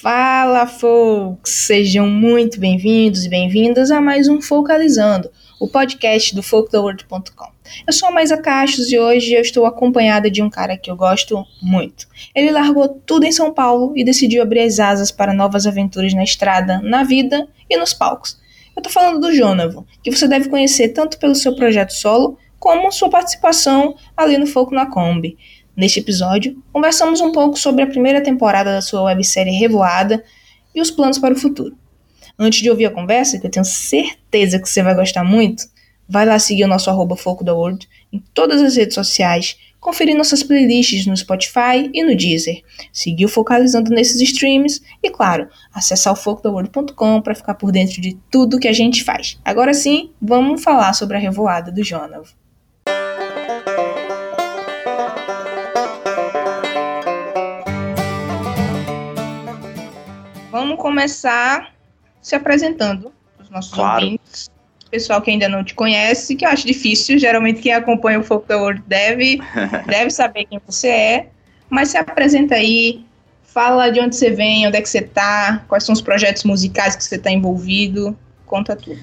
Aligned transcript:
Fala, 0.00 0.64
folks! 0.64 1.52
Sejam 1.66 2.08
muito 2.08 2.60
bem-vindos 2.60 3.24
e 3.24 3.28
bem-vindas 3.28 3.90
a 3.90 4.00
mais 4.00 4.28
um 4.28 4.40
Focalizando, 4.40 5.28
o 5.58 5.66
podcast 5.66 6.36
do 6.36 6.42
folktheworld.com. 6.42 7.50
Eu 7.84 7.92
sou 7.92 8.08
a 8.08 8.12
Maisa 8.12 8.36
Cachos 8.36 8.92
e 8.92 8.98
hoje 8.98 9.32
eu 9.32 9.40
estou 9.40 9.66
acompanhada 9.66 10.30
de 10.30 10.40
um 10.40 10.48
cara 10.48 10.76
que 10.78 10.88
eu 10.88 10.94
gosto 10.94 11.44
muito. 11.60 12.06
Ele 12.32 12.52
largou 12.52 12.88
tudo 12.88 13.26
em 13.26 13.32
São 13.32 13.52
Paulo 13.52 13.92
e 13.96 14.04
decidiu 14.04 14.40
abrir 14.40 14.60
as 14.60 14.78
asas 14.78 15.10
para 15.10 15.34
novas 15.34 15.66
aventuras 15.66 16.14
na 16.14 16.22
estrada, 16.22 16.80
na 16.80 17.02
vida 17.02 17.48
e 17.68 17.76
nos 17.76 17.92
palcos. 17.92 18.38
Eu 18.76 18.82
tô 18.82 18.90
falando 18.90 19.18
do 19.18 19.34
Jonavo, 19.34 19.84
que 20.00 20.12
você 20.12 20.28
deve 20.28 20.48
conhecer 20.48 20.90
tanto 20.90 21.18
pelo 21.18 21.34
seu 21.34 21.56
projeto 21.56 21.92
solo 21.92 22.38
como 22.60 22.92
sua 22.92 23.10
participação 23.10 23.96
ali 24.16 24.38
no 24.38 24.46
Foco 24.46 24.72
na 24.72 24.86
Kombi. 24.86 25.36
Neste 25.78 26.00
episódio, 26.00 26.60
conversamos 26.72 27.20
um 27.20 27.30
pouco 27.30 27.56
sobre 27.56 27.84
a 27.84 27.86
primeira 27.86 28.20
temporada 28.20 28.72
da 28.72 28.82
sua 28.82 29.04
websérie 29.04 29.52
Revoada 29.52 30.24
e 30.74 30.80
os 30.80 30.90
planos 30.90 31.20
para 31.20 31.32
o 31.32 31.38
futuro. 31.38 31.78
Antes 32.36 32.60
de 32.60 32.68
ouvir 32.68 32.86
a 32.86 32.90
conversa, 32.90 33.38
que 33.38 33.46
eu 33.46 33.50
tenho 33.50 33.64
certeza 33.64 34.58
que 34.58 34.68
você 34.68 34.82
vai 34.82 34.92
gostar 34.96 35.22
muito, 35.22 35.62
vai 36.08 36.26
lá 36.26 36.36
seguir 36.40 36.64
o 36.64 36.68
nosso 36.68 36.90
arroba 36.90 37.14
Foco 37.14 37.44
da 37.44 37.54
World 37.54 37.88
em 38.12 38.20
todas 38.34 38.60
as 38.60 38.74
redes 38.74 38.96
sociais, 38.96 39.56
conferir 39.78 40.16
nossas 40.16 40.42
playlists 40.42 41.06
no 41.06 41.16
Spotify 41.16 41.88
e 41.94 42.02
no 42.02 42.16
Deezer, 42.16 42.60
seguir 42.92 43.28
Focalizando 43.28 43.92
nesses 43.92 44.20
streams 44.20 44.82
e, 45.00 45.08
claro, 45.10 45.48
acessar 45.72 46.12
o 46.12 46.16
focodaworld.com 46.16 47.22
para 47.22 47.36
ficar 47.36 47.54
por 47.54 47.70
dentro 47.70 48.02
de 48.02 48.18
tudo 48.28 48.58
que 48.58 48.66
a 48.66 48.72
gente 48.72 49.04
faz. 49.04 49.38
Agora 49.44 49.72
sim, 49.72 50.10
vamos 50.20 50.60
falar 50.60 50.92
sobre 50.92 51.16
a 51.16 51.20
revoada 51.20 51.70
do 51.70 51.84
Jonavo. 51.84 52.36
Começar 60.78 61.74
se 62.22 62.34
apresentando 62.34 63.12
para 63.36 63.44
os 63.44 63.50
nossos 63.50 63.72
claro. 63.72 64.04
ouvintes. 64.04 64.50
Pessoal 64.90 65.20
que 65.20 65.30
ainda 65.30 65.48
não 65.48 65.62
te 65.62 65.74
conhece, 65.74 66.34
que 66.34 66.46
eu 66.46 66.48
acho 66.48 66.66
difícil, 66.66 67.18
geralmente 67.18 67.60
quem 67.60 67.72
acompanha 67.72 68.20
o 68.20 68.24
Foco 68.24 68.48
da 68.48 68.56
World 68.56 68.82
deve, 68.86 69.38
deve 69.86 70.10
saber 70.10 70.46
quem 70.46 70.60
você 70.64 70.88
é. 70.88 71.28
Mas 71.68 71.90
se 71.90 71.98
apresenta 71.98 72.54
aí, 72.54 73.04
fala 73.42 73.90
de 73.90 74.00
onde 74.00 74.16
você 74.16 74.30
vem, 74.30 74.66
onde 74.66 74.78
é 74.78 74.80
que 74.80 74.88
você 74.88 75.00
está, 75.00 75.62
quais 75.68 75.84
são 75.84 75.92
os 75.92 76.00
projetos 76.00 76.44
musicais 76.44 76.96
que 76.96 77.04
você 77.04 77.16
está 77.16 77.30
envolvido, 77.30 78.16
conta 78.46 78.74
tudo. 78.74 79.00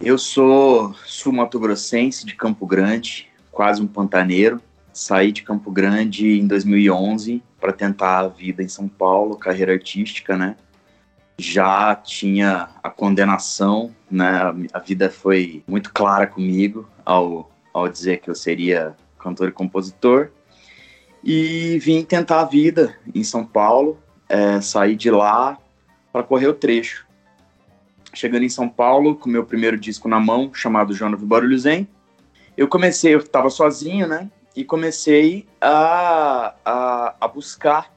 Eu 0.00 0.16
sou 0.16 0.94
sul-mato-grossense 1.04 2.24
de 2.24 2.34
Campo 2.34 2.66
Grande, 2.66 3.28
quase 3.52 3.82
um 3.82 3.86
pantaneiro. 3.86 4.62
Saí 4.94 5.30
de 5.30 5.42
Campo 5.42 5.70
Grande 5.70 6.38
em 6.38 6.46
2011 6.46 7.42
para 7.60 7.72
tentar 7.72 8.20
a 8.20 8.28
vida 8.28 8.62
em 8.62 8.68
São 8.68 8.88
Paulo, 8.88 9.36
carreira 9.36 9.72
artística, 9.72 10.38
né? 10.38 10.56
Já 11.40 11.94
tinha 11.94 12.68
a 12.82 12.90
condenação, 12.90 13.94
né? 14.10 14.28
A 14.72 14.78
vida 14.78 15.10
foi 15.10 15.62
muito 15.66 15.92
clara 15.92 16.26
comigo 16.26 16.88
ao, 17.04 17.50
ao 17.72 17.88
dizer 17.88 18.20
que 18.20 18.28
eu 18.28 18.34
seria 18.34 18.94
cantor 19.18 19.48
e 19.48 19.52
compositor. 19.52 20.30
E 21.22 21.78
vim 21.80 22.04
tentar 22.04 22.40
a 22.40 22.44
vida 22.44 22.96
em 23.14 23.22
São 23.22 23.44
Paulo, 23.44 23.98
é, 24.28 24.58
de 24.94 25.10
lá 25.10 25.58
para 26.12 26.22
correr 26.22 26.48
o 26.48 26.54
trecho. 26.54 27.06
Chegando 28.12 28.44
em 28.44 28.48
São 28.48 28.68
Paulo, 28.68 29.14
com 29.14 29.28
meu 29.28 29.44
primeiro 29.44 29.78
disco 29.78 30.08
na 30.08 30.18
mão, 30.18 30.52
chamado 30.52 30.92
Jonas 30.92 31.22
Barulho 31.22 31.58
Zen, 31.58 31.88
eu 32.56 32.66
comecei, 32.66 33.14
eu 33.14 33.20
estava 33.20 33.48
sozinho, 33.48 34.06
né? 34.06 34.30
e 34.54 34.64
comecei 34.64 35.46
a, 35.60 36.54
a, 36.64 37.14
a 37.20 37.28
buscar 37.28 37.92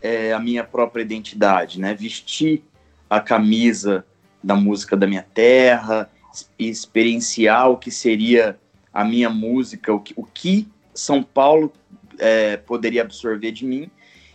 é, 0.00 0.32
a 0.32 0.38
minha 0.38 0.62
própria 0.64 1.02
identidade, 1.02 1.80
né? 1.80 1.94
Vestir 1.94 2.62
a 3.08 3.20
camisa 3.20 4.04
da 4.42 4.54
música 4.54 4.96
da 4.96 5.06
minha 5.06 5.26
terra, 5.34 6.10
experienciar 6.58 7.70
o 7.70 7.76
que 7.76 7.90
seria 7.90 8.58
a 8.92 9.04
minha 9.04 9.28
música, 9.28 9.92
o 9.92 10.00
que, 10.00 10.14
o 10.16 10.24
que 10.24 10.68
São 10.94 11.22
Paulo 11.22 11.72
é, 12.18 12.56
poderia 12.56 13.02
absorver 13.02 13.52
de 13.52 13.64
mim. 13.64 13.90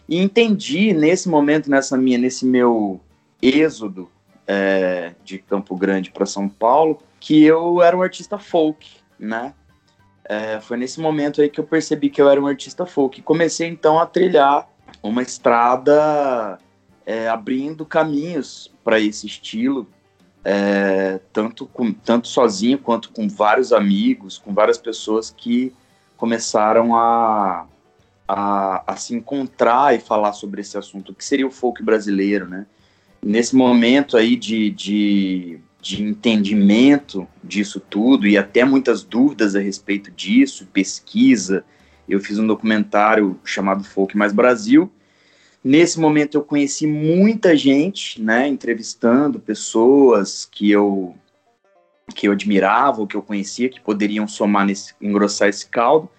E 0.08 0.18
entendi 0.18 0.94
nesse 0.94 1.30
momento, 1.30 1.70
nessa 1.70 1.98
minha, 1.98 2.18
nesse 2.18 2.46
meu 2.46 3.00
êxodo 3.42 4.10
é, 4.46 5.14
de 5.24 5.40
Campo 5.40 5.76
Grande 5.76 6.12
para 6.12 6.26
São 6.26 6.50
Paulo, 6.50 7.00
que 7.20 7.44
eu 7.44 7.82
era 7.82 7.96
um 7.96 8.02
artista 8.02 8.38
folk, 8.38 8.88
né? 9.18 9.54
É, 10.26 10.60
foi 10.62 10.78
nesse 10.78 11.00
momento 11.00 11.42
aí 11.42 11.50
que 11.50 11.60
eu 11.60 11.64
percebi 11.64 12.10
que 12.10 12.22
eu 12.22 12.30
era 12.30 12.40
um 12.40 12.48
artista 12.48 12.86
folk. 12.86 13.22
Comecei 13.22 13.68
então 13.68 14.00
a 14.00 14.06
trilhar 14.06 14.70
uma 15.02 15.22
estrada 15.22 16.58
é, 17.06 17.28
abrindo 17.28 17.86
caminhos 17.86 18.72
para 18.84 19.00
esse 19.00 19.28
estilo, 19.28 19.88
é, 20.44 21.20
tanto, 21.32 21.66
com, 21.68 21.92
tanto 21.92 22.28
sozinho 22.28 22.78
quanto 22.78 23.12
com 23.12 23.28
vários 23.28 23.72
amigos, 23.72 24.38
com 24.38 24.54
várias 24.54 24.78
pessoas 24.78 25.30
que 25.30 25.74
começaram 26.18 26.96
a, 26.96 27.68
a, 28.28 28.84
a, 28.94 28.96
se 28.96 29.16
encontrar 29.16 29.96
e 29.96 30.00
falar 30.00 30.34
sobre 30.34 30.62
esse 30.62 30.78
assunto, 30.78 31.14
que 31.14 31.24
seria 31.24 31.48
o 31.48 31.52
folk 31.52 31.84
brasileiro, 31.84 32.48
né? 32.48 32.66
Nesse 33.24 33.56
momento 33.56 34.18
aí 34.18 34.36
de, 34.36 34.72
de 34.72 35.62
de 35.82 36.04
entendimento 36.04 37.28
disso 37.44 37.80
tudo 37.80 38.28
e 38.28 38.38
até 38.38 38.64
muitas 38.64 39.04
dúvidas 39.04 39.56
a 39.56 39.60
respeito 39.60 40.12
disso, 40.12 40.68
pesquisa. 40.72 41.66
Eu 42.08 42.20
fiz 42.20 42.38
um 42.38 42.46
documentário 42.46 43.40
chamado 43.44 43.84
Folk 43.84 44.16
Mais 44.16 44.32
Brasil. 44.32 44.92
Nesse 45.64 46.00
momento 46.00 46.36
eu 46.36 46.44
conheci 46.44 46.88
muita 46.88 47.56
gente, 47.56 48.22
né, 48.22 48.48
entrevistando 48.48 49.40
pessoas 49.40 50.46
que 50.46 50.72
eu 50.72 51.16
que 52.14 52.28
eu 52.28 52.34
admirava, 52.34 53.08
que 53.08 53.16
eu 53.16 53.22
conhecia, 53.22 53.70
que 53.70 53.80
poderiam 53.80 54.28
somar 54.28 54.66
nesse 54.66 54.94
engrossar 55.02 55.48
esse 55.48 55.68
caldo. 55.68 56.10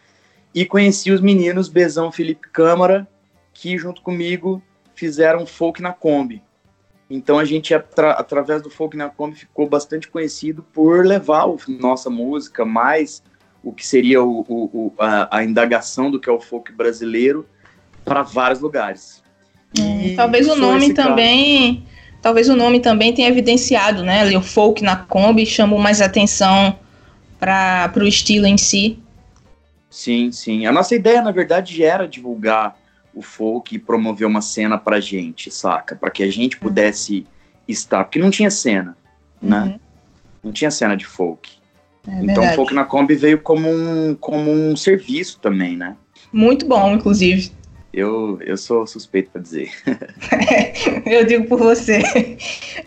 E 0.55 0.65
conheci 0.65 1.11
os 1.11 1.21
meninos 1.21 1.69
Bezão 1.69 2.11
Felipe 2.11 2.49
Câmara, 2.49 3.07
que 3.53 3.77
junto 3.77 4.01
comigo 4.01 4.63
fizeram 4.95 5.45
folk 5.45 5.83
na 5.83 5.93
Kombi. 5.93 6.43
Então 7.11 7.39
a 7.39 7.45
gente, 7.45 7.75
atra 7.75 8.13
através 8.13 8.63
do 8.63 8.71
Folk 8.71 8.97
na 8.97 9.11
Kombi, 9.11 9.37
ficou 9.37 9.69
bastante 9.69 10.09
conhecido 10.09 10.63
por 10.73 11.05
levar 11.05 11.45
o, 11.45 11.59
nossa 11.69 12.09
música, 12.09 12.65
mais 12.65 13.23
o 13.63 13.71
que 13.71 13.87
seria 13.87 14.23
o, 14.23 14.41
o, 14.49 14.95
a, 14.99 15.39
a, 15.39 15.45
indagação 15.45 16.11
do 16.11 16.19
que 16.19 16.29
é 16.29 16.33
o 16.33 16.41
folk 16.41 16.73
brasileiro, 16.73 17.47
para 18.03 18.23
vários 18.23 18.61
lugares. 18.61 19.22
Hum, 19.79 20.15
talvez 20.17 20.49
o 20.49 20.57
nome 20.57 20.93
também. 20.95 21.85
Talvez 22.21 22.49
o 22.49 22.55
nome 22.55 22.79
também 22.79 23.13
tenha 23.13 23.29
evidenciado, 23.29 24.05
né? 24.05 24.37
o 24.37 24.41
folk 24.41 24.81
na 24.83 24.95
Kombi 24.95 25.45
chamou 25.45 25.79
mais 25.79 26.01
atenção 26.01 26.79
para 27.39 27.93
o 27.97 28.07
estilo 28.07 28.47
em 28.47 28.57
si. 28.57 28.99
Sim, 29.91 30.31
sim. 30.31 30.65
A 30.65 30.73
nossa 30.73 30.95
ideia, 30.95 31.21
na 31.21 31.33
verdade, 31.33 31.83
era 31.83 32.07
divulgar 32.07 32.77
o 33.15 33.21
folk 33.21 33.79
promoveu 33.81 34.29
uma 34.29 34.41
cena 34.41 34.79
pra 34.79 35.01
gente, 35.01 35.51
saca? 35.51 35.97
Para 35.97 36.11
que 36.11 36.23
a 36.23 36.31
gente 36.31 36.57
pudesse 36.57 37.27
estar, 37.69 38.05
porque 38.05 38.19
não 38.19 38.31
tinha 38.31 38.51
cena, 38.51 38.97
né? 39.41 39.65
uhum. 39.65 39.81
Não 40.45 40.53
tinha 40.53 40.71
cena 40.71 40.97
de 40.97 41.05
folk. 41.05 41.51
É 42.07 42.25
então 42.25 42.45
o 42.45 42.55
folk 42.55 42.75
na 42.75 42.85
Kombi 42.85 43.15
veio 43.15 43.41
como 43.41 43.69
um, 43.69 44.15
como 44.15 44.51
um 44.51 44.75
serviço 44.75 45.39
também, 45.41 45.77
né? 45.77 45.97
Muito 46.33 46.67
bom, 46.67 46.95
inclusive. 46.95 47.53
Eu, 47.93 48.39
eu 48.41 48.57
sou 48.57 48.87
suspeito 48.87 49.31
para 49.31 49.43
dizer. 49.43 49.71
eu 51.05 51.27
digo 51.27 51.47
por 51.47 51.59
você. 51.59 52.03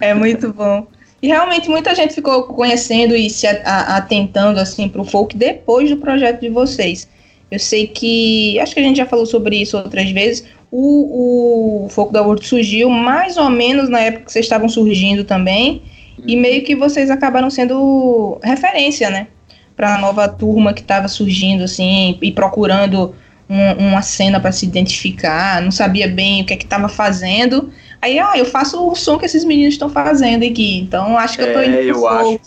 É 0.01 0.13
muito 0.13 0.51
bom. 0.51 0.87
E 1.21 1.27
realmente 1.27 1.69
muita 1.69 1.93
gente 1.95 2.13
ficou 2.13 2.43
conhecendo 2.43 3.15
e 3.15 3.29
se 3.29 3.47
atentando 3.47 4.59
assim 4.59 4.89
para 4.89 5.01
o 5.01 5.05
folk 5.05 5.35
depois 5.35 5.89
do 5.89 5.97
projeto 5.97 6.41
de 6.41 6.49
vocês. 6.49 7.07
Eu 7.49 7.59
sei 7.59 7.87
que, 7.87 8.59
acho 8.59 8.73
que 8.73 8.79
a 8.79 8.83
gente 8.83 8.97
já 8.97 9.05
falou 9.05 9.25
sobre 9.25 9.57
isso 9.57 9.77
outras 9.77 10.09
vezes, 10.11 10.45
o, 10.71 11.85
o 11.85 11.89
Foco 11.89 12.11
da 12.11 12.21
World 12.21 12.45
surgiu 12.45 12.89
mais 12.89 13.37
ou 13.37 13.49
menos 13.49 13.89
na 13.89 14.01
época 14.01 14.25
que 14.25 14.31
vocês 14.31 14.45
estavam 14.45 14.67
surgindo 14.67 15.23
também, 15.23 15.81
e 16.25 16.35
uhum. 16.35 16.41
meio 16.41 16.63
que 16.63 16.75
vocês 16.75 17.09
acabaram 17.09 17.49
sendo 17.49 18.39
referência, 18.43 19.09
né? 19.09 19.27
Para 19.75 19.95
a 19.95 19.97
nova 19.97 20.27
turma 20.27 20.73
que 20.73 20.81
estava 20.81 21.07
surgindo, 21.07 21.63
assim, 21.63 22.17
e 22.21 22.31
procurando 22.31 23.15
um, 23.49 23.89
uma 23.89 24.01
cena 24.01 24.39
para 24.39 24.51
se 24.51 24.65
identificar, 24.65 25.61
não 25.61 25.71
sabia 25.71 26.07
bem 26.07 26.41
o 26.41 26.45
que 26.45 26.53
é 26.53 26.57
que 26.57 26.63
estava 26.63 26.89
fazendo. 26.89 27.71
Aí, 28.01 28.19
ah, 28.19 28.37
eu 28.37 28.45
faço 28.45 28.87
o 28.87 28.95
som 28.95 29.17
que 29.17 29.25
esses 29.25 29.43
meninos 29.43 29.75
estão 29.75 29.89
fazendo 29.89 30.43
aqui, 30.43 30.79
então 30.79 31.17
acho 31.17 31.37
que 31.37 31.43
eu 31.43 31.53
tô 31.53 31.61
indo 31.61 31.75
é, 31.75 31.83
eu 31.85 32.07
acho, 32.07 32.39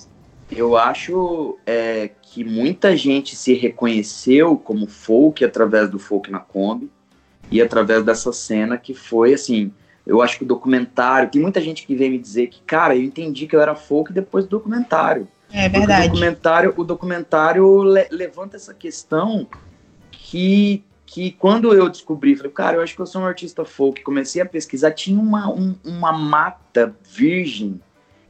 eu 0.50 0.76
acho 0.76 1.58
é, 1.66 2.10
que 2.22 2.44
muita 2.44 2.96
gente 2.96 3.34
se 3.34 3.54
reconheceu 3.54 4.56
como 4.56 4.86
folk 4.86 5.44
através 5.44 5.90
do 5.90 5.98
folk 5.98 6.30
na 6.30 6.38
Kombi 6.38 6.90
e 7.50 7.60
através 7.60 8.04
dessa 8.04 8.32
cena 8.32 8.76
que 8.76 8.94
foi 8.94 9.34
assim. 9.34 9.72
Eu 10.06 10.22
acho 10.22 10.38
que 10.38 10.44
o 10.44 10.46
documentário. 10.46 11.28
Tem 11.28 11.40
muita 11.40 11.60
gente 11.60 11.86
que 11.86 11.94
vem 11.94 12.10
me 12.10 12.18
dizer 12.18 12.46
que, 12.46 12.62
cara, 12.62 12.96
eu 12.96 13.02
entendi 13.02 13.46
que 13.46 13.54
eu 13.54 13.60
era 13.60 13.74
folk 13.74 14.10
depois 14.10 14.46
do 14.46 14.50
documentário. 14.50 15.28
É 15.52 15.68
verdade. 15.68 16.06
o 16.06 16.10
documentário, 16.10 16.74
o 16.76 16.84
documentário 16.84 17.82
le 17.82 18.06
levanta 18.10 18.56
essa 18.56 18.72
questão 18.72 19.46
que 20.10 20.84
que 21.08 21.32
quando 21.32 21.72
eu 21.72 21.88
descobri, 21.88 22.36
falei, 22.36 22.52
cara, 22.52 22.76
eu 22.76 22.82
acho 22.82 22.94
que 22.94 23.00
eu 23.00 23.06
sou 23.06 23.22
um 23.22 23.24
artista 23.24 23.64
folk, 23.64 24.02
comecei 24.02 24.42
a 24.42 24.46
pesquisar, 24.46 24.90
tinha 24.90 25.18
uma, 25.18 25.50
um, 25.50 25.74
uma 25.82 26.12
mata 26.12 26.94
virgem 27.02 27.80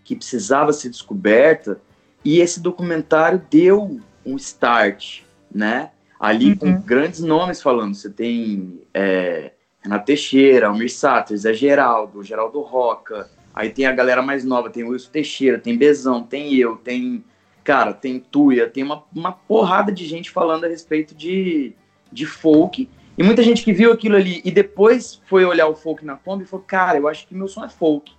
que 0.04 0.14
precisava 0.14 0.72
ser 0.72 0.88
descoberta, 0.88 1.80
e 2.24 2.38
esse 2.38 2.60
documentário 2.60 3.42
deu 3.50 4.00
um 4.24 4.36
start, 4.36 5.22
né? 5.52 5.90
Ali 6.20 6.50
uhum. 6.50 6.56
com 6.56 6.80
grandes 6.80 7.18
nomes 7.18 7.60
falando, 7.60 7.96
você 7.96 8.08
tem 8.08 8.80
é, 8.94 9.50
Renato 9.82 10.06
Teixeira, 10.06 10.68
Almir 10.68 10.92
Sater, 10.92 11.36
Zé 11.36 11.52
Geraldo, 11.52 12.22
Geraldo 12.22 12.60
Roca, 12.60 13.28
aí 13.52 13.70
tem 13.70 13.86
a 13.86 13.92
galera 13.92 14.22
mais 14.22 14.44
nova, 14.44 14.70
tem 14.70 14.84
o 14.84 14.90
Wilson 14.90 15.10
Teixeira, 15.10 15.58
tem 15.58 15.76
Bezão, 15.76 16.22
tem 16.22 16.54
eu, 16.54 16.76
tem, 16.76 17.24
cara, 17.64 17.92
tem 17.92 18.20
Tuia, 18.20 18.68
tem 18.68 18.84
uma, 18.84 19.02
uma 19.12 19.32
porrada 19.32 19.90
de 19.90 20.06
gente 20.06 20.30
falando 20.30 20.62
a 20.62 20.68
respeito 20.68 21.12
de 21.12 21.74
de 22.12 22.26
folk. 22.26 22.88
E 23.16 23.22
muita 23.22 23.42
gente 23.42 23.64
que 23.64 23.72
viu 23.72 23.92
aquilo 23.92 24.16
ali 24.16 24.40
e 24.44 24.50
depois 24.50 25.20
foi 25.26 25.44
olhar 25.44 25.66
o 25.66 25.74
folk 25.74 26.04
na 26.04 26.16
Kombi 26.16 26.44
e 26.44 26.46
falou: 26.46 26.64
Cara, 26.66 26.98
eu 26.98 27.08
acho 27.08 27.26
que 27.26 27.34
meu 27.34 27.48
som 27.48 27.64
é 27.64 27.68
folk. 27.68 28.12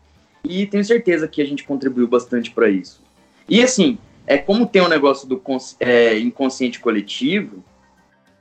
E 0.44 0.66
tenho 0.66 0.84
certeza 0.84 1.28
que 1.28 1.42
a 1.42 1.46
gente 1.46 1.64
contribuiu 1.64 2.08
bastante 2.08 2.52
para 2.52 2.70
isso. 2.70 3.02
E 3.48 3.62
assim, 3.62 3.98
é 4.28 4.38
como 4.38 4.66
tem 4.66 4.82
um 4.82 4.88
negócio 4.88 5.28
do 5.28 5.42
é, 5.80 6.18
inconsciente 6.20 6.80
coletivo, 6.80 7.64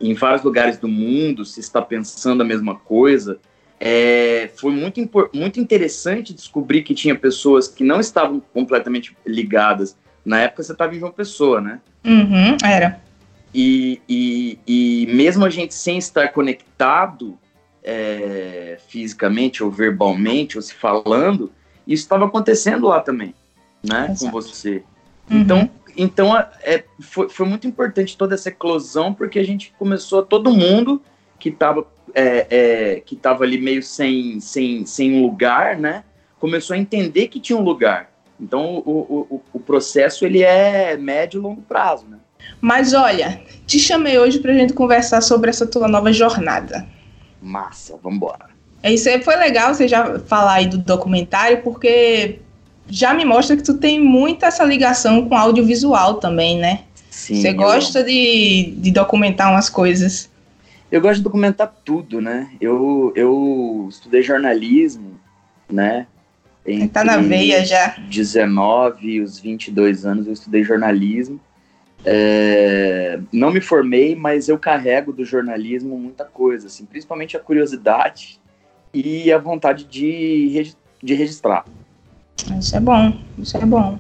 em 0.01 0.15
vários 0.15 0.43
lugares 0.43 0.79
do 0.79 0.89
mundo 0.89 1.45
se 1.45 1.61
está 1.61 1.81
pensando 1.83 2.43
a 2.43 2.45
mesma 2.45 2.75
coisa. 2.75 3.39
É, 3.81 4.51
foi 4.57 4.73
muito, 4.73 5.01
muito 5.33 5.61
interessante 5.61 6.35
descobrir 6.35 6.83
que 6.83 6.95
tinha 6.95 7.15
pessoas 7.15 7.69
que 7.69 7.85
não 7.85 8.01
estavam 8.01 8.41
completamente 8.53 9.17
ligadas. 9.25 9.97
Na 10.25 10.41
época 10.41 10.63
você 10.63 10.73
estava 10.73 10.95
em 10.95 10.99
uma 10.99 11.13
pessoa, 11.13 11.61
né? 11.61 11.81
Uhum, 12.05 12.57
era. 12.65 13.01
E, 13.61 14.01
e, 14.09 14.59
e 14.69 15.07
mesmo 15.13 15.45
a 15.45 15.51
gente 15.51 15.75
sem 15.75 15.99
estar 15.99 16.29
conectado 16.29 17.37
é, 17.83 18.79
fisicamente 18.87 19.65
ou 19.65 19.69
verbalmente 19.69 20.57
ou 20.57 20.63
se 20.63 20.73
falando, 20.73 21.51
isso 21.85 22.05
estava 22.05 22.27
acontecendo 22.27 22.87
lá 22.87 23.01
também, 23.01 23.35
né, 23.83 24.11
Exato. 24.13 24.27
com 24.27 24.31
você. 24.31 24.85
Uhum. 25.29 25.41
Então, 25.41 25.71
então 25.97 26.37
é, 26.63 26.85
foi, 27.01 27.29
foi 27.29 27.49
muito 27.49 27.67
importante 27.67 28.17
toda 28.17 28.37
essa 28.37 28.49
eclosão 28.49 29.13
porque 29.13 29.41
a 29.41 29.45
gente 29.45 29.75
começou 29.77 30.23
todo 30.23 30.55
mundo 30.55 31.03
que 31.37 31.49
estava 31.49 31.85
é, 32.15 32.47
é, 32.51 33.01
que 33.01 33.17
tava 33.17 33.43
ali 33.43 33.61
meio 33.61 33.83
sem, 33.83 34.39
sem, 34.39 34.87
sem 34.87 35.15
um 35.15 35.23
lugar, 35.23 35.77
né, 35.77 36.05
começou 36.39 36.75
a 36.75 36.79
entender 36.79 37.27
que 37.27 37.41
tinha 37.41 37.59
um 37.59 37.65
lugar. 37.65 38.13
Então 38.41 38.77
o, 38.87 39.27
o, 39.29 39.43
o 39.53 39.59
processo 39.59 40.25
ele 40.25 40.45
é 40.45 40.97
médio 40.97 41.41
e 41.41 41.43
longo 41.43 41.63
prazo, 41.63 42.07
né? 42.07 42.19
Mas 42.61 42.93
olha, 42.93 43.41
te 43.67 43.79
chamei 43.79 44.19
hoje 44.19 44.39
pra 44.39 44.53
gente 44.53 44.73
conversar 44.73 45.21
sobre 45.21 45.51
essa 45.51 45.67
tua 45.67 45.89
nova 45.89 46.13
jornada. 46.13 46.87
Massa, 47.41 47.99
vambora. 48.03 48.47
É 48.83 48.93
isso 48.93 49.09
aí, 49.09 49.23
foi 49.23 49.37
legal 49.37 49.75
você 49.75 49.89
já 49.89 50.19
falar 50.21 50.55
aí 50.55 50.67
do 50.67 50.79
documentário, 50.79 51.63
porque 51.63 52.39
já 52.89 53.13
me 53.13 53.25
mostra 53.25 53.57
que 53.57 53.63
tu 53.63 53.75
tem 53.75 54.01
muita 54.01 54.47
essa 54.47 54.65
ligação 54.65 55.29
com 55.29 55.37
audiovisual 55.37 56.15
também, 56.15 56.59
né? 56.59 56.81
Sim. 57.11 57.41
Você 57.41 57.53
gosta 57.53 58.03
de, 58.03 58.75
de 58.77 58.91
documentar 58.91 59.51
umas 59.51 59.69
coisas. 59.69 60.31
Eu 60.91 61.01
gosto 61.01 61.17
de 61.17 61.25
documentar 61.25 61.73
tudo, 61.85 62.21
né? 62.21 62.49
Eu, 62.61 63.13
eu 63.15 63.87
estudei 63.91 64.23
jornalismo, 64.23 65.19
né? 65.71 66.07
Entre 66.67 66.89
tá 66.89 67.05
na 67.05 67.19
veia 67.19 67.65
já. 67.65 67.97
19 68.09 69.07
e 69.07 69.21
os 69.21 69.39
22 69.39 70.07
anos 70.07 70.27
eu 70.27 70.33
estudei 70.33 70.63
jornalismo. 70.63 71.41
É, 72.05 73.19
não 73.33 73.51
me 73.51 73.61
formei, 73.61 74.15
mas 74.15 74.49
eu 74.49 74.59
carrego 74.59 75.13
do 75.13 75.25
jornalismo 75.25 75.99
muita 75.99 76.25
coisa, 76.25 76.69
assim, 76.69 76.85
principalmente 76.85 77.37
a 77.37 77.41
curiosidade 77.41 78.41
e 78.95 79.33
a 79.33 79.39
vontade 79.39 79.85
de, 79.85 80.75
de 81.03 81.15
registrar. 81.15 81.65
Isso 82.59 82.77
é 82.77 82.81
bom, 82.81 83.13
isso 83.39 83.57
é 83.57 83.67
bom. 83.67 83.99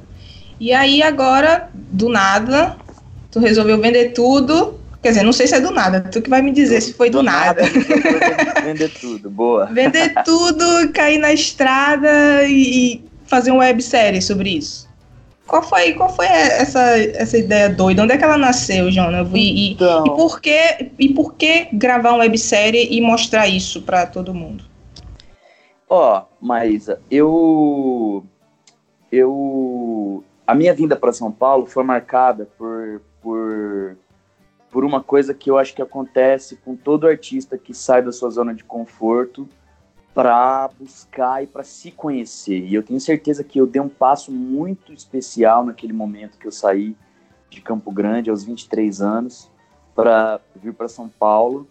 E 0.61 0.73
aí 0.73 1.03
agora, 1.03 1.71
do 1.75 2.09
nada, 2.09 2.77
tu 3.31 3.39
resolveu 3.39 3.81
vender 3.81 4.12
tudo. 4.12 4.79
Quer 5.03 5.11
dizer, 5.11 5.23
não 5.23 5.33
sei 5.33 5.47
se 5.47 5.55
é 5.55 5.61
do 5.61 5.71
nada, 5.71 6.00
tu 6.00 6.21
que 6.21 6.29
vai 6.29 6.43
me 6.43 6.50
dizer 6.50 6.81
se 6.81 6.93
foi 6.93 7.09
do, 7.09 7.19
do 7.19 7.25
nada. 7.25 7.62
nada. 7.62 8.61
vender 8.62 8.91
tudo, 9.00 9.31
boa. 9.31 9.67
Vender 9.67 10.12
tudo, 10.25 10.93
cair 10.93 11.19
na 11.19 11.33
estrada 11.33 12.43
e, 12.45 12.95
e 12.95 13.05
fazer 13.25 13.53
uma 13.53 13.61
websérie 13.61 14.21
sobre 14.21 14.50
isso. 14.50 14.88
Qual 15.49 15.62
foi, 15.62 15.95
qual 15.95 16.11
foi 16.11 16.27
essa, 16.27 16.99
essa 16.99 17.39
ideia 17.39 17.71
doida? 17.71 18.03
Onde 18.03 18.12
é 18.12 18.19
que 18.19 18.23
ela 18.23 18.37
nasceu, 18.37 18.91
Jonas? 18.91 19.27
E, 19.33 19.73
então... 19.73 20.05
e, 20.06 20.11
por 20.11 20.43
que, 20.43 20.91
e 20.99 21.09
por 21.15 21.35
que 21.37 21.69
gravar 21.73 22.11
uma 22.11 22.19
websérie 22.19 22.87
e 22.95 23.00
mostrar 23.00 23.49
isso 23.49 23.81
para 23.81 24.06
todo 24.06 24.35
mundo? 24.35 24.65
Ó, 25.89 26.19
oh, 26.19 26.47
Maísa, 26.47 27.00
eu. 27.11 28.27
Eu. 29.11 30.23
A 30.47 30.55
minha 30.55 30.75
vinda 30.75 30.95
para 30.95 31.15
São 31.15 31.33
Paulo 31.33 31.65
foi 31.65 31.83
marcada 31.83 32.47
por, 32.59 33.00
por, 33.23 33.97
por 34.71 34.85
uma 34.85 35.03
coisa 35.03 35.33
que 35.33 35.50
eu 35.50 35.56
acho 35.56 35.75
que 35.75 35.81
acontece 35.81 36.56
com 36.56 36.77
todo 36.77 37.06
artista 37.06 37.56
que 37.56 37.73
sai 37.73 38.03
da 38.03 38.12
sua 38.12 38.29
zona 38.29 38.55
de 38.55 38.65
conforto 38.65 39.49
para 40.14 40.69
buscar 40.78 41.43
e 41.43 41.46
para 41.46 41.62
se 41.62 41.90
conhecer. 41.90 42.64
E 42.64 42.75
eu 42.75 42.82
tenho 42.82 43.00
certeza 43.00 43.44
que 43.44 43.60
eu 43.60 43.66
dei 43.66 43.81
um 43.81 43.88
passo 43.88 44.32
muito 44.32 44.93
especial 44.93 45.64
naquele 45.64 45.93
momento 45.93 46.38
que 46.38 46.46
eu 46.46 46.52
saí 46.52 46.96
de 47.50 47.60
Campo 47.60 47.90
Grande 47.90 48.31
aos 48.31 48.44
23 48.44 49.00
anos 49.00 49.50
para 49.94 50.40
vir 50.55 50.75
para 50.75 50.88
São 50.88 51.08
Paulo, 51.08 51.66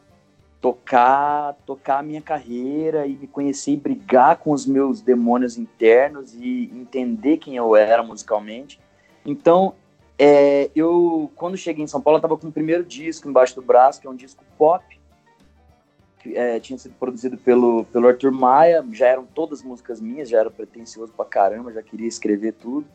tocar, 0.60 1.54
tocar 1.66 2.00
a 2.00 2.04
minha 2.04 2.22
carreira 2.22 3.06
e 3.06 3.16
me 3.16 3.28
conhecer 3.28 3.72
e 3.72 3.78
brigar 3.78 4.38
com 4.38 4.52
os 4.52 4.66
meus 4.66 5.02
demônios 5.02 5.58
internos 5.58 6.34
e 6.34 6.72
entender 6.74 7.38
quem 7.38 7.56
eu 7.56 7.76
era 7.76 8.04
musicalmente. 8.04 8.80
Então, 9.26 9.76
é, 10.18 10.72
eu 10.76 11.32
quando 11.36 11.56
cheguei 11.56 11.84
em 11.84 11.88
São 11.88 12.02
Paulo, 12.02 12.16
eu 12.16 12.20
estava 12.20 12.38
com 12.38 12.48
o 12.48 12.52
primeiro 12.52 12.84
disco 12.84 13.30
embaixo 13.30 13.56
do 13.56 13.62
braço, 13.62 14.02
que 14.02 14.08
é 14.08 14.10
um 14.10 14.16
disco 14.16 14.44
pop, 14.58 14.97
é, 16.36 16.60
tinha 16.60 16.78
sido 16.78 16.96
produzido 17.00 17.38
pelo, 17.38 17.86
pelo 17.86 18.08
Arthur 18.08 18.32
Maia, 18.32 18.86
já 18.92 19.08
eram 19.08 19.26
todas 19.26 19.62
músicas 19.62 20.02
minhas, 20.02 20.30
já 20.30 20.40
era 20.40 20.52
pretencioso 20.52 21.14
pra 21.14 21.26
caramba, 21.26 21.72
já 21.72 21.82
queria 21.82 22.08
escrever 22.08 22.54
tudo. 22.54 22.86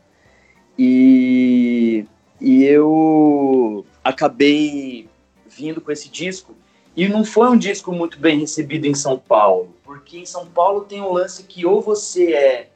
E, 0.77 2.05
e 2.41 2.63
eu 2.63 3.85
acabei 4.03 5.07
vindo 5.47 5.79
com 5.79 5.91
esse 5.91 6.09
disco, 6.09 6.55
e 6.95 7.07
não 7.07 7.23
foi 7.23 7.49
um 7.49 7.57
disco 7.57 7.91
muito 7.91 8.19
bem 8.19 8.39
recebido 8.39 8.85
em 8.85 8.93
São 8.93 9.17
Paulo, 9.17 9.75
porque 9.83 10.17
em 10.17 10.25
São 10.25 10.45
Paulo 10.45 10.81
tem 10.81 11.01
um 11.01 11.11
lance 11.11 11.43
que 11.43 11.65
ou 11.65 11.81
você 11.81 12.33
é, 12.33 12.69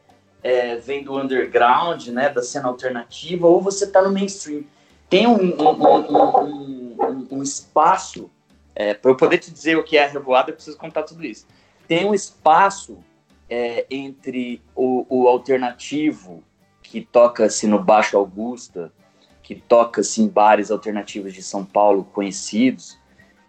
é 0.43 0.75
vem 0.77 1.03
do 1.03 1.17
underground, 1.17 2.07
né, 2.07 2.29
da 2.29 2.41
cena 2.41 2.67
alternativa, 2.67 3.47
ou 3.47 3.61
você 3.61 3.87
tá 3.87 4.01
no 4.01 4.11
mainstream. 4.11 4.63
Tem 5.09 5.27
um, 5.27 5.55
um, 5.61 6.97
um, 6.99 7.27
um 7.31 7.43
espaço 7.43 8.29
é, 8.79 8.93
para 8.93 9.09
eu 9.09 9.17
poder 9.17 9.39
te 9.39 9.49
dizer 9.49 9.75
o 9.75 9.83
que 9.83 9.97
é 9.97 10.05
a 10.05 10.07
revoada, 10.07 10.51
eu 10.51 10.53
preciso 10.53 10.77
contar 10.77 11.01
tudo 11.01 11.25
isso. 11.25 11.47
Tem 11.87 12.05
um 12.05 12.13
espaço 12.13 13.03
é, 13.49 13.87
entre 13.89 14.61
o, 14.75 15.03
o, 15.09 15.27
alternativo, 15.27 16.43
que 16.83 17.01
toca-se 17.01 17.65
no 17.65 17.83
Baixo 17.83 18.15
Augusta, 18.15 18.93
que 19.41 19.55
toca-se 19.55 20.21
em 20.21 20.27
bares 20.27 20.69
alternativos 20.69 21.33
de 21.33 21.41
São 21.41 21.65
Paulo 21.65 22.03
conhecidos, 22.03 22.99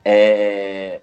é, 0.02 1.02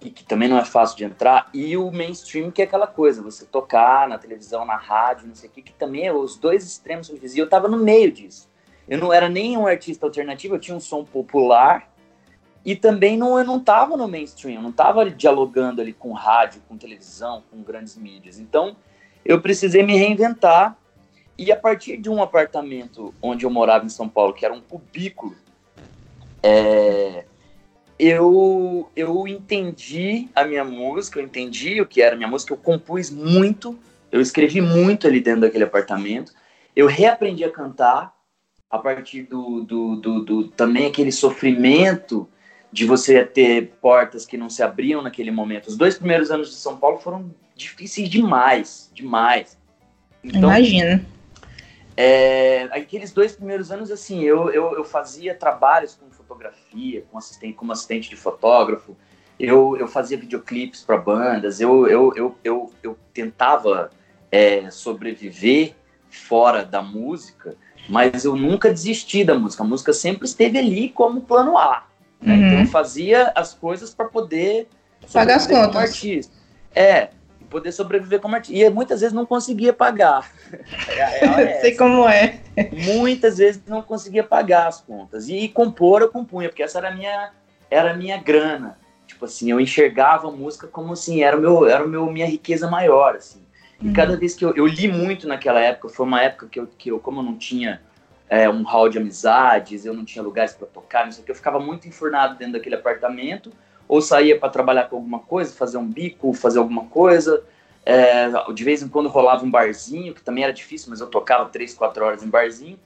e 0.00 0.08
que 0.08 0.22
também 0.22 0.48
não 0.48 0.56
é 0.56 0.64
fácil 0.64 0.96
de 0.96 1.04
entrar, 1.04 1.50
e 1.52 1.76
o 1.76 1.90
mainstream, 1.90 2.52
que 2.52 2.62
é 2.62 2.66
aquela 2.66 2.86
coisa, 2.86 3.22
você 3.22 3.44
tocar 3.44 4.08
na 4.08 4.18
televisão, 4.18 4.64
na 4.64 4.76
rádio, 4.76 5.26
não 5.26 5.34
sei 5.34 5.48
o 5.48 5.52
que, 5.52 5.62
que 5.62 5.72
também 5.72 6.06
é 6.06 6.12
os 6.12 6.36
dois 6.36 6.64
extremos 6.64 7.08
que 7.08 7.40
eu 7.40 7.44
estava 7.44 7.66
no 7.66 7.78
meio 7.78 8.12
disso. 8.12 8.48
Eu 8.86 8.98
não 8.98 9.12
era 9.12 9.28
nem 9.28 9.56
um 9.56 9.66
artista 9.66 10.06
alternativo, 10.06 10.54
eu 10.54 10.60
tinha 10.60 10.76
um 10.76 10.80
som 10.80 11.04
popular, 11.04 11.92
e 12.64 12.74
também 12.74 13.16
não, 13.16 13.38
eu 13.38 13.44
não 13.44 13.58
estava 13.58 13.96
no 13.96 14.08
mainstream, 14.08 14.54
eu 14.54 14.62
não 14.62 14.70
estava 14.70 15.10
dialogando 15.10 15.82
ali 15.82 15.92
com 15.92 16.12
rádio, 16.12 16.62
com 16.66 16.78
televisão, 16.78 17.42
com 17.50 17.62
grandes 17.62 17.96
mídias. 17.96 18.38
Então, 18.38 18.74
eu 19.24 19.40
precisei 19.40 19.82
me 19.82 19.96
reinventar. 19.96 20.76
E 21.36 21.50
a 21.50 21.56
partir 21.56 21.96
de 21.96 22.08
um 22.08 22.22
apartamento 22.22 23.12
onde 23.20 23.44
eu 23.44 23.50
morava 23.50 23.84
em 23.84 23.88
São 23.88 24.08
Paulo, 24.08 24.32
que 24.32 24.44
era 24.44 24.54
um 24.54 24.60
cubículo, 24.60 25.34
é, 26.42 27.24
eu, 27.98 28.88
eu 28.94 29.26
entendi 29.26 30.28
a 30.34 30.44
minha 30.44 30.64
música, 30.64 31.18
eu 31.18 31.24
entendi 31.24 31.80
o 31.80 31.86
que 31.86 32.00
era 32.00 32.14
a 32.14 32.16
minha 32.16 32.28
música, 32.28 32.52
eu 32.52 32.56
compus 32.56 33.10
muito, 33.10 33.78
eu 34.12 34.20
escrevi 34.20 34.60
muito 34.60 35.06
ali 35.06 35.20
dentro 35.20 35.42
daquele 35.42 35.64
apartamento. 35.64 36.32
Eu 36.74 36.86
reaprendi 36.86 37.44
a 37.44 37.50
cantar 37.50 38.14
a 38.70 38.78
partir 38.78 39.22
do, 39.22 39.62
do, 39.62 39.96
do, 39.96 40.20
do 40.24 40.48
também 40.48 40.86
aquele 40.86 41.12
sofrimento 41.12 42.28
de 42.74 42.84
você 42.84 43.24
ter 43.24 43.68
portas 43.80 44.26
que 44.26 44.36
não 44.36 44.50
se 44.50 44.60
abriam 44.60 45.00
naquele 45.00 45.30
momento. 45.30 45.68
Os 45.68 45.76
dois 45.76 45.96
primeiros 45.96 46.32
anos 46.32 46.50
de 46.50 46.56
São 46.56 46.76
Paulo 46.76 46.98
foram 46.98 47.32
difíceis 47.54 48.08
demais, 48.08 48.90
demais. 48.92 49.56
Então, 50.24 50.50
Imagina. 50.50 51.06
É, 51.96 52.64
aqueles 52.72 53.12
dois 53.12 53.30
primeiros 53.30 53.70
anos, 53.70 53.92
assim, 53.92 54.24
eu, 54.24 54.50
eu, 54.50 54.74
eu, 54.74 54.82
fazia 54.82 55.36
trabalhos 55.36 55.94
com 55.94 56.10
fotografia, 56.10 57.04
com 57.12 57.16
assistente, 57.16 57.54
como 57.54 57.70
assistente 57.70 58.10
de 58.10 58.16
fotógrafo, 58.16 58.96
eu, 59.38 59.76
eu 59.76 59.86
fazia 59.86 60.18
videoclipes 60.18 60.82
para 60.82 60.96
bandas, 60.96 61.60
eu, 61.60 61.86
eu, 61.86 62.12
eu, 62.16 62.36
eu, 62.42 62.72
eu 62.82 62.98
tentava 63.12 63.92
é, 64.32 64.68
sobreviver 64.68 65.76
fora 66.10 66.64
da 66.64 66.82
música, 66.82 67.56
mas 67.88 68.24
eu 68.24 68.34
nunca 68.34 68.68
desisti 68.68 69.22
da 69.22 69.38
música. 69.38 69.62
A 69.62 69.66
música 69.66 69.92
sempre 69.92 70.26
esteve 70.26 70.58
ali 70.58 70.88
como 70.88 71.20
plano 71.20 71.56
A. 71.56 71.93
Né? 72.24 72.34
Uhum. 72.34 72.46
Então 72.46 72.60
eu 72.60 72.66
fazia 72.66 73.32
as 73.34 73.52
coisas 73.52 73.94
para 73.94 74.06
poder 74.06 74.68
pagar 75.12 75.36
as 75.36 75.46
contas. 75.46 75.76
artista. 75.76 76.34
É, 76.74 77.10
poder 77.50 77.70
sobreviver 77.70 78.20
como 78.20 78.34
artista. 78.34 78.66
E 78.66 78.70
muitas 78.70 79.00
vezes 79.00 79.14
não 79.14 79.26
conseguia 79.26 79.72
pagar. 79.72 80.30
É 80.88 81.60
Sei 81.60 81.76
como 81.76 82.08
é. 82.08 82.40
Muitas 82.96 83.38
vezes 83.38 83.62
não 83.66 83.82
conseguia 83.82 84.22
pagar 84.22 84.66
as 84.66 84.80
contas. 84.80 85.28
E 85.28 85.48
compor 85.48 86.02
eu 86.02 86.08
compunha, 86.08 86.48
porque 86.48 86.62
essa 86.62 86.78
era 86.78 86.88
a 86.88 86.90
minha, 86.94 87.32
era 87.70 87.92
a 87.92 87.96
minha 87.96 88.16
grana. 88.16 88.78
Tipo 89.06 89.24
assim, 89.24 89.50
eu 89.50 89.60
enxergava 89.60 90.28
a 90.28 90.30
música 90.30 90.66
como 90.66 90.92
assim, 90.92 91.22
era 91.22 91.36
o 91.36 91.40
meu, 91.40 91.66
era 91.66 91.84
o 91.84 91.88
meu 91.88 92.06
minha 92.06 92.26
riqueza 92.26 92.68
maior, 92.68 93.16
assim. 93.16 93.42
E 93.80 93.88
uhum. 93.88 93.92
cada 93.92 94.16
vez 94.16 94.34
que 94.34 94.44
eu, 94.44 94.54
eu 94.54 94.66
li 94.66 94.88
muito 94.88 95.26
naquela 95.26 95.60
época, 95.60 95.88
foi 95.88 96.06
uma 96.06 96.22
época 96.22 96.48
que 96.50 96.58
eu, 96.58 96.66
que 96.66 96.90
eu 96.90 96.98
como 96.98 97.20
eu 97.20 97.24
não 97.24 97.36
tinha 97.36 97.80
é, 98.28 98.48
um 98.48 98.62
hall 98.62 98.88
de 98.88 98.98
amizades, 98.98 99.84
eu 99.84 99.94
não 99.94 100.04
tinha 100.04 100.22
lugares 100.22 100.54
para 100.54 100.66
tocar, 100.66 101.04
não 101.04 101.12
sei 101.12 101.22
o 101.22 101.24
que, 101.24 101.30
eu 101.30 101.36
ficava 101.36 101.60
muito 101.60 101.86
enfurnado 101.86 102.38
dentro 102.38 102.54
daquele 102.54 102.74
apartamento, 102.74 103.52
ou 103.86 104.00
saía 104.00 104.38
para 104.38 104.48
trabalhar 104.48 104.88
com 104.88 104.96
alguma 104.96 105.20
coisa, 105.20 105.54
fazer 105.54 105.76
um 105.76 105.86
bico, 105.86 106.32
fazer 106.32 106.58
alguma 106.58 106.86
coisa. 106.86 107.44
É, 107.86 108.30
de 108.54 108.64
vez 108.64 108.82
em 108.82 108.88
quando 108.88 109.10
rolava 109.10 109.44
um 109.44 109.50
barzinho, 109.50 110.14
que 110.14 110.22
também 110.22 110.42
era 110.42 110.52
difícil, 110.52 110.88
mas 110.88 111.00
eu 111.00 111.06
tocava 111.06 111.48
três, 111.50 111.74
quatro 111.74 112.04
horas 112.04 112.22
em 112.22 112.28
barzinho. 112.28 112.78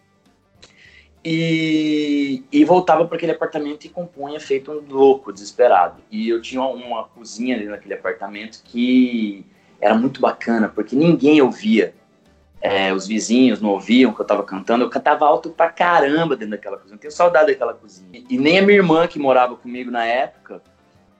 E, 1.25 2.43
e 2.51 2.65
voltava 2.65 3.05
para 3.05 3.17
aquele 3.17 3.33
apartamento 3.33 3.85
e 3.85 3.89
compunha 3.89 4.41
feito 4.41 4.73
um 4.73 4.81
louco, 4.89 5.33
desesperado. 5.33 6.01
E 6.11 6.29
eu 6.29 6.41
tinha 6.41 6.63
uma 6.63 7.05
cozinha 7.05 7.57
ali 7.57 7.67
naquele 7.67 7.95
apartamento 7.95 8.63
que 8.65 9.45
era 9.81 9.95
muito 9.95 10.21
bacana, 10.21 10.69
porque 10.69 10.97
ninguém 10.97 11.41
ouvia. 11.41 11.95
É, 12.61 12.93
os 12.93 13.07
vizinhos 13.07 13.61
não 13.61 13.71
ouviam 13.71 14.13
que 14.13 14.21
eu 14.21 14.25
estava 14.25 14.43
cantando. 14.43 14.85
Eu 14.85 14.91
cantava 14.91 15.25
alto 15.25 15.51
pra 15.51 15.69
caramba 15.69 16.37
dentro 16.37 16.53
daquela 16.53 16.77
cozinha. 16.77 16.97
Eu 16.97 17.01
tenho 17.01 17.13
saudade 17.13 17.53
daquela 17.53 17.75
cozinha. 17.75 18.25
E 18.29 18.37
nem 18.37 18.59
a 18.59 18.63
minha 18.63 18.79
irmã, 18.79 19.07
que 19.07 19.19
morava 19.19 19.57
comigo 19.57 19.91
na 19.91 20.05
época, 20.05 20.61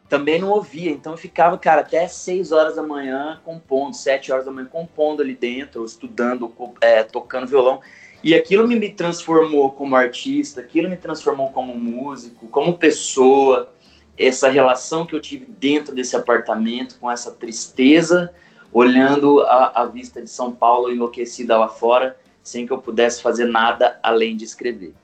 também 0.09 0.41
não 0.41 0.51
ouvia. 0.51 0.91
Então 0.91 1.13
eu 1.13 1.19
ficava, 1.19 1.57
cara, 1.57 1.83
até 1.83 2.09
6 2.09 2.51
horas 2.51 2.77
da 2.77 2.83
manhã 2.83 3.41
compondo, 3.45 3.95
7 3.95 4.33
horas 4.33 4.47
da 4.47 4.51
manhã 4.51 4.67
compondo 4.67 5.23
ali 5.23 5.35
dentro, 5.35 5.85
estudando, 5.85 6.53
é, 6.81 7.03
tocando 7.05 7.47
violão. 7.47 7.81
E 8.23 8.35
aquilo 8.35 8.67
me 8.67 8.91
transformou 8.91 9.71
como 9.71 9.95
artista, 9.95 10.61
aquilo 10.61 10.89
me 10.89 10.97
transformou 10.97 11.51
como 11.53 11.75
músico, 11.75 12.49
como 12.49 12.77
pessoa. 12.77 13.73
Essa 14.19 14.49
relação 14.49 15.07
que 15.07 15.15
eu 15.15 15.21
tive 15.21 15.47
dentro 15.47 15.95
desse 15.95 16.17
apartamento, 16.17 16.99
com 16.99 17.09
essa 17.09 17.31
tristeza, 17.31 18.35
olhando 18.73 19.41
a, 19.43 19.83
a 19.83 19.85
vista 19.87 20.21
de 20.21 20.31
São 20.31 20.53
Paulo 20.53 20.91
enlouquecida 20.91 21.57
lá 21.57 21.69
fora, 21.69 22.17
sem 22.43 22.67
que 22.67 22.73
eu 22.73 22.79
pudesse 22.79 23.23
fazer 23.23 23.47
nada 23.47 23.99
além 24.03 24.37
de 24.37 24.45
escrever. 24.45 24.95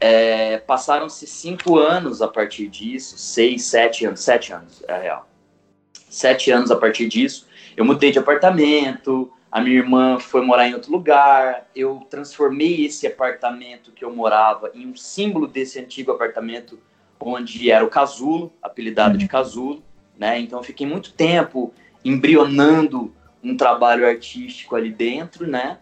É, 0.00 0.58
Passaram-se 0.58 1.26
cinco 1.26 1.78
anos 1.78 2.20
a 2.20 2.28
partir 2.28 2.68
disso, 2.68 3.16
seis, 3.16 3.64
sete 3.64 4.04
anos, 4.04 4.20
sete 4.20 4.52
anos, 4.52 4.82
é 4.86 5.02
real. 5.02 5.28
Sete 6.08 6.50
anos 6.50 6.70
a 6.70 6.76
partir 6.76 7.08
disso, 7.08 7.46
eu 7.76 7.84
mudei 7.84 8.12
de 8.12 8.18
apartamento, 8.18 9.32
a 9.50 9.60
minha 9.60 9.76
irmã 9.76 10.18
foi 10.18 10.42
morar 10.42 10.68
em 10.68 10.74
outro 10.74 10.90
lugar, 10.90 11.68
eu 11.74 12.04
transformei 12.10 12.86
esse 12.86 13.06
apartamento 13.06 13.92
que 13.92 14.04
eu 14.04 14.12
morava 14.12 14.70
em 14.74 14.86
um 14.86 14.96
símbolo 14.96 15.46
desse 15.46 15.78
antigo 15.78 16.10
apartamento, 16.10 16.78
onde 17.20 17.70
era 17.70 17.84
o 17.84 17.88
casulo, 17.88 18.52
apelidado 18.60 19.16
de 19.16 19.24
uhum. 19.24 19.30
casulo, 19.30 19.82
né? 20.18 20.38
Então 20.40 20.62
fiquei 20.62 20.86
muito 20.86 21.12
tempo 21.12 21.72
embrionando 22.04 23.14
um 23.42 23.56
trabalho 23.56 24.06
artístico 24.06 24.76
ali 24.76 24.90
dentro, 24.90 25.46
né? 25.46 25.78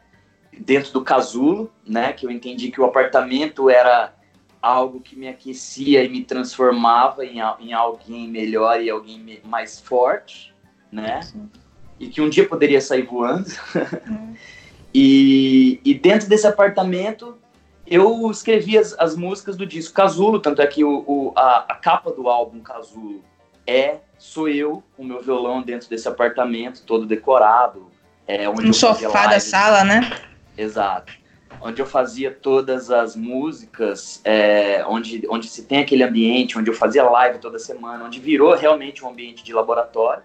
dentro 0.58 0.92
do 0.92 1.02
casulo, 1.02 1.72
né? 1.86 2.12
Que 2.12 2.26
eu 2.26 2.30
entendi 2.30 2.70
que 2.70 2.80
o 2.80 2.84
apartamento 2.84 3.70
era 3.70 4.14
algo 4.60 5.00
que 5.00 5.16
me 5.16 5.26
aquecia 5.26 6.04
e 6.04 6.08
me 6.08 6.22
transformava 6.22 7.24
em, 7.24 7.38
em 7.60 7.72
alguém 7.72 8.28
melhor 8.28 8.80
e 8.80 8.90
alguém 8.90 9.40
mais 9.44 9.80
forte, 9.80 10.54
né? 10.90 11.22
Sim. 11.22 11.50
E 11.98 12.08
que 12.08 12.20
um 12.20 12.28
dia 12.28 12.46
poderia 12.46 12.80
sair 12.80 13.02
voando. 13.02 13.48
Hum. 14.08 14.34
e, 14.92 15.80
e 15.84 15.94
dentro 15.94 16.28
desse 16.28 16.46
apartamento 16.46 17.38
eu 17.86 18.30
escrevi 18.30 18.76
as, 18.76 18.94
as 18.98 19.16
músicas 19.16 19.56
do 19.56 19.64
disco 19.64 19.94
Casulo, 19.94 20.38
tanto 20.38 20.60
é 20.60 20.66
que 20.66 20.84
o, 20.84 21.04
o 21.06 21.32
a, 21.34 21.64
a, 21.68 21.74
capa 21.76 22.10
do 22.10 22.28
álbum 22.28 22.60
Casulo 22.60 23.22
é 23.66 24.00
sou 24.22 24.48
eu 24.48 24.84
com 24.96 25.04
meu 25.04 25.20
violão 25.20 25.60
dentro 25.60 25.90
desse 25.90 26.06
apartamento 26.06 26.84
todo 26.86 27.04
decorado. 27.04 27.90
É, 28.24 28.48
onde 28.48 28.68
um 28.68 28.72
sofá 28.72 29.26
da 29.26 29.40
sala, 29.40 29.82
né? 29.82 30.16
Exato. 30.56 31.12
Onde 31.60 31.82
eu 31.82 31.86
fazia 31.86 32.30
todas 32.30 32.88
as 32.88 33.16
músicas, 33.16 34.20
é, 34.24 34.84
onde, 34.86 35.26
onde 35.28 35.48
se 35.48 35.64
tem 35.64 35.80
aquele 35.80 36.04
ambiente, 36.04 36.56
onde 36.56 36.70
eu 36.70 36.74
fazia 36.74 37.02
live 37.02 37.40
toda 37.40 37.58
semana, 37.58 38.04
onde 38.04 38.20
virou 38.20 38.54
realmente 38.54 39.04
um 39.04 39.08
ambiente 39.08 39.42
de 39.42 39.52
laboratório, 39.52 40.22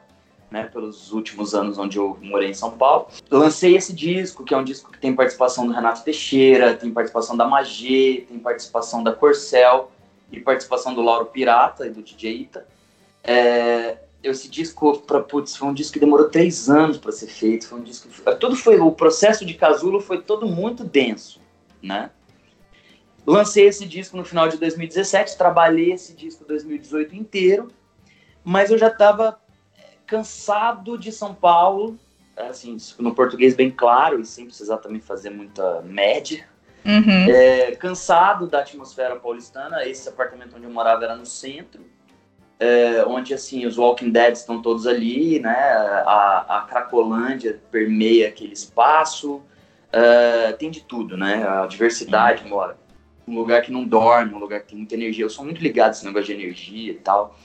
né, 0.50 0.70
pelos 0.72 1.12
últimos 1.12 1.56
anos 1.56 1.80
onde 1.80 1.98
eu 1.98 2.20
morei 2.22 2.52
em 2.52 2.54
São 2.54 2.72
Paulo. 2.72 3.08
lancei 3.32 3.76
esse 3.76 3.94
disco, 3.94 4.46
que 4.46 4.54
é 4.54 4.58
um 4.58 4.64
disco 4.64 4.92
que 4.92 5.00
tem 5.00 5.14
participação 5.14 5.66
do 5.66 5.74
Renato 5.74 6.04
Teixeira, 6.04 6.76
tem 6.76 6.92
participação 6.92 7.36
da 7.36 7.48
Magê, 7.48 8.26
tem 8.30 8.38
participação 8.38 9.04
da 9.04 9.12
Corcel 9.12 9.92
e 10.32 10.40
participação 10.40 10.94
do 10.94 11.02
Lauro 11.02 11.26
Pirata 11.26 11.88
e 11.88 11.90
do 11.90 12.04
DJ 12.04 12.42
Ita. 12.42 12.77
É, 13.28 13.98
esse 14.24 14.50
disco 14.50 15.00
para 15.02 15.22
putz, 15.22 15.56
foi 15.56 15.68
um 15.68 15.74
disco 15.74 15.94
que 15.94 16.00
demorou 16.00 16.30
três 16.30 16.70
anos 16.70 16.98
para 16.98 17.12
ser 17.12 17.28
feito. 17.28 17.68
Foi 17.68 17.80
um 17.80 17.84
disco, 17.84 18.10
tudo 18.40 18.56
foi 18.56 18.80
o 18.80 18.92
processo 18.92 19.46
de 19.46 19.54
Casulo 19.54 20.00
foi 20.00 20.22
todo 20.22 20.48
muito 20.48 20.84
denso, 20.84 21.42
né? 21.82 22.10
Lancei 23.26 23.68
esse 23.68 23.86
disco 23.86 24.16
no 24.16 24.24
final 24.24 24.48
de 24.48 24.58
2017, 24.58 25.38
trabalhei 25.38 25.92
esse 25.92 26.14
disco 26.14 26.46
2018 26.46 27.14
inteiro, 27.14 27.68
mas 28.42 28.72
eu 28.72 28.78
já 28.78 28.88
estava 28.88 29.38
é, 29.78 29.82
cansado 30.06 30.98
de 30.98 31.12
São 31.12 31.36
Paulo, 31.36 32.00
assim, 32.38 32.78
no 32.98 33.14
português 33.14 33.54
bem 33.54 33.70
claro 33.70 34.22
e 34.22 34.26
sem 34.26 34.46
precisar 34.46 34.78
também 34.78 35.02
fazer 35.02 35.30
muita 35.30 35.82
média. 35.82 36.48
Uhum. 36.86 37.30
É, 37.30 37.76
cansado 37.76 38.48
da 38.48 38.60
atmosfera 38.60 39.18
paulistana, 39.18 39.86
esse 39.86 40.08
apartamento 40.08 40.56
onde 40.56 40.64
eu 40.64 40.72
morava 40.72 41.04
era 41.04 41.18
no 41.18 41.26
centro 41.26 41.84
é, 42.60 43.04
onde 43.06 43.34
assim 43.34 43.66
os 43.66 43.78
Walking 43.78 44.10
Dead 44.10 44.34
estão 44.34 44.62
todos 44.62 44.88
ali, 44.88 45.40
né? 45.40 45.56
A, 46.06 46.58
a 46.58 46.62
Cracolândia 46.68 47.62
permeia 47.72 48.28
aquele 48.28 48.54
espaço, 48.54 49.42
é, 49.92 50.52
tem 50.54 50.72
de 50.72 50.82
tudo, 50.82 51.16
né? 51.16 51.48
A 51.48 51.66
diversidade 51.68 52.44
uhum. 52.44 52.50
mora. 52.50 52.78
Um 53.28 53.36
lugar 53.36 53.62
que 53.62 53.72
não 53.72 53.84
dorme, 53.84 54.34
um 54.34 54.40
lugar 54.40 54.62
que 54.62 54.70
tem 54.70 54.78
muita 54.78 54.96
energia. 54.96 55.26
Eu 55.26 55.30
sou 55.30 55.44
muito 55.44 55.62
ligado 55.62 55.90
a 55.90 55.92
esse 55.92 56.06
negócio 56.06 56.28
de 56.28 56.34
energia 56.42 56.92
e 56.92 56.96
tal. 56.96 57.38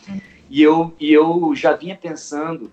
E 0.49 0.62
eu, 0.62 0.95
e 0.99 1.12
eu 1.12 1.52
já 1.54 1.73
vinha 1.73 1.97
pensando 1.97 2.73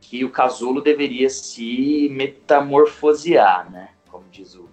que 0.00 0.24
o 0.24 0.30
casulo 0.30 0.82
deveria 0.82 1.30
se 1.30 2.08
metamorfosear, 2.12 3.70
né? 3.70 3.90
Como 4.10 4.24
diz 4.30 4.54
o 4.54 4.68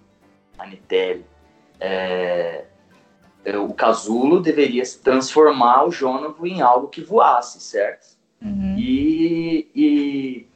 Anitelli. 0.58 1.24
É, 1.80 2.66
o 3.44 3.74
casulo 3.74 4.40
deveria 4.40 4.84
se 4.84 5.00
transformar 5.00 5.84
o 5.84 5.90
Jônavo 5.90 6.46
em 6.46 6.60
algo 6.60 6.88
que 6.88 7.00
voasse, 7.00 7.60
certo? 7.60 8.16
Uhum. 8.40 8.76
E, 8.78 9.68
e, 9.74 10.46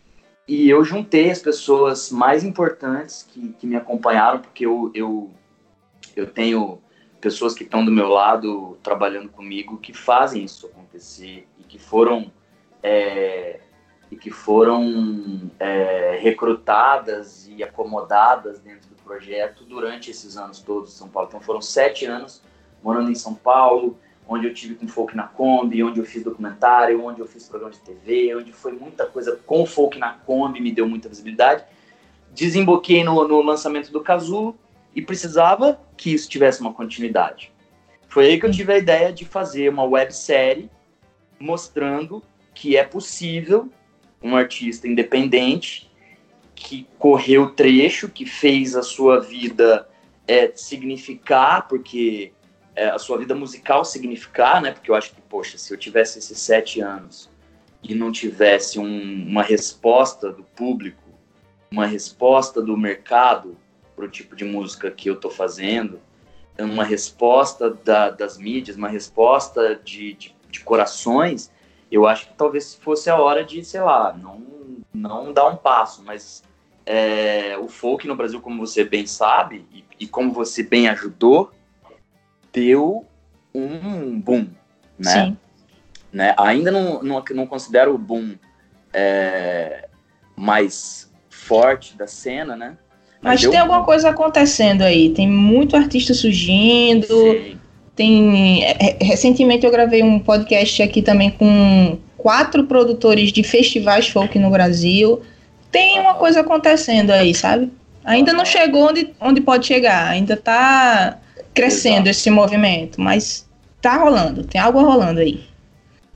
e, 0.47 0.69
eu 0.69 0.85
juntei 0.85 1.31
as 1.31 1.41
pessoas 1.41 2.11
mais 2.11 2.45
importantes 2.45 3.23
que, 3.23 3.53
que 3.55 3.67
me 3.67 3.77
acompanharam, 3.77 4.41
porque 4.41 4.67
eu, 4.67 4.91
eu, 4.95 5.31
eu 6.15 6.27
tenho 6.27 6.81
pessoas 7.21 7.55
que 7.55 7.65
estão 7.65 7.85
do 7.85 7.91
meu 7.91 8.09
lado 8.09 8.79
trabalhando 8.83 9.29
comigo 9.29 9.79
que 9.79 9.93
fazem 9.93 10.45
isso 10.45 10.67
acontecer 10.67 11.47
e 11.59 11.65
que 11.65 11.79
foram 11.79 12.31
é, 12.83 13.61
e 14.11 14.17
que 14.17 14.31
foram 14.31 15.51
é, 15.59 16.19
recrutadas 16.23 17.49
e 17.49 17.65
acomodadas 17.65 18.61
dentro 18.61 18.89
do 18.89 18.95
projeto 19.03 19.65
durante 19.65 20.11
esses 20.11 20.37
anos 20.37 20.61
todos 20.61 20.95
em 20.95 20.97
São 20.97 21.09
Paulo. 21.09 21.29
Então 21.29 21.41
foram 21.41 21.61
sete 21.61 22.07
anos 22.07 22.43
morando 22.87 23.11
em 23.11 23.17
São 23.17 23.35
Paulo, 23.35 23.99
onde 24.29 24.47
eu 24.47 24.55
tive 24.55 24.77
com 24.77 24.87
folk 24.87 25.17
na 25.17 25.25
Kombi, 25.25 25.83
onde 25.83 25.99
eu 25.99 26.05
fiz 26.05 26.23
documentário, 26.23 27.05
onde 27.05 27.19
eu 27.19 27.27
fiz 27.27 27.49
programa 27.49 27.73
de 27.73 27.81
TV, 27.81 28.37
onde 28.37 28.53
foi 28.53 28.71
muita 28.71 29.05
coisa 29.07 29.41
com 29.45 29.67
folk 29.67 29.99
na 29.99 30.13
Kombi, 30.13 30.61
me 30.61 30.71
deu 30.71 30.89
muita 30.89 31.09
visibilidade. 31.09 31.65
Desemboquei 32.33 33.03
no, 33.03 33.27
no 33.27 33.43
lançamento 33.43 33.91
do 33.91 34.01
Casulo 34.01 34.57
e 34.95 35.03
precisava 35.03 35.81
que 35.97 36.15
isso 36.15 36.29
tivesse 36.29 36.61
uma 36.61 36.73
continuidade. 36.73 37.53
Foi 38.09 38.27
aí 38.27 38.39
que 38.39 38.47
eu 38.47 38.53
tive 38.53 38.73
a 38.73 38.79
ideia 38.79 39.13
de 39.13 39.25
fazer 39.25 39.69
uma 39.69 39.83
websérie 39.83 40.71
mostrando 41.41 42.23
que 42.55 42.77
é 42.77 42.85
possível 42.85 43.69
um 44.23 44.37
artista 44.37 44.87
independente 44.87 45.91
que 46.55 46.87
correu 47.01 47.51
trecho, 47.51 48.09
que 48.09 48.25
fez 48.25 48.77
a 48.77 48.83
sua 48.83 49.21
vida 49.21 49.89
é, 50.27 50.53
significar, 50.55 51.67
porque 51.69 52.33
é, 52.77 52.91
a 52.91 52.99
sua 52.99 53.17
vida 53.17 53.35
musical 53.35 53.85
significar, 53.85 54.61
né? 54.61 54.71
Porque 54.71 54.91
eu 54.91 54.95
acho 54.95 55.13
que, 55.13 55.21
poxa, 55.23 55.57
se 55.57 55.73
eu 55.73 55.79
tivesse 55.79 56.19
esses 56.19 56.39
sete 56.39 56.81
anos 56.81 57.31
e 57.83 57.95
não 57.95 58.13
tivesse 58.13 58.79
um, 58.79 59.27
uma 59.27 59.43
resposta 59.43 60.31
do 60.31 60.45
público, 60.45 61.03
uma 61.71 61.87
resposta 61.87 62.61
do 62.61 62.77
mercado 62.77 63.57
para 63.95 64.05
o 64.05 64.09
tipo 64.09 64.37
de 64.37 64.45
música 64.45 64.91
que 64.91 65.09
eu 65.09 65.15
estou 65.15 65.31
fazendo, 65.31 66.01
uma 66.59 66.85
resposta 66.85 67.71
da, 67.71 68.11
das 68.11 68.39
mídias, 68.39 68.77
uma 68.77 68.89
resposta 68.89 69.81
de, 69.83 70.13
de, 70.15 70.35
de, 70.51 70.61
corações, 70.61 71.51
eu 71.91 72.07
acho 72.07 72.29
que 72.29 72.35
talvez 72.35 72.75
fosse 72.75 73.11
a 73.11 73.17
hora 73.17 73.45
de, 73.45 73.65
sei 73.65 73.81
lá, 73.81 74.13
não, 74.13 74.43
não 74.93 75.33
dar 75.33 75.49
um 75.49 75.57
passo, 75.57 76.03
mas 76.03 76.43
é, 76.85 77.57
o 77.59 77.69
folk 77.69 78.07
no 78.07 78.17
Brasil, 78.17 78.41
como 78.41 78.67
você 78.67 78.85
bem 78.85 79.07
sabe, 79.07 79.67
e, 79.73 79.85
e 80.01 80.07
como 80.07 80.33
você 80.33 80.63
bem 80.63 80.89
ajudou, 80.89 81.53
deu 82.57 83.05
um 83.55 84.19
boom, 84.19 84.47
né? 84.99 85.11
Sim. 85.11 85.37
Né? 86.11 86.35
Ainda 86.39 86.71
não, 86.71 87.03
não, 87.03 87.23
não 87.35 87.47
considero 87.47 87.95
o 87.95 87.99
boom 87.99 88.35
é, 88.95 89.89
mais 90.35 91.13
forte 91.29 91.95
da 91.95 92.07
cena, 92.07 92.57
né? 92.57 92.79
Mas, 93.21 93.43
Mas 93.43 93.51
tem 93.51 93.61
alguma 93.61 93.85
coisa 93.85 94.09
acontecendo 94.09 94.81
aí. 94.81 95.11
Tem 95.11 95.29
muito 95.29 95.77
artista 95.77 96.15
surgindo. 96.15 97.07
Sim. 97.07 97.59
Tem. 97.95 98.65
É, 98.65 98.97
recentemente 99.03 99.67
eu 99.67 99.73
gravei 99.73 100.03
um 100.03 100.19
podcast 100.19 100.83
aqui 100.83 101.03
também 101.03 101.31
com 101.31 101.99
quatro 102.17 102.65
produtores 102.65 103.33
de 103.33 103.43
festivais 103.43 104.09
folk 104.09 104.39
no 104.39 104.51
Brasil. 104.51 105.21
Tem 105.71 106.01
uma 106.01 106.15
coisa 106.15 106.41
acontecendo 106.41 107.11
aí, 107.11 107.35
sabe? 107.35 107.71
Ainda 108.03 108.33
não 108.33 108.47
chegou 108.47 108.89
onde, 108.89 109.15
onde 109.21 109.41
pode 109.43 109.67
chegar. 109.67 110.09
Ainda 110.09 110.37
tá 110.37 111.19
crescendo 111.57 112.09
Exato. 112.09 112.11
esse 112.11 112.31
movimento, 112.31 113.01
mas 113.01 113.49
tá 113.81 113.97
rolando, 113.97 114.45
tem 114.45 114.61
algo 114.61 114.81
rolando 114.83 115.21
aí. 115.21 115.49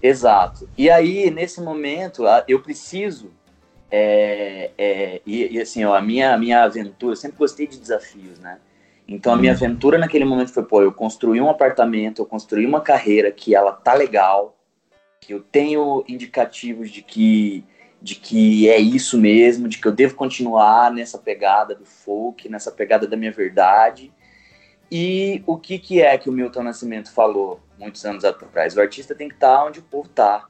Exato. 0.03 0.69
E 0.77 0.91
aí, 0.91 1.31
nesse 1.31 1.61
momento, 1.61 2.25
eu 2.47 2.61
preciso. 2.61 3.33
É, 3.91 4.71
é, 4.79 5.21
e, 5.27 5.57
e, 5.57 5.61
assim, 5.61 5.85
ó, 5.85 5.95
a 5.95 6.01
minha, 6.01 6.35
a 6.35 6.39
minha 6.39 6.63
aventura, 6.63 7.13
eu 7.13 7.17
sempre 7.17 7.39
gostei 7.39 7.67
de 7.67 7.79
desafios, 7.79 8.39
né? 8.39 8.59
Então, 9.09 9.33
a 9.33 9.37
minha 9.37 9.53
uhum. 9.53 9.59
aventura 9.59 9.99
naquele 9.99 10.25
momento 10.25 10.53
foi, 10.53 10.63
pô, 10.63 10.83
eu 10.83 10.93
construí 10.93 11.41
um 11.41 11.51
apartamento, 11.51 12.23
eu 12.23 12.27
construí 12.27 12.65
uma 12.65 12.81
carreira 12.81 13.33
que 13.33 13.55
ela 13.55 13.73
tá 13.73 13.95
legal, 13.95 14.57
que 15.21 15.35
eu 15.35 15.41
tenho 15.41 16.05
indicativos 16.07 16.91
de 16.91 17.03
que, 17.03 17.65
de 18.01 18.15
que 18.15 18.69
é 18.69 18.79
isso 18.79 19.19
mesmo, 19.19 19.69
de 19.69 19.79
que 19.79 19.89
eu 19.89 19.93
devo 19.93 20.15
continuar 20.15 20.93
nessa 20.93 21.19
pegada 21.19 21.75
do 21.75 21.85
folk, 21.85 22.49
nessa 22.49 22.71
pegada 22.71 23.07
da 23.09 23.17
minha 23.17 23.33
verdade. 23.33 24.13
E 24.91 25.43
o 25.47 25.57
que, 25.57 25.79
que 25.79 26.03
é 26.03 26.19
que 26.19 26.29
o 26.29 26.33
Milton 26.33 26.65
Nascimento 26.65 27.13
falou 27.13 27.61
muitos 27.79 28.05
anos 28.05 28.25
atrás? 28.25 28.77
O 28.77 28.81
artista 28.81 29.15
tem 29.15 29.29
que 29.29 29.35
estar 29.35 29.57
tá 29.57 29.65
onde 29.65 29.79
o 29.79 29.83
povo 29.83 30.09
está, 30.09 30.47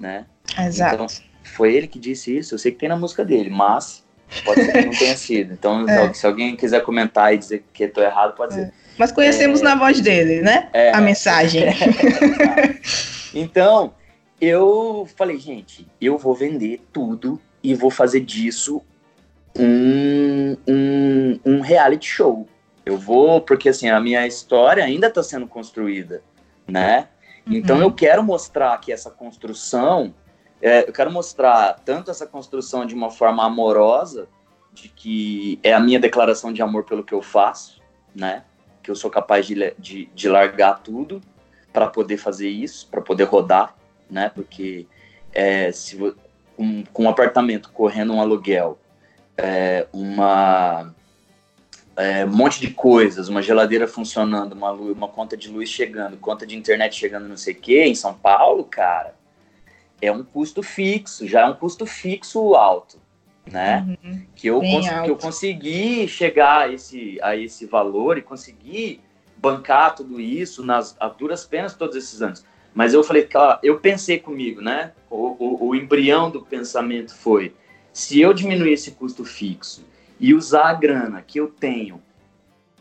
né? 0.00 0.26
Exato. 0.58 0.94
Então, 0.94 1.06
foi 1.44 1.74
ele 1.74 1.86
que 1.86 1.98
disse 1.98 2.36
isso. 2.36 2.54
Eu 2.54 2.58
sei 2.58 2.72
que 2.72 2.78
tem 2.78 2.88
na 2.88 2.96
música 2.96 3.24
dele, 3.24 3.50
mas 3.50 4.04
pode 4.44 4.64
ser 4.64 4.72
que 4.72 4.86
não 4.86 4.92
tenha 4.92 5.16
sido. 5.16 5.52
Então, 5.52 5.86
é. 5.88 6.12
se 6.14 6.26
alguém 6.26 6.56
quiser 6.56 6.82
comentar 6.82 7.34
e 7.34 7.38
dizer 7.38 7.64
que 7.72 7.84
estou 7.84 8.02
errado, 8.02 8.34
pode 8.34 8.54
é. 8.54 8.56
ser. 8.56 8.72
Mas 8.98 9.12
conhecemos 9.12 9.60
é... 9.60 9.64
na 9.64 9.74
voz 9.74 10.00
dele, 10.00 10.40
né? 10.40 10.70
É. 10.72 10.92
A 10.94 11.00
mensagem. 11.00 11.64
então, 13.34 13.94
eu 14.40 15.06
falei, 15.16 15.38
gente, 15.38 15.86
eu 16.00 16.16
vou 16.16 16.34
vender 16.34 16.80
tudo 16.92 17.40
e 17.62 17.74
vou 17.74 17.90
fazer 17.90 18.20
disso 18.20 18.82
um, 19.58 20.56
um, 20.66 21.40
um 21.44 21.60
reality 21.60 22.06
show. 22.08 22.48
Eu 22.86 22.96
vou, 22.96 23.40
porque 23.40 23.70
assim, 23.70 23.88
a 23.88 24.00
minha 24.00 24.24
história 24.28 24.84
ainda 24.84 25.08
está 25.08 25.20
sendo 25.20 25.48
construída, 25.48 26.22
né? 26.68 27.08
Então 27.44 27.78
uhum. 27.78 27.82
eu 27.82 27.92
quero 27.92 28.22
mostrar 28.22 28.78
que 28.78 28.92
essa 28.92 29.10
construção, 29.10 30.14
é, 30.62 30.88
eu 30.88 30.92
quero 30.92 31.10
mostrar 31.10 31.80
tanto 31.84 32.12
essa 32.12 32.28
construção 32.28 32.86
de 32.86 32.94
uma 32.94 33.10
forma 33.10 33.44
amorosa, 33.44 34.28
de 34.72 34.88
que 34.88 35.58
é 35.64 35.72
a 35.72 35.80
minha 35.80 35.98
declaração 35.98 36.52
de 36.52 36.62
amor 36.62 36.84
pelo 36.84 37.02
que 37.02 37.12
eu 37.12 37.20
faço, 37.20 37.82
né? 38.14 38.44
Que 38.84 38.90
eu 38.90 38.94
sou 38.94 39.10
capaz 39.10 39.46
de, 39.46 39.74
de, 39.76 40.06
de 40.14 40.28
largar 40.28 40.78
tudo 40.78 41.20
para 41.72 41.88
poder 41.88 42.18
fazer 42.18 42.48
isso, 42.48 42.86
para 42.88 43.02
poder 43.02 43.24
rodar, 43.24 43.74
né? 44.08 44.30
Porque 44.32 44.86
é, 45.32 45.72
se 45.72 45.98
com 46.92 47.04
um 47.04 47.08
apartamento 47.08 47.70
correndo 47.72 48.14
um 48.14 48.20
aluguel, 48.20 48.78
é, 49.36 49.86
uma 49.92 50.94
é, 51.96 52.24
um 52.24 52.36
monte 52.36 52.60
de 52.60 52.70
coisas, 52.70 53.28
uma 53.28 53.40
geladeira 53.40 53.88
funcionando, 53.88 54.52
uma, 54.52 54.70
luz, 54.70 54.96
uma 54.96 55.08
conta 55.08 55.36
de 55.36 55.48
luz 55.48 55.68
chegando, 55.68 56.16
conta 56.18 56.46
de 56.46 56.56
internet 56.56 56.94
chegando, 56.94 57.28
não 57.28 57.36
sei 57.36 57.54
o 57.54 57.56
quê, 57.56 57.84
em 57.84 57.94
São 57.94 58.14
Paulo, 58.14 58.64
cara, 58.64 59.14
é 60.00 60.12
um 60.12 60.22
custo 60.22 60.62
fixo, 60.62 61.26
já 61.26 61.42
é 61.42 61.46
um 61.46 61.54
custo 61.54 61.86
fixo 61.86 62.54
alto, 62.54 62.98
né? 63.50 63.96
Uhum, 64.04 64.22
que, 64.34 64.46
eu 64.48 64.60
que 64.60 65.10
eu 65.10 65.16
consegui 65.16 66.06
chegar 66.06 66.62
a 66.62 66.72
esse, 66.72 67.18
a 67.22 67.34
esse 67.34 67.64
valor 67.64 68.18
e 68.18 68.22
consegui 68.22 69.00
bancar 69.38 69.94
tudo 69.94 70.20
isso 70.20 70.64
nas 70.64 70.96
a 71.00 71.08
duras 71.08 71.46
penas 71.46 71.74
todos 71.74 71.96
esses 71.96 72.20
anos. 72.20 72.44
Mas 72.74 72.92
eu 72.92 73.02
falei, 73.02 73.22
cara, 73.24 73.58
eu 73.62 73.80
pensei 73.80 74.18
comigo, 74.18 74.60
né? 74.60 74.92
O, 75.08 75.36
o, 75.38 75.68
o 75.68 75.74
embrião 75.74 76.30
do 76.30 76.42
pensamento 76.42 77.14
foi: 77.14 77.54
se 77.90 78.20
eu 78.20 78.34
diminuir 78.34 78.72
esse 78.72 78.90
custo 78.90 79.24
fixo 79.24 79.82
e 80.18 80.34
usar 80.34 80.68
a 80.68 80.74
grana 80.74 81.22
que 81.22 81.38
eu 81.38 81.48
tenho, 81.48 82.02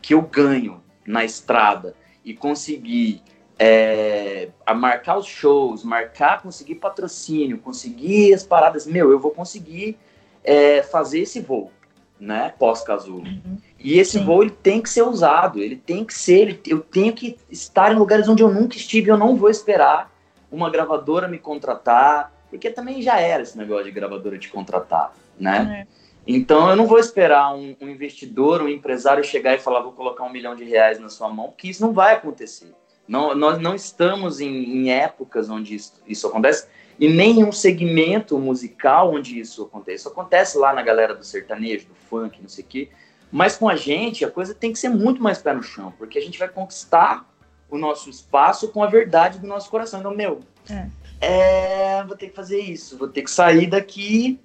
que 0.02 0.14
eu 0.14 0.22
ganho 0.22 0.82
na 1.06 1.24
estrada 1.24 1.96
e 2.24 2.34
conseguir 2.34 3.22
é, 3.58 4.50
a 4.66 4.74
marcar 4.74 5.18
os 5.18 5.26
shows, 5.26 5.84
marcar, 5.84 6.42
conseguir 6.42 6.76
patrocínio, 6.76 7.58
conseguir 7.58 8.34
as 8.34 8.44
paradas, 8.44 8.86
meu, 8.86 9.12
eu 9.12 9.20
vou 9.20 9.32
conseguir 9.32 9.98
é, 10.44 10.84
fazer 10.84 11.22
esse 11.22 11.40
voo, 11.40 11.72
né, 12.20 12.54
pós-casulo. 12.58 13.26
Uhum. 13.26 13.58
E 13.80 14.00
esse 14.00 14.20
Sim. 14.20 14.26
voo 14.26 14.42
ele 14.42 14.52
tem 14.52 14.82
que 14.82 14.90
ser 14.90 15.04
usado, 15.04 15.60
ele 15.60 15.76
tem 15.76 16.04
que 16.04 16.14
ser, 16.14 16.42
ele, 16.42 16.62
eu 16.68 16.82
tenho 16.82 17.14
que 17.14 17.38
estar 17.50 17.92
em 17.92 17.96
lugares 17.96 18.28
onde 18.28 18.44
eu 18.44 18.52
nunca 18.52 18.76
estive, 18.76 19.10
eu 19.10 19.18
não 19.18 19.36
vou 19.36 19.50
esperar 19.50 20.14
uma 20.52 20.70
gravadora 20.70 21.28
me 21.28 21.38
contratar, 21.38 22.32
porque 22.50 22.70
também 22.70 23.02
já 23.02 23.20
era 23.20 23.44
esse 23.44 23.58
negócio 23.58 23.86
de 23.86 23.92
gravadora 23.92 24.38
te 24.38 24.50
contratar, 24.50 25.14
né? 25.40 25.88
Então 26.28 26.70
eu 26.70 26.76
não 26.76 26.88
vou 26.88 26.98
esperar 26.98 27.54
um, 27.54 27.76
um, 27.80 27.90
investidor, 27.90 28.62
um 28.62 28.68
empresário 28.68 29.24
chegar 29.24 29.54
e 29.54 29.60
falar 29.60 29.82
vou 29.82 29.92
colocar 29.92 30.24
um 30.24 30.32
milhão 30.32 30.56
de 30.56 30.64
reais 30.64 31.00
na 31.00 31.10
sua 31.10 31.30
mão, 31.30 31.48
porque 31.48 31.68
isso 31.68 31.82
não 31.82 31.94
vai 31.94 32.16
acontecer. 32.16 32.74
Não, 33.08 33.36
nós 33.36 33.60
não 33.60 33.76
estamos 33.76 34.40
em, 34.40 34.48
em 34.48 34.92
épocas 34.92 35.50
onde 35.50 35.76
isso, 35.76 36.02
isso, 36.08 36.28
acontece 36.28 36.68
e 37.00 37.08
nem 37.08 37.40
em 37.40 37.44
um 37.44 37.52
segmento 37.52 38.40
musical 38.40 39.14
onde 39.14 39.40
isso 39.40 39.64
acontece. 39.64 39.98
Isso 39.98 40.10
acontece 40.10 40.58
lá 40.58 40.74
na 40.74 40.82
galera 40.82 41.14
do 41.14 41.24
sertanejo, 41.24 41.88
do 41.88 41.94
funk, 41.94 42.42
não 42.42 42.50
sei 42.50 42.64
o 42.64 42.68
quê. 42.68 42.90
Mas 43.32 43.58
com 43.58 43.70
a 43.70 43.76
gente 43.76 44.26
a 44.26 44.32
coisa 44.32 44.56
tem 44.56 44.72
que 44.72 44.80
ser 44.80 44.90
muito 44.90 45.22
mais 45.22 45.38
pé 45.38 45.54
no 45.54 45.62
chão, 45.62 45.94
porque 46.00 46.18
a 46.18 46.22
gente 46.22 46.40
vai 46.40 46.50
conquistar 46.50 47.30
o 47.70 47.78
nosso 47.78 48.10
espaço 48.10 48.70
com 48.70 48.84
a 48.84 48.88
verdade 48.88 49.38
do 49.38 49.46
nosso 49.46 49.70
coração. 49.70 50.00
Então, 50.00 50.16
meu, 50.16 50.40
é. 50.70 50.88
É, 51.22 52.04
vou 52.04 52.18
ter 52.18 52.30
que 52.30 52.36
fazer 52.36 52.60
isso, 52.60 52.98
vou 52.98 53.08
ter 53.08 53.22
que 53.22 53.32
sair 53.32 53.68
daqui 53.68 54.40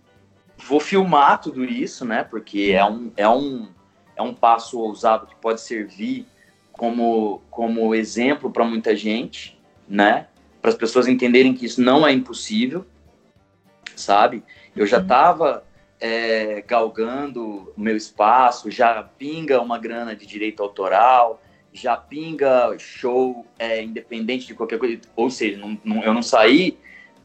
vou 0.67 0.81
filmar 0.81 1.41
tudo 1.41 1.65
isso, 1.65 2.05
né? 2.05 2.25
Porque 2.25 2.73
é 2.75 2.85
um, 2.85 3.11
é 3.17 3.29
um, 3.29 3.69
é 4.17 4.23
um 4.23 4.35
passo 4.35 4.79
ousado 4.79 5.27
que 5.27 5.35
pode 5.37 5.61
servir 5.61 6.27
como, 6.73 7.43
como 7.51 7.95
exemplo 7.95 8.51
para 8.51 8.65
muita 8.65 8.95
gente, 8.95 9.59
né? 9.89 10.29
Para 10.61 10.71
as 10.71 10.77
pessoas 10.77 11.09
entenderem 11.09 11.55
que 11.55 11.65
isso 11.65 11.81
não 11.81 12.07
é 12.07 12.13
impossível, 12.13 12.87
sabe? 13.97 14.43
Eu 14.77 14.87
já 14.87 14.99
estava 14.99 15.57
uhum. 15.57 15.63
é, 16.01 16.65
galgando 16.67 17.73
o 17.77 17.81
meu 17.81 17.97
espaço, 17.97 18.71
já 18.71 19.03
pinga 19.03 19.61
uma 19.61 19.79
grana 19.79 20.15
de 20.15 20.27
direito 20.27 20.63
autoral, 20.63 21.43
já 21.73 21.97
pinga 21.97 22.77
show 22.79 23.47
é, 23.59 23.83
independente 23.83 24.47
de 24.47 24.55
qualquer 24.55 24.79
coisa. 24.79 25.01
Ou 25.17 25.31
seja, 25.31 25.59
não, 25.59 25.79
não, 25.85 26.03
eu 26.03 26.13
não 26.13 26.23
saí 26.23 26.79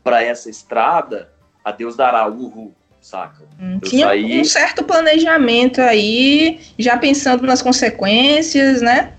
para 0.04 0.24
essa 0.24 0.50
estrada, 0.50 1.34
a 1.64 1.72
Deus 1.72 1.96
dará, 1.96 2.28
uhul 2.28 2.74
saca? 3.06 3.44
Hum, 3.62 3.80
tinha 3.80 4.08
saí... 4.08 4.42
um 4.42 4.44
certo 4.44 4.84
planejamento 4.84 5.80
aí, 5.80 6.60
já 6.78 6.98
pensando 6.98 7.46
nas 7.46 7.62
consequências, 7.62 8.82
né? 8.82 9.14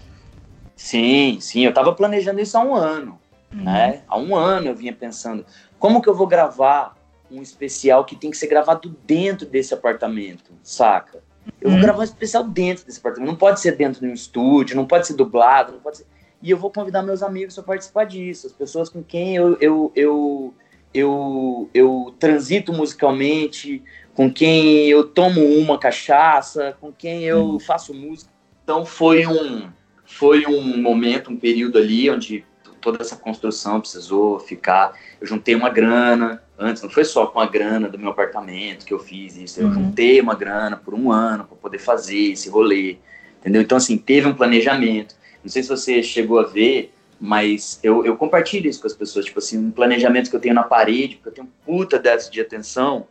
Sim, 0.74 1.38
sim, 1.40 1.64
eu 1.64 1.72
tava 1.72 1.92
planejando 1.92 2.40
isso 2.40 2.58
há 2.58 2.64
um 2.64 2.74
ano, 2.74 3.16
uhum. 3.54 3.62
né? 3.62 4.00
Há 4.08 4.18
um 4.18 4.34
ano 4.34 4.66
eu 4.66 4.74
vinha 4.74 4.92
pensando, 4.92 5.46
como 5.78 6.02
que 6.02 6.08
eu 6.08 6.16
vou 6.16 6.26
gravar 6.26 6.96
um 7.30 7.40
especial 7.40 8.04
que 8.04 8.16
tem 8.16 8.30
que 8.30 8.36
ser 8.36 8.48
gravado 8.48 8.94
dentro 9.06 9.46
desse 9.46 9.72
apartamento, 9.72 10.50
saca? 10.64 11.22
Eu 11.60 11.70
vou 11.70 11.78
uhum. 11.78 11.84
gravar 11.84 12.00
um 12.00 12.04
especial 12.04 12.42
dentro 12.42 12.84
desse 12.84 12.98
apartamento, 12.98 13.28
não 13.28 13.36
pode 13.36 13.60
ser 13.60 13.76
dentro 13.76 14.00
de 14.00 14.08
um 14.08 14.12
estúdio, 14.12 14.74
não 14.74 14.84
pode 14.84 15.06
ser 15.06 15.14
dublado, 15.14 15.72
não 15.72 15.80
pode 15.80 15.98
ser... 15.98 16.06
E 16.42 16.50
eu 16.50 16.58
vou 16.58 16.72
convidar 16.72 17.02
meus 17.02 17.22
amigos 17.22 17.54
para 17.54 17.62
participar 17.62 18.04
disso, 18.04 18.48
as 18.48 18.52
pessoas 18.52 18.88
com 18.88 19.02
quem 19.02 19.36
eu, 19.36 19.56
eu, 19.60 19.92
eu 19.94 20.54
eu, 20.98 21.68
eu 21.74 22.14
transito 22.18 22.72
musicalmente, 22.72 23.82
com 24.14 24.32
quem 24.32 24.88
eu 24.88 25.04
tomo 25.04 25.44
uma 25.44 25.78
cachaça, 25.78 26.76
com 26.80 26.90
quem 26.92 27.24
eu 27.24 27.56
hum. 27.56 27.60
faço 27.60 27.92
música. 27.92 28.30
Então 28.64 28.84
foi 28.84 29.26
um 29.26 29.68
foi 30.06 30.46
um 30.46 30.80
momento, 30.80 31.30
um 31.30 31.36
período 31.36 31.78
ali 31.78 32.08
onde 32.08 32.44
toda 32.80 33.02
essa 33.02 33.16
construção 33.16 33.80
precisou 33.80 34.38
ficar. 34.38 34.92
Eu 35.20 35.26
juntei 35.26 35.54
uma 35.54 35.68
grana, 35.68 36.42
antes 36.56 36.82
não 36.82 36.88
foi 36.88 37.04
só 37.04 37.26
com 37.26 37.40
a 37.40 37.46
grana 37.46 37.88
do 37.88 37.98
meu 37.98 38.10
apartamento 38.10 38.86
que 38.86 38.94
eu 38.94 39.00
fiz 39.00 39.36
isso, 39.36 39.60
eu 39.60 39.66
uhum. 39.66 39.74
juntei 39.74 40.20
uma 40.20 40.34
grana 40.36 40.76
por 40.76 40.94
um 40.94 41.10
ano 41.10 41.44
para 41.44 41.56
poder 41.56 41.78
fazer 41.78 42.32
esse 42.32 42.48
rolê, 42.48 42.98
entendeu? 43.40 43.60
Então, 43.60 43.76
assim, 43.76 43.98
teve 43.98 44.28
um 44.28 44.34
planejamento. 44.34 45.16
Não 45.42 45.50
sei 45.50 45.62
se 45.62 45.68
você 45.68 46.02
chegou 46.02 46.38
a 46.38 46.44
ver, 46.44 46.94
mas 47.20 47.80
eu, 47.82 48.04
eu 48.04 48.16
compartilho 48.16 48.68
isso 48.68 48.80
com 48.80 48.86
as 48.86 48.92
pessoas, 48.92 49.24
tipo 49.24 49.38
assim, 49.38 49.58
um 49.58 49.70
planejamento 49.70 50.28
que 50.28 50.36
eu 50.36 50.40
tenho 50.40 50.54
na 50.54 50.62
parede, 50.62 51.16
porque 51.16 51.28
eu 51.28 51.32
tenho 51.32 51.52
puta 51.64 51.98
déficit 51.98 52.32
de 52.32 52.40
atenção, 52.40 53.06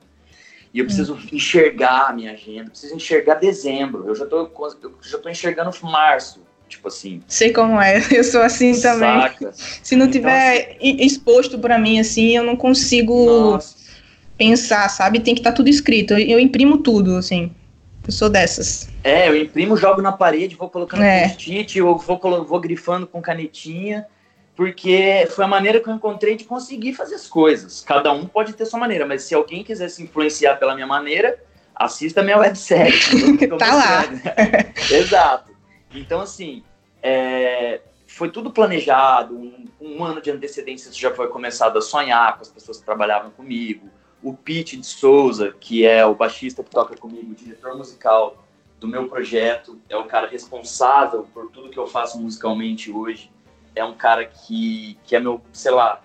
e 0.74 0.80
eu 0.80 0.86
preciso 0.86 1.15
hum. 1.15 1.20
enxergar 1.32 2.10
a 2.10 2.13
minha 2.13 2.34
agenda, 2.34 2.70
preciso 2.70 2.96
enxergar 2.96 3.36
dezembro, 3.36 4.06
eu 4.08 4.15
já 4.15 4.26
tô, 4.26 4.50
eu 4.84 4.96
já 5.02 5.18
tô 5.18 5.30
enxergando 5.30 5.72
março, 5.82 6.41
tipo 6.68 6.88
assim. 6.88 7.22
Sei 7.28 7.52
como 7.52 7.80
é, 7.80 8.04
eu 8.12 8.24
sou 8.24 8.41
assim 8.41 8.80
também. 8.80 9.22
Saca? 9.22 9.52
Se 9.54 9.96
não 9.96 10.06
então, 10.06 10.20
tiver 10.20 10.78
assim, 10.78 10.98
exposto 11.00 11.58
para 11.60 11.80
mim 11.80 12.00
assim, 12.00 12.36
eu 12.36 12.44
não 12.44 12.56
consigo 12.56 13.26
nossa. 13.26 13.76
pensar, 14.38 14.89
sabe? 14.89 15.20
Tem 15.20 15.34
que 15.34 15.39
estar 15.39 15.52
tá 15.52 15.56
tudo 15.56 15.70
escrito. 15.70 16.13
Eu, 16.13 16.20
eu 16.20 16.39
imprimo 16.39 16.80
tudo, 16.80 17.15
assim. 17.15 17.52
Eu 18.06 18.12
sou 18.12 18.30
dessas. 18.30 18.89
É, 19.04 19.28
eu 19.28 19.36
imprimo, 19.36 19.76
jogo 19.76 20.02
na 20.02 20.12
parede, 20.12 20.56
vou 20.56 20.70
colocando 20.70 21.04
é. 21.04 21.28
post-it, 21.28 21.82
ou 21.82 21.98
vou, 21.98 22.46
vou 22.46 22.60
grifando 22.60 23.08
com 23.08 23.22
canetinha, 23.22 24.06
porque 24.56 25.28
foi 25.32 25.46
a 25.46 25.48
maneira 25.48 25.80
que 25.80 25.89
eu 25.89 25.94
encontrei 25.94 26.36
de 26.36 26.44
conseguir 26.44 26.94
fazer 26.94 27.15
as 27.15 27.28
coisas. 27.28 27.82
Cada 27.82 28.12
um 28.12 28.26
pode 28.26 28.54
ter 28.54 28.65
sua 28.65 28.80
maneira, 28.80 29.06
mas 29.06 29.24
se 29.24 29.34
alguém 29.34 29.63
quiser 29.63 29.89
se 29.89 30.04
influenciar 30.04 30.56
pela 30.56 30.76
minha 30.76 30.88
maneira, 30.88 31.38
assista 31.76 32.22
a 32.22 32.24
minha 32.24 32.38
websérie. 32.38 32.94
tá 33.58 33.74
lá. 33.74 34.04
Exato. 34.91 35.52
Então, 35.94 36.22
assim, 36.22 36.63
é, 37.02 37.82
foi 38.08 38.30
tudo 38.30 38.52
planejado, 38.52 39.36
um, 39.36 39.65
um, 39.82 40.04
ano 40.04 40.22
de 40.22 40.32
antecedência 40.32 40.91
já 40.94 41.13
foi 41.13 41.28
começado 41.28 41.78
a 41.78 41.82
sonhar 41.82 42.36
com 42.36 42.41
as 42.41 42.50
pessoas 42.50 42.78
que 42.78 42.86
trabalhavam 42.86 43.32
comigo, 43.32 43.89
o 44.26 44.34
Pete 44.34 44.76
de 44.76 44.88
Souza, 44.88 45.54
que 45.60 45.86
é 45.86 46.04
o 46.04 46.16
baixista 46.16 46.64
que 46.64 46.72
toca 46.72 46.98
comigo, 46.98 47.32
o 47.32 47.36
diretor 47.36 47.78
musical 47.78 48.44
do 48.80 48.88
meu 48.88 49.08
projeto, 49.08 49.80
é 49.88 49.96
o 49.96 50.06
cara 50.06 50.28
responsável 50.28 51.28
por 51.32 51.52
tudo 51.52 51.70
que 51.70 51.78
eu 51.78 51.86
faço 51.86 52.20
musicalmente 52.20 52.92
hoje. 52.92 53.32
É 53.76 53.86
um 53.86 53.94
cara 53.94 54.26
que, 54.26 54.98
que 55.04 55.16
é 55.16 55.20
meu, 55.20 55.40
sei 55.54 55.72
lá, 55.72 56.02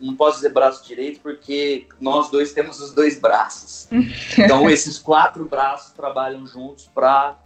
não 0.00 0.14
posso 0.14 0.36
dizer 0.36 0.50
braço 0.50 0.86
direito 0.86 1.18
porque 1.20 1.88
nós 2.00 2.30
dois 2.30 2.52
temos 2.52 2.80
os 2.80 2.94
dois 2.94 3.18
braços. 3.18 3.88
Então 4.38 4.70
esses 4.70 4.96
quatro 4.96 5.44
braços 5.44 5.92
trabalham 5.92 6.46
juntos 6.46 6.88
para 6.94 7.36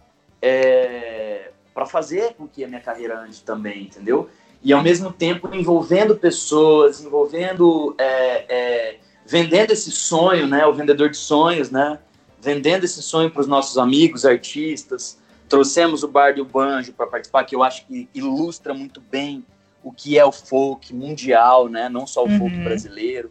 é, 0.43 1.53
para 1.73 1.87
fazer 1.87 2.35
com 2.35 2.47
que 2.47 2.63
a 2.63 2.69
minha 2.69 2.81
carreira 2.81 3.19
ande 3.19 3.43
também, 3.43 3.85
entendeu? 3.85 4.29
E 4.63 4.75
ao 4.75 4.83
mesmo 4.83 5.11
tempo 5.11 5.49
envolvendo 5.55 6.17
pessoas, 6.17 7.01
envolvendo 7.01 7.95
é, 7.99 8.45
é, 8.49 8.99
vendendo 9.29 9.73
esse 9.73 9.91
sonho, 9.91 10.47
né, 10.47 10.67
o 10.67 10.73
vendedor 10.73 11.11
de 11.11 11.19
sonhos, 11.19 11.71
né, 11.71 11.99
vendendo 12.41 12.85
esse 12.85 13.03
sonho 13.03 13.31
para 13.31 13.43
os 13.43 13.47
nossos 13.47 13.77
amigos 13.77 14.25
artistas. 14.25 15.19
Trouxemos 15.51 16.03
o 16.03 16.09
Bar 16.09 16.39
e 16.39 16.41
o 16.41 16.47
Banjo 16.47 16.95
para 16.95 17.07
participar, 17.07 17.45
que 17.45 17.55
eu 17.55 17.63
acho 17.63 17.87
que 17.87 18.09
ilustra 18.15 18.73
muito 18.73 19.03
bem 19.03 19.45
o 19.85 19.93
que 19.93 20.19
é 20.19 20.25
o 20.25 20.33
folk 20.33 20.95
mundial, 20.95 21.69
né, 21.69 21.91
não 21.91 22.07
só 22.07 22.25
o 22.25 22.29
uhum. 22.29 22.39
folk 22.39 22.57
brasileiro. 22.61 23.31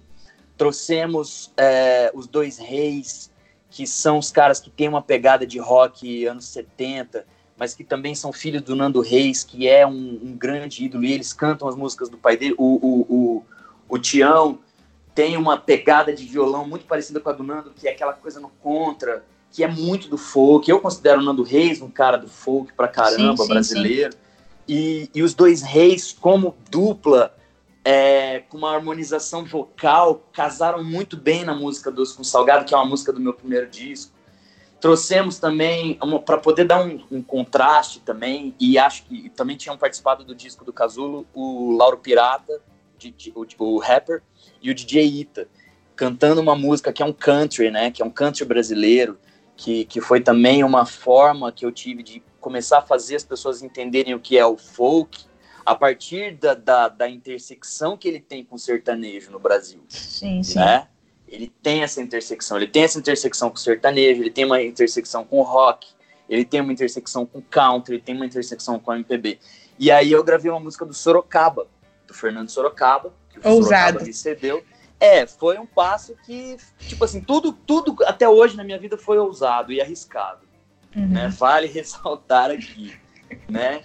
Trouxemos 0.56 1.52
é, 1.58 2.12
os 2.14 2.28
dois 2.28 2.60
reis, 2.60 3.32
que 3.72 3.88
são 3.88 4.20
os 4.20 4.32
caras 4.32 4.60
que 4.60 4.70
têm 4.70 4.88
uma 4.88 5.02
pegada 5.02 5.48
de 5.48 5.58
rock 5.58 6.28
anos 6.28 6.46
70, 6.46 7.26
mas 7.58 7.74
que 7.74 7.84
também 7.84 8.14
são 8.14 8.32
filhos 8.32 8.62
do 8.62 8.76
Nando 8.76 9.02
Reis, 9.02 9.44
que 9.44 9.68
é 9.68 9.86
um, 9.86 10.20
um 10.24 10.38
grande 10.38 10.86
ídolo, 10.86 11.04
e 11.04 11.12
eles 11.12 11.34
cantam 11.34 11.68
as 11.68 11.76
músicas 11.76 12.08
do 12.08 12.18
pai 12.18 12.38
dele. 12.38 12.54
O, 12.56 12.76
o, 12.76 13.02
o, 13.10 13.46
o 13.90 13.98
Tião 13.98 14.60
tem 15.17 15.36
uma 15.36 15.58
pegada 15.58 16.13
de 16.13 16.23
violão 16.23 16.67
muito 16.67 16.86
parecida 16.86 17.19
com 17.19 17.27
a 17.27 17.34
do 17.34 17.41
Nando, 17.41 17.71
que 17.75 17.88
é 17.88 17.91
aquela 17.91 18.13
coisa 18.13 18.39
no 18.39 18.49
contra, 18.49 19.25
que 19.51 19.63
é 19.63 19.67
muito 19.67 20.08
do 20.08 20.15
folk. 20.15 20.69
Eu 20.69 20.80
considero 20.80 21.19
o 21.21 21.23
Nando 21.23 21.41
Reis 21.41 21.82
um 21.82 21.89
cara 21.89 22.17
do 22.17 22.27
folk 22.27 22.71
pra 22.73 22.88
caramba, 22.88 23.38
sim, 23.38 23.43
sim, 23.43 23.49
brasileiro. 23.49 24.13
Sim. 24.13 24.19
E, 24.67 25.10
e 25.15 25.23
os 25.23 25.34
dois 25.34 25.63
reis, 25.63 26.13
como 26.13 26.56
dupla, 26.69 27.36
é, 27.84 28.43
com 28.47 28.60
uma 28.60 28.75
harmonização 28.75 29.43
vocal, 29.43 30.30
casaram 30.32 30.84
muito 30.84 31.17
bem 31.17 31.43
na 31.43 31.56
música 31.56 31.89
Doce 31.89 32.15
com 32.15 32.23
Salgado, 32.23 32.63
que 32.63 32.75
é 32.75 32.77
uma 32.77 32.86
música 32.86 33.12
do 33.12 33.19
meu 33.19 33.34
primeiro 33.34 33.67
disco. 33.67 34.13
Trouxemos 34.80 35.39
também, 35.39 35.97
para 36.27 36.38
poder 36.38 36.65
dar 36.65 36.86
um, 36.86 37.03
um, 37.10 37.23
contraste 37.23 38.01
também, 38.01 38.53
e 38.60 38.77
acho 38.77 39.06
que 39.06 39.32
também 39.32 39.58
tinham 39.58 39.80
participado 39.80 40.23
do 40.23 40.36
disco 40.36 40.63
do 40.63 40.71
Casulo, 40.71 41.25
o 41.34 41.75
Lauro 41.75 41.97
Pirata, 41.97 42.62
o, 43.36 43.46
o 43.60 43.80
rapper, 43.80 44.22
e 44.62 44.72
o 44.72 44.76
DJ 44.76 45.06
Ita, 45.06 45.48
cantando 45.96 46.42
uma 46.42 46.56
música 46.56 46.94
que 46.94 47.02
é 47.02 47.06
um 47.06 47.14
country, 47.14 47.72
né? 47.72 47.92
Que 47.92 48.02
é 48.02 48.06
um 48.06 48.12
country 48.12 48.46
brasileiro, 48.46 49.18
que, 49.56 49.86
que 49.86 50.00
foi 50.00 50.22
também 50.22 50.64
uma 50.64 50.86
forma 50.86 51.52
que 51.52 51.66
eu 51.66 51.72
tive 51.72 52.04
de 52.04 52.24
começar 52.40 52.80
a 52.80 52.82
fazer 52.82 53.16
as 53.16 53.24
pessoas 53.24 53.62
entenderem 53.62 54.14
o 54.14 54.20
que 54.20 54.38
é 54.38 54.46
o 54.46 54.56
folk, 54.56 55.26
a 55.66 55.76
partir 55.76 56.36
da, 56.38 56.54
da, 56.54 56.88
da 56.88 57.10
intersecção 57.10 57.98
que 57.98 58.08
ele 58.08 58.22
tem 58.22 58.46
com 58.46 58.56
o 58.56 58.60
sertanejo 58.60 59.32
no 59.32 59.40
Brasil. 59.40 59.84
Sim, 59.90 60.42
sim. 60.42 60.60
Né? 60.60 60.88
Ele 61.28 61.52
tem 61.62 61.84
essa 61.84 62.02
intersecção, 62.02 62.56
ele 62.56 62.68
tem 62.68 62.84
essa 62.84 62.98
intersecção 62.98 63.50
com 63.50 63.58
o 63.58 63.60
sertanejo, 63.60 64.22
ele 64.22 64.30
tem 64.30 64.46
uma 64.46 64.62
intersecção 64.62 65.26
com 65.26 65.40
o 65.40 65.44
rock, 65.44 65.88
ele 66.30 66.46
tem 66.46 66.62
uma 66.62 66.72
intersecção 66.72 67.26
com 67.26 67.40
o 67.40 67.42
country, 67.42 67.96
ele 67.96 68.02
tem 68.02 68.16
uma 68.16 68.26
intersecção 68.26 68.80
com 68.80 68.92
o 68.92 68.96
MPB. 68.96 69.40
E 69.78 69.92
aí 69.92 70.12
eu 70.12 70.24
gravei 70.24 70.50
uma 70.50 70.60
música 70.60 70.86
do 70.86 70.94
Sorocaba, 70.94 71.68
do 72.08 72.13
Fernando 72.13 72.50
Sorocaba, 72.50 73.13
que 73.30 73.39
o 73.39 73.52
Ousado. 73.52 74.00
recebeu. 74.00 74.63
É, 75.00 75.28
foi 75.28 75.60
um 75.60 75.65
passo 75.65 76.15
que, 76.26 76.58
tipo 76.80 77.04
assim, 77.06 77.22
tudo, 77.22 77.52
tudo 77.52 77.96
até 78.06 78.28
hoje 78.28 78.58
na 78.58 78.63
minha 78.63 78.80
vida 78.80 78.98
foi 78.98 79.20
ousado 79.20 79.72
e 79.72 79.80
arriscado, 79.80 80.41
uhum. 80.96 81.08
né? 81.08 81.28
Vale 81.38 81.67
ressaltar 81.70 82.50
aqui, 82.50 82.96
né? 83.48 83.84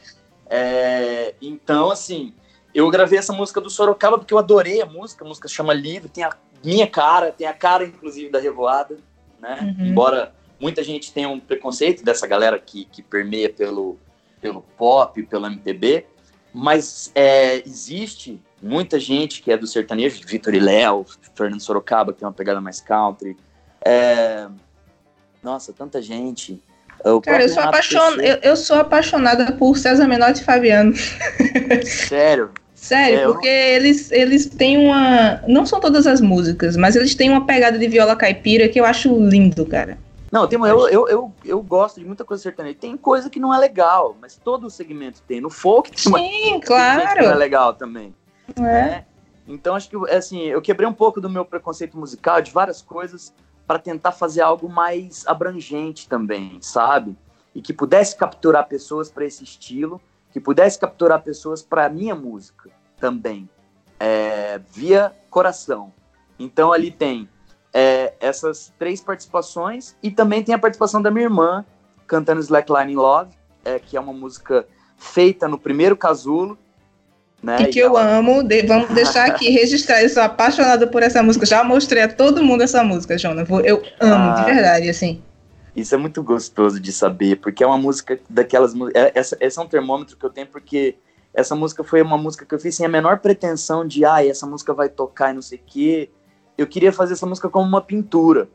É, 0.49 1.35
então, 1.43 1.91
assim, 1.91 2.35
eu 2.75 2.89
gravei 2.89 3.19
essa 3.19 3.33
música 3.33 3.61
do 3.61 3.69
Sorocaba 3.69 4.17
porque 4.17 4.33
eu 4.33 4.39
adorei 4.39 4.81
a 4.81 4.87
música, 4.87 5.23
a 5.25 5.29
música 5.29 5.49
se 5.49 5.55
chama 5.55 5.75
Livre, 5.75 6.09
tem 6.09 6.25
a 6.25 6.35
minha 6.65 6.87
cara, 6.87 7.31
tem 7.31 7.47
a 7.47 7.53
cara, 7.53 7.85
inclusive, 7.85 8.31
da 8.31 8.41
Revoada, 8.41 8.97
né? 9.39 9.75
Uhum. 9.79 9.87
Embora 9.87 10.35
muita 10.59 10.83
gente 10.83 11.13
tenha 11.13 11.29
um 11.29 11.41
preconceito 11.41 12.03
dessa 12.03 12.27
galera 12.27 12.59
que, 12.59 12.87
que 12.87 13.03
permeia 13.03 13.51
pelo, 13.51 13.99
pelo 14.41 14.63
pop, 14.63 15.23
pelo 15.25 15.47
MPB, 15.47 16.07
mas 16.53 17.11
é, 17.15 17.63
existe 17.67 18.41
muita 18.63 18.99
gente 19.01 19.43
que 19.43 19.51
é 19.51 19.57
do 19.57 19.67
sertanejo, 19.67 20.21
Vitor 20.27 20.55
e 20.55 20.61
Léo, 20.61 21.05
Fernando 21.35 21.61
Sorocaba, 21.61 22.13
que 22.13 22.21
tem 22.21 22.27
uma 22.27 22.35
pegada 22.35 22.61
mais 22.61 22.81
country. 22.81 23.37
É... 23.85 24.47
Nossa, 25.43 25.73
tanta 25.73 26.01
gente. 26.01 26.63
O 27.05 27.21
Cara, 27.21 27.43
eu 27.43 27.49
sou, 27.49 27.63
apaixon... 27.63 28.21
eu, 28.21 28.37
eu, 28.43 28.57
sou 28.57 28.77
apaixonada 28.77 29.53
por 29.53 29.77
César 29.77 30.07
Menotti 30.07 30.41
e 30.41 30.45
Fabiano. 30.45 30.95
Sério? 31.85 32.51
Sério, 32.75 33.19
é, 33.19 33.25
porque 33.25 33.49
eu... 33.49 33.53
eles, 33.53 34.13
eles 34.13 34.47
têm 34.47 34.79
uma. 34.79 35.43
Não 35.49 35.67
são 35.67 35.81
todas 35.81 36.07
as 36.07 36.21
músicas, 36.21 36.77
mas 36.77 36.95
eles 36.95 37.15
têm 37.15 37.31
uma 37.31 37.45
pegada 37.45 37.79
de 37.79 37.89
viola 37.89 38.15
caipira 38.15 38.69
que 38.69 38.79
eu 38.79 38.85
acho 38.85 39.09
lindo, 39.25 39.67
cara. 39.67 39.99
Não, 40.33 40.49
tem, 40.49 40.59
eu, 40.59 40.89
eu, 40.89 41.09
eu, 41.09 41.33
eu 41.45 41.63
gosto 41.63 42.01
de 42.01 42.07
muita 42.07 42.25
coisa 42.25 42.43
sertaneja. 42.43 42.79
Tem 42.81 42.97
coisa 42.97 43.29
que 43.29 43.39
não 43.39 43.53
é 43.53 43.59
legal, 43.59 44.17
mas 44.19 44.35
todo 44.35 44.67
o 44.67 44.71
segmento 44.71 45.21
tem. 45.29 45.43
No 45.43 45.51
folk 45.51 45.91
tem 45.91 45.99
Sim, 45.99 46.53
uma, 46.55 46.61
claro. 46.63 47.07
que 47.19 47.23
não 47.23 47.33
é 47.33 47.35
legal 47.35 47.75
também. 47.75 48.15
É. 48.57 48.63
Né? 48.63 49.07
Então 49.47 49.75
acho 49.75 49.91
que 49.91 49.97
assim, 50.11 50.41
eu 50.41 50.63
quebrei 50.63 50.89
um 50.89 50.93
pouco 50.95 51.21
do 51.21 51.29
meu 51.29 51.45
preconceito 51.45 51.99
musical 51.99 52.41
de 52.41 52.51
várias 52.51 52.81
coisas 52.81 53.35
para 53.67 53.79
tentar 53.79 54.13
fazer 54.13 54.41
algo 54.41 54.71
mais 54.71 55.27
abrangente 55.27 56.09
também, 56.09 56.59
sabe? 56.63 57.15
E 57.55 57.61
que 57.61 57.75
pudesse 57.75 58.17
capturar 58.17 58.67
pessoas 58.67 59.11
para 59.11 59.27
esse 59.27 59.45
estilo, 59.45 60.01
que 60.33 60.41
pudesse 60.41 60.79
capturar 60.79 61.21
pessoas 61.23 61.63
para 61.63 61.85
a 61.85 61.89
minha 61.91 62.15
música 62.15 62.71
também, 62.99 63.51
é, 64.01 64.59
via 64.71 65.15
coração. 65.29 65.93
Então 66.39 66.73
ali 66.73 66.91
tem 66.91 67.29
é, 67.73 68.15
essas 68.21 68.73
três 68.79 69.01
participações. 69.01 69.97
E 70.03 70.11
também 70.11 70.43
tem 70.43 70.55
a 70.55 70.59
participação 70.59 71.01
da 71.01 71.11
minha 71.11 71.25
irmã 71.25 71.65
cantando 72.07 72.41
Slackline 72.41 72.93
in 72.93 72.97
Love, 72.97 73.31
é, 73.65 73.79
que 73.79 73.97
é 73.97 74.01
uma 74.01 74.13
música 74.13 74.67
feita 74.97 75.49
no 75.49 75.59
primeiro 75.59 75.97
casulo 75.97 76.59
né? 77.43 77.57
E 77.63 77.67
que 77.67 77.79
eu 77.81 77.97
amo, 77.97 78.43
de, 78.45 78.63
vamos 78.63 78.89
deixar 78.91 79.27
aqui 79.27 79.51
registrar, 79.51 80.01
eu 80.01 80.09
sou 80.09 80.23
apaixonada 80.23 80.87
por 80.87 81.03
essa 81.03 81.23
música, 81.23 81.45
já 81.45 81.65
mostrei 81.65 82.03
a 82.05 82.09
todo 82.09 82.43
mundo 82.43 82.63
essa 82.63 82.85
música, 82.85 83.19
Jonas, 83.19 83.49
eu 83.65 83.83
amo, 83.99 84.31
ah, 84.31 84.35
de 84.39 84.45
verdade, 84.45 84.89
assim. 84.89 85.21
Isso 85.75 85.95
é 85.95 85.99
muito 85.99 86.23
gostoso 86.23 86.79
de 86.79 86.93
saber, 86.93 87.37
porque 87.41 87.65
é 87.65 87.67
uma 87.67 87.79
música 87.79 88.21
daquelas, 88.31 88.73
é, 88.95 89.11
essa, 89.15 89.37
esse 89.41 89.59
é 89.59 89.63
um 89.63 89.67
termômetro 89.67 90.17
que 90.17 90.25
eu 90.25 90.31
tenho, 90.31 90.47
porque 90.47 90.95
essa 91.35 91.57
música 91.57 91.83
foi 91.83 92.01
uma 92.01 92.17
música 92.17 92.47
que 92.47 92.55
eu 92.55 92.61
fiz 92.61 92.77
sem 92.77 92.87
a 92.87 92.89
menor 92.89 93.19
pretensão 93.19 93.85
de, 93.85 94.05
ah, 94.05 94.25
essa 94.25 94.47
música 94.47 94.73
vai 94.73 94.89
tocar 94.89 95.33
e 95.33 95.35
não 95.35 95.43
sei 95.43 95.59
o 95.59 95.63
quê, 95.67 96.11
eu 96.57 96.67
queria 96.67 96.93
fazer 96.93 97.15
essa 97.15 97.27
música 97.27 97.49
como 97.49 97.67
uma 97.67 97.81
pintura, 97.81 98.49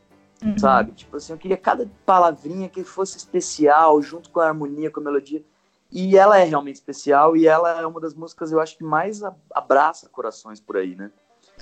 uhum. 0.44 0.58
sabe? 0.58 0.92
Tipo 0.92 1.18
assim, 1.18 1.34
eu 1.34 1.38
queria 1.38 1.58
cada 1.58 1.90
palavrinha 2.06 2.70
que 2.70 2.84
fosse 2.84 3.18
especial, 3.18 4.02
junto 4.02 4.30
com 4.30 4.40
a 4.40 4.48
harmonia, 4.48 4.92
com 4.92 5.00
a 5.00 5.04
melodia, 5.04 5.44
E 5.92 6.18
ela 6.18 6.38
é 6.38 6.44
realmente 6.44 6.76
especial 6.76 7.36
e 7.36 7.48
ela 7.48 7.80
é 7.80 7.86
uma 7.86 8.00
das 8.00 8.14
músicas, 8.14 8.52
eu 8.52 8.60
acho, 8.60 8.78
que 8.78 8.84
mais 8.84 9.22
abraça 9.54 10.10
corações 10.10 10.60
por 10.60 10.78
aí, 10.78 10.96
né? 10.96 11.12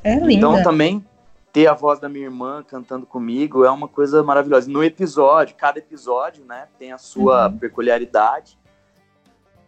É 0.04 0.16
linda. 0.16 0.34
Então 0.34 0.64
também 0.64 1.06
ter 1.54 1.68
a 1.68 1.74
voz 1.74 2.00
da 2.00 2.10
minha 2.10 2.26
irmã 2.26 2.62
cantando 2.68 3.06
comigo 3.06 3.64
é 3.64 3.72
uma 3.72 3.88
coisa 3.88 4.22
maravilhosa. 4.22 4.70
No 4.70 4.84
episódio, 4.84 5.56
cada 5.56 5.80
episódio, 5.80 6.44
né, 6.44 6.68
tem 6.78 6.92
a 6.92 6.98
sua 6.98 7.48
uhum. 7.48 7.58
peculiaridade. 7.58 8.60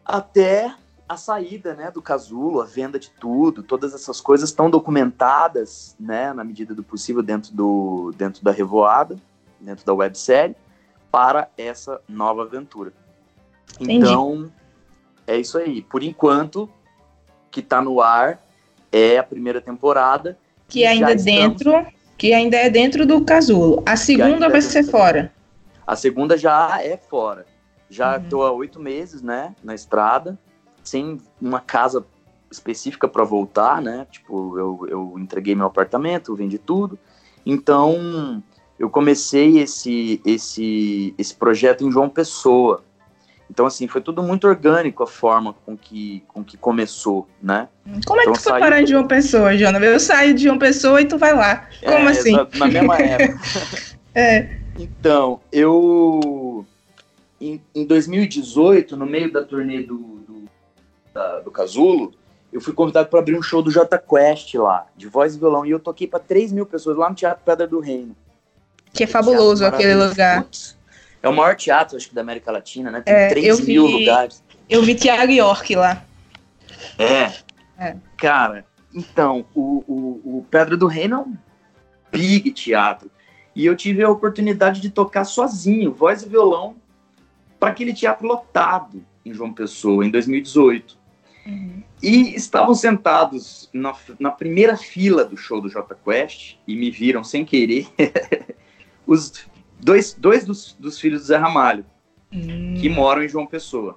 Até 0.03 0.75
a 1.07 1.15
saída, 1.15 1.73
né, 1.73 1.89
do 1.89 2.01
casulo, 2.01 2.61
a 2.61 2.65
venda 2.65 2.99
de 2.99 3.09
tudo, 3.09 3.63
todas 3.63 3.93
essas 3.93 4.19
coisas 4.19 4.49
estão 4.49 4.69
documentadas, 4.69 5.95
né, 5.99 6.33
na 6.33 6.43
medida 6.43 6.75
do 6.75 6.83
possível 6.83 7.23
dentro 7.23 7.53
do 7.53 8.13
dentro 8.17 8.43
da 8.43 8.51
revoada, 8.51 9.15
dentro 9.59 9.85
da 9.85 9.93
websérie, 9.93 10.55
para 11.09 11.49
essa 11.57 12.01
nova 12.07 12.43
aventura. 12.43 12.91
Entendi. 13.79 14.05
Então, 14.05 14.51
é 15.25 15.37
isso 15.37 15.57
aí. 15.57 15.81
Por 15.81 16.03
enquanto, 16.03 16.69
que 17.49 17.61
está 17.61 17.81
no 17.81 18.01
ar 18.01 18.41
é 18.91 19.17
a 19.17 19.23
primeira 19.23 19.61
temporada. 19.61 20.37
Que 20.67 20.85
ainda 20.85 21.15
dentro, 21.15 21.71
estamos... 21.71 21.93
que 22.17 22.33
ainda 22.33 22.57
é 22.57 22.69
dentro 22.69 23.05
do 23.05 23.23
casulo. 23.23 23.81
A 23.85 23.95
segunda 23.95 24.49
vai 24.49 24.59
é 24.59 24.61
ser 24.61 24.83
fora. 24.83 25.31
A 25.85 25.95
segunda 25.95 26.37
já 26.37 26.81
é 26.81 26.97
fora. 26.97 27.45
Já 27.89 28.17
estou 28.17 28.41
uhum. 28.41 28.47
há 28.47 28.51
oito 28.51 28.79
meses, 28.79 29.21
né, 29.21 29.55
na 29.63 29.73
estrada, 29.73 30.37
sem 30.87 31.19
uma 31.41 31.59
casa 31.59 32.05
específica 32.51 33.07
para 33.07 33.23
voltar, 33.23 33.81
né? 33.81 34.07
Tipo, 34.09 34.57
eu, 34.57 34.87
eu 34.89 35.13
entreguei 35.17 35.55
meu 35.55 35.67
apartamento, 35.67 36.35
vendi 36.35 36.57
tudo. 36.57 36.97
Então, 37.45 38.41
eu 38.79 38.89
comecei 38.89 39.59
esse, 39.59 40.21
esse, 40.25 41.13
esse 41.17 41.35
projeto 41.35 41.85
em 41.85 41.91
João 41.91 42.09
Pessoa. 42.09 42.83
Então, 43.49 43.65
assim, 43.65 43.87
foi 43.87 44.01
tudo 44.01 44.21
muito 44.21 44.47
orgânico 44.47 45.03
a 45.03 45.07
forma 45.07 45.55
com 45.65 45.77
que, 45.77 46.21
com 46.27 46.43
que 46.43 46.57
começou, 46.57 47.27
né? 47.41 47.69
Como 48.05 48.19
é 48.19 48.23
então, 48.23 48.33
que 48.33 48.39
tu 48.39 48.43
foi 48.43 48.59
parar 48.59 48.81
de 48.81 48.91
João 48.91 49.07
Pessoa, 49.07 49.57
Jona? 49.57 49.79
Eu 49.79 49.99
saio 49.99 50.33
de 50.33 50.43
João 50.43 50.59
Pessoa 50.59 51.01
e 51.01 51.05
tu 51.05 51.17
vai 51.17 51.33
lá. 51.33 51.67
Como 51.83 52.09
é, 52.09 52.11
assim? 52.11 52.33
Na 52.57 52.67
mesma 52.67 52.97
época. 52.99 53.39
é. 54.13 54.57
Então, 54.77 55.39
eu... 55.51 56.65
Em, 57.39 57.61
em, 57.73 57.85
2018, 57.85 58.97
no 58.97 59.05
meio 59.05 59.31
da 59.31 59.43
turnê 59.43 59.81
do, 59.83 60.16
da, 61.17 61.39
do 61.39 61.49
Casulo, 61.49 62.13
eu 62.53 62.61
fui 62.61 62.73
convidado 62.73 63.09
para 63.09 63.19
abrir 63.19 63.35
um 63.35 63.41
show 63.41 63.63
do 63.63 63.71
J 63.71 63.97
Quest 63.97 64.53
lá, 64.55 64.85
de 64.95 65.07
voz 65.07 65.35
e 65.35 65.39
violão, 65.39 65.65
e 65.65 65.71
eu 65.71 65.79
toquei 65.79 66.07
para 66.07 66.19
3 66.19 66.51
mil 66.51 66.65
pessoas 66.65 66.95
lá 66.95 67.09
no 67.09 67.15
Teatro 67.15 67.43
Pedra 67.43 67.67
do 67.67 67.79
Reino. 67.79 68.15
Que 68.93 69.03
é 69.03 69.07
fabuloso 69.07 69.65
aquele 69.65 69.95
lugar. 69.95 70.43
Putz, 70.43 70.77
é 71.21 71.27
o 71.27 71.35
maior 71.35 71.55
teatro, 71.55 71.97
acho 71.97 72.07
que, 72.07 72.15
da 72.15 72.21
América 72.21 72.51
Latina, 72.51 72.91
né? 72.91 73.01
Tem 73.01 73.13
é, 73.13 73.29
3 73.29 73.61
mil 73.61 73.87
vi, 73.87 73.93
lugares. 73.93 74.43
Eu 74.69 74.83
vi 74.83 74.95
Tiago 74.95 75.31
York 75.31 75.75
lá. 75.75 76.03
É. 76.97 77.33
é. 77.83 77.95
Cara, 78.15 78.65
então, 78.93 79.45
o, 79.53 79.83
o, 79.87 80.37
o, 80.37 80.45
Pedra 80.49 80.77
do 80.77 80.87
Reino 80.87 81.15
é 81.15 81.19
um 81.19 81.37
big 82.11 82.51
teatro. 82.51 83.09
E 83.55 83.65
eu 83.65 83.75
tive 83.75 84.03
a 84.03 84.09
oportunidade 84.09 84.79
de 84.79 84.89
tocar 84.89 85.25
sozinho, 85.25 85.91
voz 85.91 86.21
e 86.21 86.29
violão, 86.29 86.75
para 87.59 87.71
aquele 87.71 87.93
teatro 87.93 88.27
lotado 88.27 89.03
em 89.25 89.33
João 89.33 89.51
Pessoa, 89.51 90.05
em 90.05 90.11
2018. 90.11 90.96
Uhum. 91.47 91.81
E 92.03 92.35
estavam 92.35 92.75
sentados 92.75 93.69
na, 93.71 93.95
na, 94.19 94.29
primeira 94.29 94.75
fila 94.75 95.23
do 95.23 95.37
show 95.37 95.61
do 95.61 95.69
J 95.69 95.95
Quest 95.95 96.57
e 96.67 96.75
me 96.75 96.91
viram 96.91 97.23
sem 97.23 97.45
querer 97.45 97.87
os 99.07 99.47
dois, 99.79 100.13
dois 100.13 100.45
dos, 100.45 100.75
dos 100.77 100.99
filhos 100.99 101.21
do 101.21 101.27
Zé 101.27 101.37
Ramalho, 101.37 101.85
hum. 102.31 102.75
que 102.79 102.89
moram 102.89 103.23
em 103.23 103.29
João 103.29 103.47
Pessoa. 103.47 103.95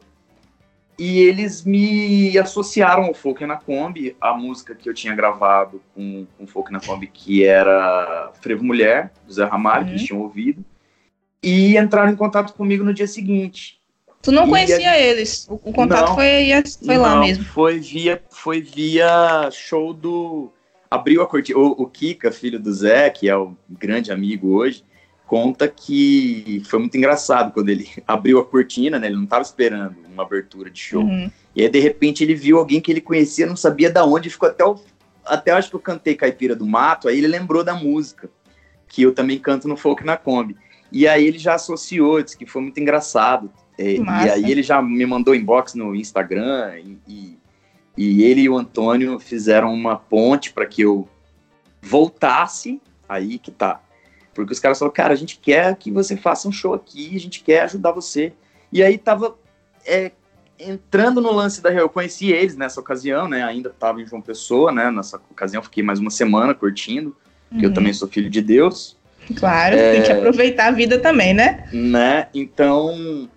E 0.97 1.19
eles 1.19 1.65
me 1.65 2.39
associaram 2.39 3.05
ao 3.05 3.15
Folk 3.15 3.45
na 3.47 3.57
Kombi, 3.57 4.15
a 4.21 4.35
música 4.35 4.75
que 4.75 4.89
eu 4.89 4.95
tinha 4.95 5.15
gravado 5.15 5.83
com, 5.95 6.27
com 6.37 6.47
Folk 6.47 6.71
na 6.71 6.79
Kombi, 6.79 7.07
que 7.09 7.43
era 7.43 8.31
Frevo 8.41 8.63
Mulher, 8.63 9.11
do 9.27 9.33
Zé 9.33 9.45
Ramalho, 9.45 9.87
que 9.87 9.93
eles 9.93 10.03
uhum. 10.03 10.07
tinham 10.07 10.23
ouvido, 10.23 10.65
e 11.43 11.77
entraram 11.77 12.13
em 12.13 12.17
contato 12.17 12.53
comigo 12.53 12.85
no 12.85 12.95
dia 12.95 13.07
seguinte. 13.07 13.80
Tu 14.23 14.31
não 14.31 14.47
e 14.47 14.51
conhecia 14.51 14.91
a... 14.91 14.99
eles? 14.99 15.47
O, 15.49 15.55
o 15.55 15.73
contato 15.73 16.09
não, 16.09 16.15
foi, 16.15 16.51
foi 16.85 16.99
lá 16.99 17.15
não, 17.15 17.21
mesmo? 17.23 17.45
Foi 17.45 17.79
via, 17.79 18.23
foi 18.31 18.61
via 18.61 19.49
show 19.51 19.93
do. 19.95 20.53
Abriu 20.91 21.23
a 21.23 21.27
cortina. 21.27 21.59
O, 21.59 21.83
o 21.83 21.87
Kika, 21.87 22.31
filho 22.31 22.59
do 22.59 22.73
Zé, 22.73 23.09
que 23.11 23.29
é 23.29 23.37
o 23.37 23.57
grande 23.69 24.13
amigo 24.13 24.55
hoje, 24.55 24.85
conta 25.27 25.69
que 25.69 26.63
foi 26.67 26.81
muito 26.81 26.97
engraçado 26.97 27.53
quando 27.53 27.71
ele 27.71 27.89
abriu 28.07 28.39
a 28.39 28.45
cortina, 28.45 28.99
né? 28.99 29.07
Ele 29.07 29.17
não 29.17 29.25
estava 29.25 29.43
esperando 29.43 29.97
uma 30.13 30.25
abertura 30.25 30.71
de 30.71 30.81
show. 30.81 31.03
Uhum. 31.03 31.31
E 31.55 31.63
aí, 31.63 31.69
de 31.69 31.79
repente, 31.79 32.23
ele 32.23 32.35
viu 32.35 32.59
alguém 32.59 32.81
que 32.81 32.91
ele 32.91 33.01
conhecia, 33.01 33.47
não 33.47 33.57
sabia 33.57 33.91
da 33.91 34.05
onde, 34.05 34.29
ficou 34.29 34.49
até 34.49 34.65
o. 34.65 34.79
Até 35.25 35.53
acho 35.53 35.71
que 35.71 35.77
eu 35.77 35.81
cantei 35.81 36.15
Caipira 36.15 36.57
do 36.57 36.67
Mato, 36.67 37.09
aí 37.09 37.19
ele 37.19 37.29
lembrou 37.29 37.63
da 37.63 37.75
música, 37.75 38.29
que 38.89 39.03
eu 39.03 39.15
também 39.15 39.39
canto 39.39 39.69
no 39.69 39.77
Folk 39.77 40.05
na 40.05 40.17
Kombi. 40.17 40.57
E 40.91 41.07
aí 41.07 41.25
ele 41.25 41.39
já 41.39 41.55
associou, 41.55 42.21
disse 42.21 42.37
que 42.37 42.47
foi 42.47 42.63
muito 42.63 42.81
engraçado. 42.81 43.51
É, 43.79 43.95
e 43.95 44.31
aí 44.31 44.51
ele 44.51 44.63
já 44.63 44.83
me 44.83 45.07
mandou 45.07 45.35
inbox 45.35 45.75
no 45.75 45.95
Instagram 45.95 46.79
e, 46.79 46.99
e, 47.09 47.39
e 47.97 48.23
ele 48.23 48.43
e 48.43 48.49
o 48.49 48.57
Antônio 48.57 49.19
fizeram 49.19 49.73
uma 49.73 49.97
ponte 49.97 50.53
para 50.53 50.67
que 50.67 50.83
eu 50.83 51.09
voltasse 51.83 52.81
aí 53.09 53.39
que 53.39 53.51
tá 53.51 53.81
porque 54.35 54.53
os 54.53 54.61
caras 54.61 54.79
falaram, 54.79 54.95
cara, 54.95 55.13
a 55.13 55.17
gente 55.17 55.39
quer 55.39 55.75
que 55.77 55.91
você 55.91 56.17
faça 56.17 56.49
um 56.49 56.53
show 56.53 56.73
aqui, 56.73 57.15
a 57.15 57.21
gente 57.21 57.43
quer 57.43 57.63
ajudar 57.63 57.93
você. 57.93 58.33
E 58.73 58.83
aí 58.83 58.97
tava 58.97 59.37
é, 59.85 60.13
entrando 60.59 61.21
no 61.21 61.33
lance 61.33 61.61
da 61.61 61.73
eu 61.73 61.89
conheci 61.89 62.31
eles 62.31 62.57
nessa 62.57 62.81
ocasião, 62.81 63.29
né? 63.29 63.43
Ainda 63.43 63.71
tava 63.71 64.01
em 64.01 64.07
João 64.07 64.23
Pessoa, 64.23 64.71
né? 64.71 64.91
Nessa 64.91 65.21
ocasião 65.31 65.63
fiquei 65.63 65.83
mais 65.83 65.99
uma 65.99 66.11
semana 66.11 66.55
curtindo, 66.55 67.17
porque 67.49 67.67
uhum. 67.67 67.71
eu 67.71 67.75
também 67.75 67.93
sou 67.93 68.09
filho 68.09 68.31
de 68.31 68.41
Deus. 68.41 68.97
Claro, 69.37 69.77
é, 69.77 69.93
tem 69.93 70.03
que 70.03 70.13
aproveitar 70.13 70.69
a 70.69 70.71
vida 70.71 70.99
também, 70.99 71.35
né? 71.35 71.69
Né? 71.73 72.29
Então, 72.35 73.29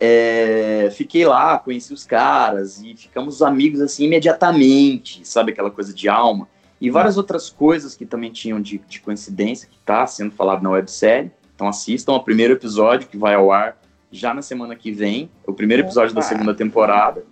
é, 0.00 0.90
fiquei 0.92 1.26
lá, 1.26 1.58
conheci 1.58 1.92
os 1.92 2.04
caras 2.04 2.80
e 2.82 2.94
ficamos 2.96 3.42
amigos 3.42 3.80
assim 3.80 4.04
imediatamente, 4.04 5.26
sabe 5.26 5.52
aquela 5.52 5.70
coisa 5.70 5.92
de 5.92 6.08
alma. 6.08 6.48
E 6.80 6.90
várias 6.90 7.16
outras 7.16 7.50
coisas 7.50 7.96
que 7.96 8.06
também 8.06 8.30
tinham 8.30 8.60
de, 8.60 8.78
de 8.78 9.00
coincidência, 9.00 9.68
que 9.68 9.76
está 9.76 10.06
sendo 10.06 10.30
falado 10.30 10.62
na 10.62 10.70
websérie. 10.70 11.32
Então 11.54 11.66
assistam 11.66 12.12
ao 12.12 12.22
primeiro 12.22 12.54
episódio 12.54 13.08
que 13.08 13.16
vai 13.16 13.34
ao 13.34 13.50
ar 13.50 13.76
já 14.10 14.32
na 14.32 14.42
semana 14.42 14.74
que 14.74 14.90
vem, 14.90 15.30
o 15.46 15.52
primeiro 15.52 15.82
episódio 15.82 16.12
Opa. 16.12 16.20
da 16.20 16.26
segunda 16.26 16.54
temporada. 16.54 17.24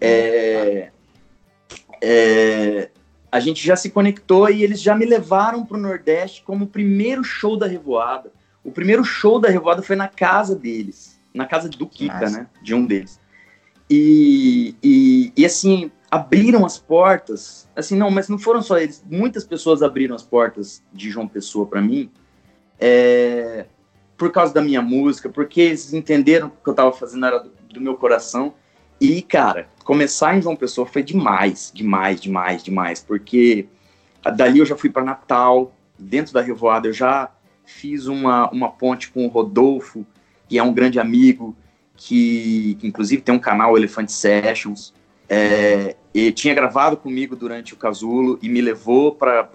É, 0.00 0.90
é, 2.00 2.90
a 3.30 3.38
gente 3.38 3.64
já 3.64 3.76
se 3.76 3.90
conectou 3.90 4.48
e 4.48 4.62
eles 4.62 4.80
já 4.80 4.94
me 4.94 5.04
levaram 5.04 5.64
para 5.64 5.76
o 5.76 5.80
Nordeste 5.80 6.42
como 6.42 6.64
o 6.64 6.68
primeiro 6.68 7.22
show 7.22 7.56
da 7.56 7.66
Revoada. 7.66 8.32
O 8.64 8.70
primeiro 8.70 9.04
show 9.04 9.38
da 9.38 9.48
Revoada 9.48 9.82
foi 9.82 9.96
na 9.96 10.08
casa 10.08 10.54
deles, 10.54 11.19
na 11.34 11.46
casa 11.46 11.68
do 11.68 11.86
Kika, 11.86 12.20
Nossa. 12.20 12.38
né? 12.38 12.46
De 12.62 12.74
um 12.74 12.84
deles. 12.84 13.20
E, 13.88 14.74
e, 14.82 15.32
e 15.36 15.44
assim, 15.44 15.90
abriram 16.10 16.64
as 16.66 16.78
portas. 16.78 17.68
Assim, 17.74 17.96
não, 17.96 18.10
mas 18.10 18.28
não 18.28 18.38
foram 18.38 18.62
só 18.62 18.78
eles. 18.78 19.04
Muitas 19.08 19.44
pessoas 19.44 19.82
abriram 19.82 20.14
as 20.14 20.22
portas 20.22 20.82
de 20.92 21.10
João 21.10 21.28
Pessoa 21.28 21.66
para 21.66 21.80
mim. 21.80 22.10
É, 22.78 23.66
por 24.16 24.30
causa 24.30 24.52
da 24.52 24.60
minha 24.60 24.82
música, 24.82 25.28
porque 25.28 25.60
eles 25.60 25.92
entenderam 25.92 26.50
que 26.50 26.56
o 26.56 26.62
que 26.62 26.68
eu 26.68 26.72
estava 26.72 26.92
fazendo 26.92 27.26
era 27.26 27.38
do, 27.38 27.50
do, 27.72 27.80
meu 27.80 27.94
coração. 27.96 28.54
E, 29.00 29.22
cara, 29.22 29.68
começar 29.84 30.36
em 30.36 30.42
João 30.42 30.56
Pessoa 30.56 30.86
foi 30.86 31.02
demais, 31.02 31.70
demais, 31.74 32.20
demais, 32.20 32.62
demais. 32.62 33.00
Porque 33.00 33.66
dali 34.36 34.58
eu 34.58 34.66
já 34.66 34.76
fui 34.76 34.90
para 34.90 35.02
Natal, 35.02 35.72
dentro 35.98 36.32
da 36.32 36.40
Revoada, 36.40 36.88
eu 36.88 36.92
já 36.92 37.30
fiz 37.64 38.06
uma, 38.06 38.50
uma 38.50 38.70
ponte 38.70 39.10
com 39.10 39.24
o 39.26 39.28
Rodolfo, 39.28 40.04
que 40.50 40.58
é 40.58 40.62
um 40.64 40.74
grande 40.74 40.98
amigo, 40.98 41.56
que, 41.94 42.76
que 42.80 42.86
inclusive 42.88 43.22
tem 43.22 43.32
um 43.32 43.38
canal 43.38 43.76
Elefante 43.76 44.10
Sessions. 44.10 44.92
É, 45.28 45.94
e 46.12 46.32
tinha 46.32 46.52
gravado 46.52 46.96
comigo 46.96 47.36
durante 47.36 47.72
o 47.72 47.76
casulo 47.76 48.36
e 48.42 48.48
me 48.48 48.60
levou 48.60 49.14
para 49.14 49.46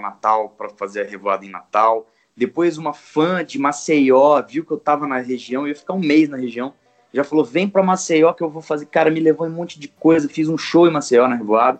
Natal 0.00 0.54
para 0.56 0.70
fazer 0.70 1.02
a 1.02 1.04
revoada 1.04 1.44
em 1.44 1.50
Natal. 1.50 2.06
Depois 2.34 2.78
uma 2.78 2.94
fã 2.94 3.44
de 3.44 3.58
Maceió 3.58 4.40
viu 4.40 4.64
que 4.64 4.72
eu 4.72 4.78
estava 4.78 5.06
na 5.06 5.18
região, 5.18 5.64
eu 5.64 5.68
ia 5.68 5.74
ficar 5.74 5.92
um 5.92 6.00
mês 6.00 6.30
na 6.30 6.38
região, 6.38 6.72
já 7.12 7.22
falou: 7.22 7.44
"Vem 7.44 7.68
para 7.68 7.82
Maceió 7.82 8.32
que 8.32 8.42
eu 8.42 8.48
vou 8.48 8.62
fazer". 8.62 8.86
Cara, 8.86 9.10
me 9.10 9.20
levou 9.20 9.46
em 9.46 9.50
um 9.50 9.54
monte 9.54 9.78
de 9.78 9.88
coisa, 9.88 10.30
fiz 10.30 10.48
um 10.48 10.56
show 10.56 10.88
em 10.88 10.90
Maceió 10.90 11.28
na 11.28 11.36
revoada. 11.36 11.78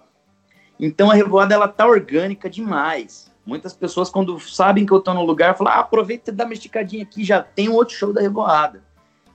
Então 0.78 1.10
a 1.10 1.14
revoada 1.14 1.54
ela 1.54 1.68
tá 1.68 1.86
orgânica 1.86 2.50
demais. 2.50 3.25
Muitas 3.46 3.72
pessoas 3.72 4.10
quando 4.10 4.38
sabem 4.40 4.84
que 4.84 4.92
eu 4.92 5.00
tô 5.00 5.14
no 5.14 5.24
lugar, 5.24 5.56
falam: 5.56 5.72
ah, 5.72 5.80
"Aproveita 5.80 6.30
e 6.30 6.34
dá 6.34 6.44
uma 6.44 6.52
esticadinha 6.52 7.04
aqui, 7.04 7.24
já 7.24 7.40
tem 7.40 7.68
um 7.68 7.74
outro 7.74 7.94
show 7.94 8.12
da 8.12 8.20
revoada". 8.20 8.82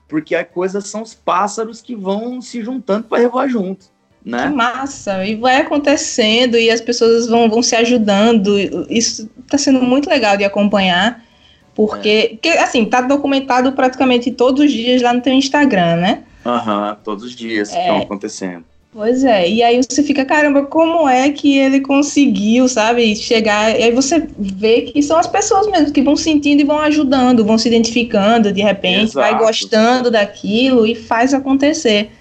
Porque 0.07 0.35
a 0.35 0.43
coisa 0.43 0.81
são 0.81 1.01
os 1.01 1.13
pássaros 1.13 1.81
que 1.81 1.95
vão 1.95 2.41
se 2.41 2.61
juntando 2.61 3.07
para 3.07 3.19
revoar 3.19 3.47
juntos 3.47 3.91
né? 4.25 4.47
Que 4.47 4.53
massa! 4.53 5.25
E 5.25 5.35
vai 5.35 5.57
acontecendo 5.57 6.57
e 6.57 6.69
as 6.69 6.79
pessoas 6.79 7.27
vão, 7.27 7.49
vão 7.49 7.61
se 7.61 7.75
ajudando. 7.75 8.57
Isso 8.89 9.29
está 9.39 9.57
sendo 9.57 9.81
muito 9.81 10.09
legal 10.09 10.37
de 10.37 10.43
acompanhar, 10.43 11.23
porque, 11.75 12.09
é. 12.09 12.27
porque 12.29 12.49
assim, 12.49 12.85
tá 12.85 13.01
documentado 13.01 13.71
praticamente 13.73 14.31
todos 14.31 14.65
os 14.65 14.71
dias 14.71 15.01
lá 15.01 15.13
no 15.13 15.21
teu 15.21 15.33
Instagram, 15.33 15.97
né? 15.97 16.23
Aham, 16.45 16.89
uhum, 16.89 16.95
todos 17.03 17.23
os 17.23 17.35
dias 17.35 17.73
é. 17.73 17.81
estão 17.81 17.97
acontecendo. 17.99 18.65
Pois 18.93 19.23
é, 19.23 19.47
e 19.49 19.63
aí 19.63 19.81
você 19.81 20.03
fica, 20.03 20.25
caramba, 20.25 20.63
como 20.65 21.07
é 21.07 21.29
que 21.31 21.57
ele 21.57 21.79
conseguiu, 21.79 22.67
sabe, 22.67 23.15
chegar. 23.15 23.79
E 23.79 23.83
aí 23.83 23.91
você 23.91 24.27
vê 24.37 24.81
que 24.81 25.01
são 25.01 25.17
as 25.17 25.27
pessoas 25.27 25.65
mesmo 25.67 25.93
que 25.93 26.01
vão 26.01 26.17
sentindo 26.17 26.61
e 26.61 26.65
vão 26.65 26.77
ajudando, 26.79 27.45
vão 27.45 27.57
se 27.57 27.69
identificando, 27.69 28.51
de 28.51 28.61
repente, 28.61 29.11
Exato. 29.11 29.19
vai 29.19 29.39
gostando 29.39 30.11
daquilo 30.11 30.85
e 30.85 30.93
faz 30.93 31.33
acontecer. 31.33 32.11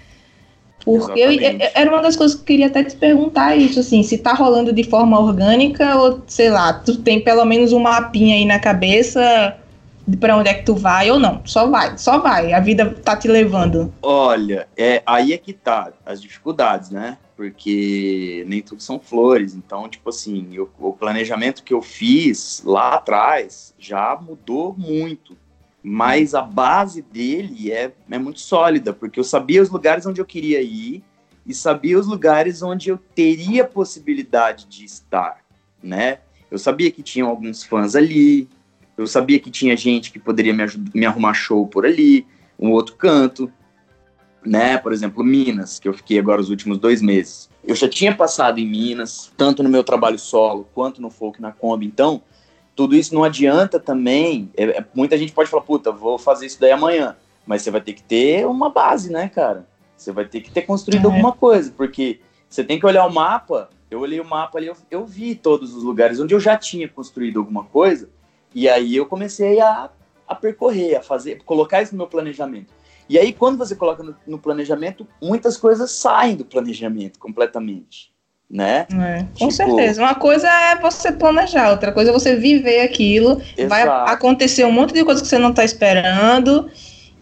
Porque 0.85 1.19
eu, 1.19 1.31
era 1.75 1.91
uma 1.91 2.01
das 2.01 2.15
coisas 2.15 2.35
que 2.35 2.41
eu 2.41 2.45
queria 2.45 2.67
até 2.67 2.85
te 2.85 2.95
perguntar 2.95 3.55
isso, 3.57 3.81
assim, 3.81 4.01
se 4.01 4.17
tá 4.17 4.33
rolando 4.33 4.71
de 4.71 4.83
forma 4.85 5.19
orgânica 5.19 5.97
ou, 5.97 6.21
sei 6.25 6.49
lá, 6.49 6.71
tu 6.71 6.97
tem 6.97 7.19
pelo 7.19 7.43
menos 7.43 7.73
um 7.73 7.79
mapinha 7.79 8.35
aí 8.35 8.45
na 8.45 8.59
cabeça 8.59 9.57
para 10.19 10.37
onde 10.37 10.49
é 10.49 10.53
que 10.53 10.63
tu 10.63 10.75
vai 10.75 11.09
ou 11.11 11.19
não. 11.19 11.41
Só 11.45 11.69
vai, 11.69 11.97
só 11.97 12.19
vai. 12.19 12.53
A 12.53 12.59
vida 12.59 12.89
tá 13.03 13.15
te 13.15 13.27
levando. 13.27 13.93
Olha, 14.01 14.67
é, 14.75 15.01
aí 15.05 15.33
é 15.33 15.37
que 15.37 15.53
tá 15.53 15.93
as 16.05 16.21
dificuldades, 16.21 16.89
né? 16.89 17.17
Porque 17.35 18.43
nem 18.47 18.61
tudo 18.61 18.81
são 18.81 18.99
flores. 18.99 19.53
Então, 19.55 19.87
tipo 19.89 20.09
assim, 20.09 20.49
eu, 20.53 20.69
o 20.79 20.93
planejamento 20.93 21.63
que 21.63 21.73
eu 21.73 21.81
fiz 21.81 22.61
lá 22.65 22.95
atrás 22.95 23.73
já 23.77 24.17
mudou 24.19 24.75
muito. 24.77 25.37
Mas 25.83 26.35
a 26.35 26.41
base 26.41 27.01
dele 27.01 27.71
é, 27.71 27.91
é 28.09 28.19
muito 28.19 28.39
sólida, 28.39 28.93
porque 28.93 29.19
eu 29.19 29.23
sabia 29.23 29.61
os 29.61 29.69
lugares 29.69 30.05
onde 30.05 30.21
eu 30.21 30.25
queria 30.25 30.61
ir 30.61 31.03
e 31.45 31.53
sabia 31.53 31.99
os 31.99 32.05
lugares 32.05 32.61
onde 32.61 32.89
eu 32.89 32.99
teria 33.15 33.65
possibilidade 33.65 34.65
de 34.67 34.85
estar, 34.85 35.43
né? 35.81 36.19
Eu 36.51 36.59
sabia 36.59 36.91
que 36.91 37.01
tinham 37.01 37.29
alguns 37.29 37.63
fãs 37.63 37.95
ali, 37.95 38.47
eu 39.01 39.07
sabia 39.07 39.39
que 39.39 39.49
tinha 39.49 39.75
gente 39.75 40.11
que 40.11 40.19
poderia 40.19 40.53
me, 40.53 40.63
ajudar, 40.63 40.91
me 40.93 41.05
arrumar 41.05 41.33
show 41.33 41.67
por 41.67 41.85
ali, 41.85 42.25
um 42.59 42.71
outro 42.71 42.95
canto, 42.95 43.51
né? 44.45 44.77
Por 44.77 44.93
exemplo, 44.93 45.23
Minas, 45.23 45.79
que 45.79 45.87
eu 45.87 45.93
fiquei 45.93 46.19
agora 46.19 46.41
os 46.41 46.49
últimos 46.49 46.77
dois 46.77 47.01
meses. 47.01 47.49
Eu 47.63 47.75
já 47.75 47.87
tinha 47.87 48.15
passado 48.15 48.59
em 48.59 48.67
Minas, 48.67 49.31
tanto 49.37 49.61
no 49.63 49.69
meu 49.69 49.83
trabalho 49.83 50.17
solo 50.17 50.67
quanto 50.73 51.01
no 51.01 51.09
folk 51.09 51.41
na 51.41 51.51
Kombi. 51.51 51.85
Então, 51.85 52.21
tudo 52.75 52.95
isso 52.95 53.13
não 53.13 53.23
adianta 53.23 53.79
também. 53.79 54.49
É, 54.55 54.63
é, 54.63 54.85
muita 54.93 55.17
gente 55.17 55.31
pode 55.31 55.49
falar, 55.49 55.63
puta, 55.63 55.91
vou 55.91 56.17
fazer 56.17 56.45
isso 56.45 56.59
daí 56.59 56.71
amanhã. 56.71 57.15
Mas 57.45 57.61
você 57.61 57.71
vai 57.71 57.81
ter 57.81 57.93
que 57.93 58.03
ter 58.03 58.45
uma 58.47 58.69
base, 58.69 59.11
né, 59.11 59.27
cara? 59.27 59.67
Você 59.97 60.11
vai 60.11 60.25
ter 60.25 60.41
que 60.41 60.51
ter 60.51 60.61
construído 60.63 61.03
é. 61.03 61.11
alguma 61.11 61.31
coisa, 61.31 61.71
porque 61.75 62.19
você 62.49 62.63
tem 62.63 62.79
que 62.79 62.85
olhar 62.85 63.05
o 63.05 63.13
mapa. 63.13 63.69
Eu 63.89 63.99
olhei 63.99 64.19
o 64.19 64.25
mapa 64.25 64.57
ali, 64.57 64.67
eu, 64.67 64.77
eu 64.89 65.05
vi 65.05 65.35
todos 65.35 65.75
os 65.75 65.83
lugares 65.83 66.19
onde 66.19 66.33
eu 66.33 66.39
já 66.39 66.55
tinha 66.55 66.87
construído 66.87 67.39
alguma 67.39 67.63
coisa 67.65 68.09
e 68.53 68.67
aí 68.67 68.95
eu 68.95 69.05
comecei 69.05 69.59
a, 69.59 69.89
a 70.27 70.35
percorrer, 70.35 70.97
a 70.97 71.01
fazer, 71.01 71.41
colocar 71.43 71.81
isso 71.81 71.93
no 71.93 71.99
meu 71.99 72.07
planejamento. 72.07 72.73
E 73.11 73.19
aí, 73.19 73.33
quando 73.33 73.57
você 73.57 73.75
coloca 73.75 74.01
no, 74.01 74.15
no 74.25 74.39
planejamento, 74.39 75.05
muitas 75.21 75.57
coisas 75.57 75.91
saem 75.91 76.35
do 76.35 76.45
planejamento 76.45 77.19
completamente. 77.19 78.09
Né? 78.49 78.85
É, 78.91 79.19
com 79.37 79.47
tipo... 79.47 79.51
certeza. 79.51 80.01
Uma 80.01 80.15
coisa 80.15 80.47
é 80.47 80.75
você 80.75 81.11
planejar, 81.11 81.71
outra 81.71 81.91
coisa 81.91 82.09
é 82.09 82.13
você 82.13 82.35
viver 82.35 82.81
aquilo. 82.81 83.41
Exato. 83.57 83.67
Vai 83.67 83.83
acontecer 84.13 84.65
um 84.65 84.71
monte 84.71 84.93
de 84.93 85.03
coisas 85.03 85.21
que 85.21 85.27
você 85.27 85.37
não 85.37 85.49
está 85.49 85.63
esperando. 85.63 86.69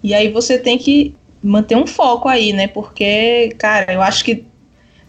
E 0.04 0.14
aí 0.14 0.30
você 0.30 0.58
tem 0.58 0.78
que 0.78 1.16
manter 1.42 1.76
um 1.76 1.88
foco 1.88 2.28
aí, 2.28 2.54
né? 2.54 2.68
Porque, 2.68 3.56
cara, 3.58 3.92
eu 3.92 4.02
acho 4.02 4.24
que. 4.24 4.46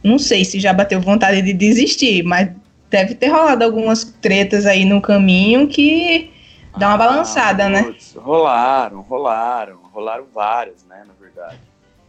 Não 0.03 0.19
sei 0.19 0.47
se 0.47 0.59
já 0.59 0.73
bateu 0.73 0.99
vontade 0.99 1.43
de 1.43 1.53
desistir, 1.53 2.23
mas 2.23 2.49
deve 2.91 3.15
ter 3.15 3.29
rolado 3.29 3.65
algumas 3.65 4.05
tretas 4.05 4.67
aí 4.67 4.85
no 4.85 5.01
caminho 5.01 5.69
que 5.69 6.31
dá 6.77 6.89
uma 6.89 6.95
ah, 6.95 6.99
balançada, 6.99 7.69
né? 7.69 7.85
putz, 7.85 8.15
né? 8.15 8.23
Rolaram, 8.23 9.01
rolaram, 9.01 9.79
rolaram 9.93 10.27
várias, 10.35 10.85
né, 10.85 11.05
na 11.07 11.15
verdade. 11.19 11.59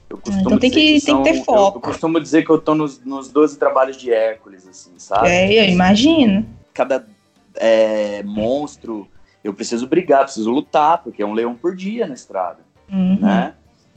então 0.10 0.58
tem 0.58 0.72
que, 0.72 1.00
que 1.00 1.06
tem 1.06 1.18
que 1.18 1.24
ter 1.24 1.44
foco. 1.44 1.78
Eu, 1.78 1.82
eu, 1.82 1.82
costumo 1.82 2.20
dizer 2.20 2.44
que 2.44 2.50
eu 2.50 2.60
tô 2.60 2.74
nos, 2.74 3.00
nos 3.06 3.30
12 3.30 3.58
trabalhos 3.58 3.96
de 3.96 4.12
Hércules, 4.12 4.68
assim, 4.68 4.94
sabe? 4.98 5.30
É, 5.30 5.60
eu 5.60 5.72
imagino. 5.72 6.46
Cada 6.74 7.06
é, 7.56 8.24
monstro, 8.24 9.08
eu 9.44 9.54
preciso 9.54 9.88
brigar, 9.88 10.24
preciso 10.24 10.50
lutar, 10.50 11.04
porque 11.04 11.22
é 11.22 11.26
um 11.26 11.34
leão 11.34 11.56
por 11.56 11.76
dia 11.76 12.08
na 12.08 12.16
estrada, 12.16 12.60
uhum. 12.92 13.20
né? 13.20 13.54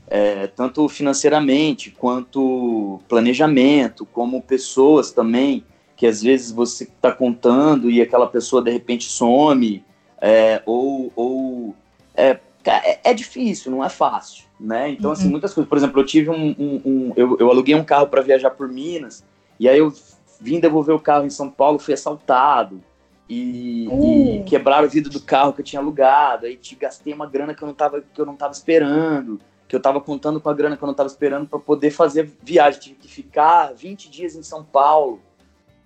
É, 0.07 0.45
tanto 0.45 0.87
financeiramente, 0.87 1.89
quanto 1.89 2.99
planejamento, 3.09 4.05
como 4.05 4.39
pessoas 4.39 5.11
também 5.11 5.65
que 5.95 6.05
às 6.05 6.21
vezes 6.21 6.51
você 6.51 6.83
está 6.83 7.11
contando 7.11 7.89
e 7.89 8.01
aquela 8.01 8.27
pessoa 8.27 8.61
de 8.61 8.71
repente 8.71 9.09
some, 9.09 9.83
é, 10.19 10.61
ou, 10.65 11.11
ou 11.15 11.75
é, 12.15 12.39
é, 12.65 13.11
é, 13.11 13.13
difícil, 13.13 13.71
não 13.71 13.83
é 13.83 13.89
fácil, 13.89 14.45
né? 14.59 14.89
Então, 14.89 15.11
assim, 15.11 15.21
uhum. 15.21 15.25
assim, 15.25 15.31
muitas 15.31 15.53
coisas. 15.53 15.69
Por 15.69 15.77
exemplo, 15.77 16.01
eu 16.01 16.05
tive 16.05 16.29
um. 16.29 16.55
um, 16.57 16.81
um 16.85 17.13
eu, 17.15 17.37
eu 17.39 17.49
aluguei 17.49 17.75
um 17.75 17.83
carro 17.83 18.07
para 18.07 18.21
viajar 18.21 18.49
por 18.51 18.67
Minas, 18.67 19.23
e 19.59 19.69
aí 19.69 19.77
eu 19.77 19.93
vim 20.39 20.59
devolver 20.59 20.93
o 20.93 20.99
carro 20.99 21.25
em 21.25 21.29
São 21.29 21.49
Paulo, 21.49 21.79
fui 21.79 21.93
assaltado. 21.93 22.81
E, 23.27 23.87
uhum. 23.89 24.35
e 24.35 24.43
quebraram 24.43 24.87
o 24.87 24.89
vidro 24.89 25.11
do 25.11 25.19
carro 25.19 25.51
que 25.53 25.61
eu 25.61 25.65
tinha 25.65 25.79
alugado. 25.79 26.45
Aí 26.45 26.55
te 26.55 26.75
gastei 26.75 27.13
uma 27.13 27.25
grana 27.25 27.55
que 27.55 27.63
eu 27.63 27.67
não 27.67 27.73
tava, 27.73 28.01
que 28.01 28.21
eu 28.21 28.25
não 28.25 28.35
tava 28.35 28.53
esperando. 28.53 29.39
Que 29.67 29.75
eu 29.75 29.79
tava 29.79 29.99
contando 29.99 30.39
com 30.39 30.47
a 30.47 30.53
grana 30.53 30.77
que 30.77 30.83
eu 30.83 30.87
não 30.87 30.93
tava 30.93 31.07
esperando 31.07 31.47
para 31.47 31.57
poder 31.57 31.89
fazer 31.89 32.31
viagem. 32.43 32.79
Tive 32.79 32.95
que 32.95 33.07
ficar 33.07 33.73
20 33.73 34.11
dias 34.11 34.35
em 34.35 34.43
São 34.43 34.63
Paulo 34.63 35.19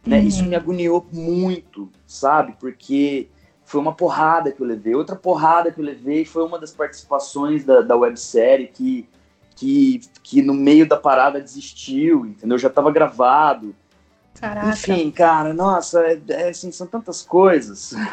né? 0.06 0.20
Uhum. 0.20 0.28
Isso 0.28 0.44
me 0.44 0.56
agoniou 0.56 1.06
muito, 1.12 1.90
sabe? 2.06 2.56
Porque 2.60 3.28
foi 3.66 3.80
uma 3.80 3.94
porrada 3.94 4.52
que 4.52 4.62
eu 4.62 4.66
levei. 4.66 4.96
Outra 4.96 5.16
porrada 5.16 5.72
que 5.72 5.80
eu 5.80 5.86
levei 5.86 6.26
foi 6.26 6.44
uma 6.44 6.58
das 6.58 6.72
participações 6.72 7.64
da, 7.64 7.82
da 7.82 7.96
websérie 7.96 8.68
que, 8.74 9.08
que, 9.56 10.02
que 10.24 10.42
no 10.42 10.54
meio 10.54 10.88
da 10.88 10.98
parada 10.98 11.40
desistiu, 11.40 12.26
entendeu? 12.26 12.58
Já 12.58 12.68
estava 12.68 12.92
gravado. 12.92 13.76
Caraca. 14.40 14.70
Enfim, 14.70 15.12
cara, 15.12 15.54
nossa, 15.54 16.02
é, 16.02 16.20
é, 16.30 16.50
assim, 16.50 16.72
são 16.72 16.88
tantas 16.88 17.22
coisas. 17.22 17.94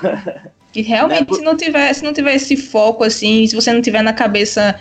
Que 0.72 0.82
realmente, 0.82 1.30
né? 1.30 1.36
se, 1.38 1.42
não 1.42 1.56
tiver, 1.56 1.94
se 1.94 2.04
não 2.04 2.12
tiver 2.12 2.34
esse 2.34 2.54
foco, 2.54 3.02
assim, 3.02 3.46
se 3.46 3.54
você 3.54 3.72
não 3.72 3.80
tiver 3.80 4.02
na 4.02 4.12
cabeça 4.12 4.78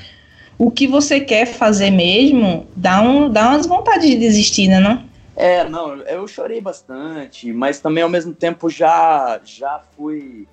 o 0.57 0.69
que 0.69 0.87
você 0.87 1.21
quer 1.21 1.45
fazer 1.45 1.89
mesmo, 1.89 2.67
dá, 2.75 3.01
um, 3.01 3.29
dá 3.29 3.47
umas 3.47 3.65
vontades 3.65 4.09
de 4.09 4.17
desistir, 4.17 4.67
né, 4.67 4.81
não? 4.81 5.05
É, 5.35 5.67
não, 5.67 5.97
eu 6.03 6.27
chorei 6.27 6.61
bastante, 6.61 7.51
mas 7.51 7.79
também 7.79 8.03
ao 8.03 8.09
mesmo 8.09 8.33
tempo 8.33 8.69
já, 8.69 9.39
já 9.43 9.81
fui. 9.95 10.47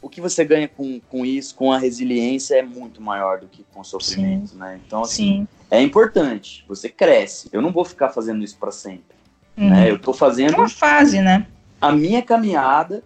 O 0.00 0.08
que 0.08 0.20
você 0.20 0.44
ganha 0.44 0.68
com, 0.68 1.00
com 1.08 1.26
isso, 1.26 1.56
com 1.56 1.72
a 1.72 1.78
resiliência, 1.78 2.54
é 2.54 2.62
muito 2.62 3.02
maior 3.02 3.40
do 3.40 3.48
que 3.48 3.64
com 3.72 3.80
o 3.80 3.84
sofrimento, 3.84 4.50
Sim. 4.50 4.58
né? 4.58 4.80
Então, 4.86 5.02
assim, 5.02 5.40
Sim. 5.40 5.48
é 5.70 5.82
importante, 5.82 6.64
você 6.68 6.88
cresce. 6.88 7.48
Eu 7.52 7.60
não 7.60 7.72
vou 7.72 7.84
ficar 7.84 8.10
fazendo 8.10 8.44
isso 8.44 8.56
para 8.58 8.70
sempre. 8.70 9.16
Uhum. 9.56 9.70
Né? 9.70 9.90
Eu 9.90 9.98
tô 9.98 10.12
fazendo. 10.12 10.54
É 10.54 10.56
uma 10.58 10.68
fase, 10.68 11.20
né? 11.20 11.48
A 11.80 11.90
minha 11.90 12.22
caminhada, 12.22 13.02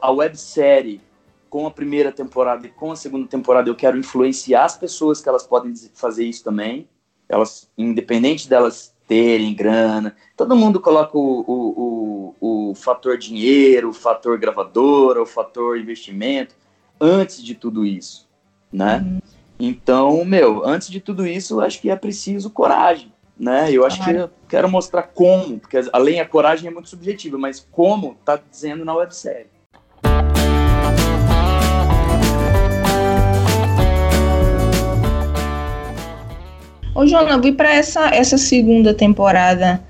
a 0.00 0.10
websérie 0.12 1.00
com 1.50 1.66
a 1.66 1.70
primeira 1.70 2.12
temporada 2.12 2.66
e 2.66 2.70
com 2.70 2.92
a 2.92 2.96
segunda 2.96 3.28
temporada, 3.28 3.68
eu 3.68 3.74
quero 3.74 3.98
influenciar 3.98 4.64
as 4.64 4.76
pessoas 4.76 5.20
que 5.20 5.28
elas 5.28 5.44
podem 5.44 5.72
fazer 5.94 6.24
isso 6.24 6.44
também. 6.44 6.88
Elas, 7.28 7.68
independente 7.76 8.48
delas 8.48 8.93
terem 9.06 9.54
grana. 9.54 10.16
Todo 10.36 10.56
mundo 10.56 10.80
coloca 10.80 11.16
o, 11.16 11.44
o, 11.46 12.34
o, 12.40 12.70
o 12.70 12.74
fator 12.74 13.18
dinheiro, 13.18 13.90
o 13.90 13.94
fator 13.94 14.38
gravadora, 14.38 15.22
o 15.22 15.26
fator 15.26 15.78
investimento 15.78 16.54
antes 17.00 17.42
de 17.42 17.54
tudo 17.54 17.84
isso, 17.84 18.28
né? 18.72 18.98
Uhum. 19.04 19.20
Então, 19.58 20.24
meu, 20.24 20.66
antes 20.66 20.88
de 20.88 21.00
tudo 21.00 21.26
isso, 21.26 21.60
acho 21.60 21.80
que 21.80 21.90
é 21.90 21.96
preciso 21.96 22.50
coragem, 22.50 23.12
né? 23.38 23.70
Eu 23.70 23.86
acho 23.86 24.02
que 24.02 24.10
eu 24.10 24.30
quero 24.48 24.68
mostrar 24.68 25.02
como, 25.02 25.58
porque 25.58 25.80
além 25.92 26.20
a 26.20 26.26
coragem 26.26 26.68
é 26.68 26.70
muito 26.72 26.88
subjetiva, 26.88 27.38
mas 27.38 27.66
como 27.70 28.16
tá 28.24 28.40
dizendo 28.50 28.84
na 28.84 28.94
websérie. 28.94 29.53
Ô, 36.94 37.06
Jona, 37.06 37.38
vi 37.38 37.52
para 37.52 37.74
essa, 37.74 38.06
essa 38.14 38.38
segunda 38.38 38.94
temporada. 38.94 39.82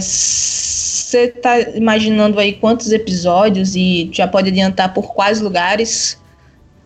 Você 0.00 1.18
é, 1.18 1.28
tá 1.28 1.60
imaginando 1.60 2.38
aí 2.38 2.52
quantos 2.52 2.92
episódios 2.92 3.74
e 3.74 4.10
já 4.12 4.28
pode 4.28 4.50
adiantar 4.50 4.92
por 4.92 5.14
quais 5.14 5.40
lugares 5.40 6.20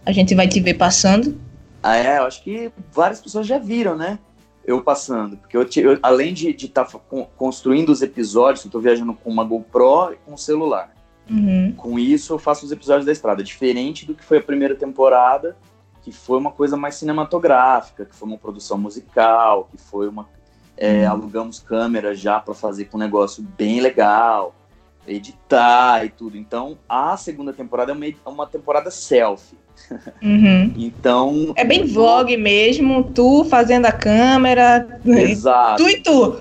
a 0.06 0.12
gente 0.12 0.34
vai 0.34 0.46
te 0.46 0.61
ver 0.61 0.74
passando? 0.74 1.36
Ah, 1.82 1.96
é, 1.96 2.18
eu 2.18 2.24
acho 2.24 2.42
que 2.42 2.70
várias 2.92 3.20
pessoas 3.20 3.46
já 3.46 3.58
viram, 3.58 3.96
né? 3.96 4.18
Eu 4.64 4.82
passando. 4.82 5.36
Porque 5.36 5.56
eu, 5.56 5.62
eu 5.62 5.98
além 6.02 6.32
de 6.32 6.50
estar 6.50 6.84
tá 6.84 6.98
construindo 7.36 7.90
os 7.90 8.02
episódios, 8.02 8.64
eu 8.64 8.70
tô 8.70 8.78
viajando 8.78 9.14
com 9.14 9.30
uma 9.30 9.42
GoPro 9.42 10.12
e 10.12 10.16
com 10.24 10.34
um 10.34 10.36
celular. 10.36 10.94
Uhum. 11.28 11.72
Com 11.76 11.98
isso, 11.98 12.34
eu 12.34 12.38
faço 12.38 12.66
os 12.66 12.72
episódios 12.72 13.06
da 13.06 13.12
estrada. 13.12 13.42
Diferente 13.42 14.04
do 14.04 14.14
que 14.14 14.24
foi 14.24 14.38
a 14.38 14.42
primeira 14.42 14.74
temporada, 14.74 15.56
que 16.03 16.12
foi 16.12 16.38
uma 16.38 16.51
coisa 16.51 16.76
mais 16.76 16.94
cinematográfica, 16.96 18.05
que 18.05 18.14
foi 18.14 18.28
uma 18.28 18.38
produção 18.38 18.78
musical, 18.78 19.68
que 19.70 19.78
foi 19.78 20.09
uma. 20.09 20.28
É, 20.76 21.05
uhum. 21.05 21.11
alugamos 21.11 21.59
câmeras 21.59 22.18
já 22.18 22.40
para 22.40 22.55
fazer 22.55 22.86
com 22.86 22.96
um 22.96 23.01
negócio 23.01 23.42
bem 23.42 23.80
legal. 23.80 24.55
editar 25.07 26.05
e 26.05 26.09
tudo. 26.09 26.36
Então, 26.36 26.78
a 26.88 27.16
segunda 27.16 27.53
temporada 27.53 27.92
é 27.92 27.94
uma, 27.94 28.07
é 28.07 28.14
uma 28.26 28.46
temporada 28.46 28.90
selfie. 28.90 29.59
Uhum. 30.22 30.72
então. 30.78 31.53
É 31.57 31.64
bem 31.64 31.84
vlog 31.84 32.34
mesmo, 32.36 33.05
tu 33.05 33.44
fazendo 33.44 33.86
a 33.86 33.92
câmera. 33.92 35.01
Exato. 35.05 35.82
Tu 35.82 35.90
e 35.90 36.03
tu. 36.03 36.40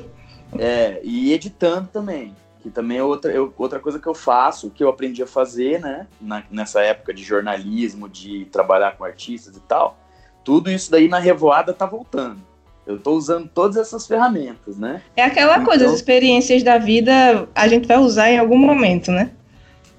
É, 0.57 0.99
e 1.03 1.33
editando 1.33 1.89
também. 1.91 2.33
Que 2.69 2.75
também 2.75 2.99
é 2.99 3.03
outra, 3.03 3.31
eu, 3.31 3.51
outra 3.57 3.79
coisa 3.79 3.97
que 3.97 4.05
eu 4.05 4.13
faço, 4.13 4.69
que 4.69 4.83
eu 4.83 4.89
aprendi 4.89 5.23
a 5.23 5.27
fazer, 5.27 5.81
né? 5.81 6.05
Na, 6.21 6.43
nessa 6.51 6.81
época 6.81 7.11
de 7.11 7.23
jornalismo, 7.23 8.07
de 8.07 8.45
trabalhar 8.45 8.95
com 8.95 9.03
artistas 9.03 9.57
e 9.57 9.59
tal. 9.61 9.97
Tudo 10.43 10.69
isso 10.69 10.91
daí 10.91 11.07
na 11.07 11.17
revoada 11.17 11.73
tá 11.73 11.87
voltando. 11.87 12.39
Eu 12.85 12.97
estou 12.97 13.17
usando 13.17 13.49
todas 13.49 13.75
essas 13.75 14.05
ferramentas, 14.05 14.77
né? 14.77 15.01
É 15.15 15.23
aquela 15.23 15.55
então, 15.55 15.65
coisa, 15.65 15.87
as 15.87 15.93
experiências 15.93 16.61
da 16.61 16.77
vida 16.77 17.47
a 17.55 17.67
gente 17.67 17.87
vai 17.87 17.97
usar 17.97 18.29
em 18.29 18.37
algum 18.37 18.57
momento, 18.57 19.11
né? 19.11 19.31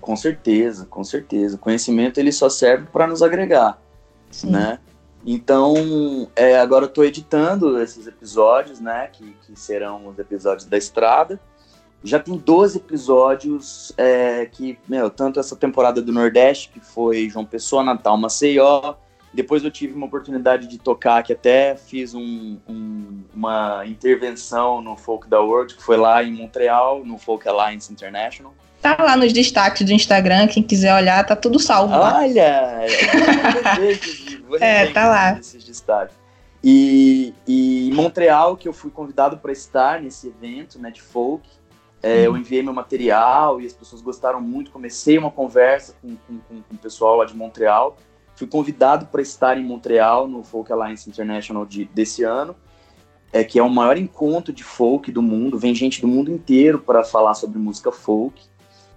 Com 0.01 0.15
certeza, 0.15 0.87
com 0.87 1.03
certeza. 1.03 1.57
O 1.57 1.59
conhecimento 1.59 2.19
ele 2.19 2.33
só 2.33 2.49
serve 2.49 2.87
para 2.93 3.07
nos 3.07 3.21
agregar, 3.21 3.79
Sim. 4.31 4.51
né? 4.51 4.79
Então, 5.27 6.31
é, 6.37 6.59
agora 6.59 6.85
eu 6.85 6.89
estou 6.89 7.05
editando 7.05 7.81
esses 7.81 8.07
episódios, 8.07 8.81
né? 8.81 9.09
Que, 9.13 9.37
que 9.45 9.59
serão 9.59 10.07
os 10.07 10.19
episódios 10.19 10.67
da 10.67 10.79
estrada. 10.79 11.39
Já 12.03 12.19
tem 12.19 12.37
12 12.37 12.79
episódios 12.79 13.93
é, 13.97 14.47
que, 14.47 14.79
meu, 14.89 15.11
tanto 15.11 15.39
essa 15.39 15.55
temporada 15.55 16.01
do 16.01 16.13
Nordeste, 16.13 16.71
que 16.71 16.81
foi 16.81 17.29
João 17.29 17.45
Pessoa, 17.45 17.83
Natal, 17.83 18.17
Maceió, 18.17 18.95
depois 19.33 19.63
eu 19.63 19.71
tive 19.71 19.95
uma 19.95 20.07
oportunidade 20.07 20.67
de 20.67 20.79
tocar, 20.79 21.23
que 21.23 21.33
até 21.33 21.77
fiz 21.77 22.15
um, 22.15 22.59
um, 22.69 23.23
uma 23.35 23.85
intervenção 23.87 24.81
no 24.83 24.97
Folk 24.97 25.29
da 25.29 25.41
World, 25.41 25.75
que 25.75 25.83
foi 25.83 25.97
lá 25.97 26.23
em 26.23 26.33
Montreal, 26.33 27.05
no 27.05 27.17
Folk 27.17 27.47
Alliance 27.49 27.93
International. 27.93 28.53
Tá 28.83 28.97
lá 28.99 29.17
nos 29.17 29.33
destaques 29.33 29.87
do 29.87 29.93
Instagram, 29.93 30.49
quem 30.49 30.63
quiser 30.63 30.95
olhar, 30.95 31.25
tá 31.25 31.37
tudo 31.37 31.59
salvo 31.61 31.95
lá. 31.95 32.19
Olha! 32.19 32.87
é, 34.59 34.87
tá 34.87 35.07
lá. 35.07 35.39
Esses 35.39 35.63
destaques. 35.63 36.17
E, 36.65 37.33
e 37.47 37.89
em 37.89 37.93
Montreal, 37.93 38.57
que 38.57 38.67
eu 38.67 38.73
fui 38.73 38.91
convidado 38.91 39.37
para 39.37 39.53
estar 39.53 40.01
nesse 40.01 40.29
evento 40.29 40.79
né, 40.79 40.91
de 40.91 41.01
folk, 41.01 41.49
é, 42.03 42.27
eu 42.27 42.37
enviei 42.37 42.63
meu 42.63 42.73
material 42.73 43.61
e 43.61 43.67
as 43.67 43.73
pessoas 43.73 44.01
gostaram 44.01 44.41
muito. 44.41 44.71
Comecei 44.71 45.19
uma 45.19 45.31
conversa 45.31 45.95
com, 46.01 46.17
com, 46.17 46.39
com 46.49 46.75
o 46.75 46.79
pessoal 46.79 47.17
lá 47.17 47.25
de 47.25 47.37
Montreal. 47.37 47.97
Fui 48.35 48.47
convidado 48.47 49.07
para 49.07 49.21
estar 49.21 49.59
em 49.59 49.65
Montreal 49.65 50.27
no 50.27 50.43
Folk 50.43 50.73
Alliance 50.73 51.09
International 51.09 51.67
de, 51.67 51.85
desse 51.85 52.23
ano, 52.23 52.57
é, 53.31 53.45
que 53.45 53.59
é 53.59 53.63
o 53.63 53.69
maior 53.69 53.99
encontro 53.99 54.51
de 54.51 54.65
folk 54.65 55.13
do 55.13 55.21
mundo. 55.21 55.59
Vem 55.59 55.75
gente 55.75 56.01
do 56.01 56.09
mundo 56.09 56.33
inteiro 56.33 56.79
para 56.79 57.05
falar 57.05 57.35
sobre 57.35 57.59
música 57.59 57.93
folk. 57.93 58.43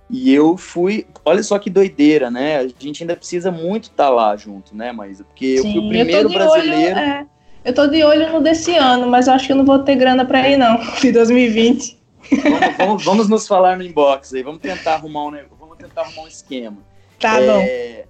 E 0.10 0.34
eu 0.34 0.56
fui, 0.56 1.06
olha 1.26 1.44
só 1.44 1.60
que 1.60 1.70
doideira, 1.70 2.32
né? 2.32 2.58
A 2.58 2.68
gente 2.68 3.04
ainda 3.04 3.16
precisa 3.16 3.52
muito 3.52 3.86
estar 3.86 4.06
tá 4.06 4.10
lá 4.10 4.36
junto, 4.38 4.76
né, 4.76 4.94
Maísa? 4.94 5.26
Porque 5.26 5.58
Sim, 5.58 5.68
eu 5.68 5.74
fui 5.74 5.82
o 5.82 5.88
primeiro 5.90 6.30
eu 6.30 6.30
brasileiro. 6.30 7.00
Olho, 7.00 7.10
é, 7.10 7.26
eu 7.66 7.74
tô 7.74 7.88
de 7.88 8.04
olho 8.04 8.32
no 8.32 8.40
desse 8.40 8.76
ano, 8.76 9.08
mas 9.08 9.28
acho 9.28 9.48
que 9.48 9.52
eu 9.52 9.58
não 9.58 9.66
vou 9.66 9.80
ter 9.80 9.96
grana 9.96 10.24
para 10.24 10.48
ir, 10.48 10.56
não, 10.56 10.78
de 11.02 11.12
2020. 11.12 12.03
Vamos, 12.32 12.78
vamos, 12.78 13.06
vamos, 13.06 13.30
nos 13.30 13.48
falar 13.48 13.78
no 13.78 13.84
inbox 13.84 14.34
aí, 14.34 14.44
vamos 14.44 14.60
tentar 14.62 14.96
arrumar 14.96 15.26
um, 15.26 15.32
vamos 15.60 15.78
tentar 15.78 16.02
arrumar 16.02 16.24
um 16.24 16.28
esquema. 16.28 16.78
Tá 17.20 17.40
é, 17.42 18.06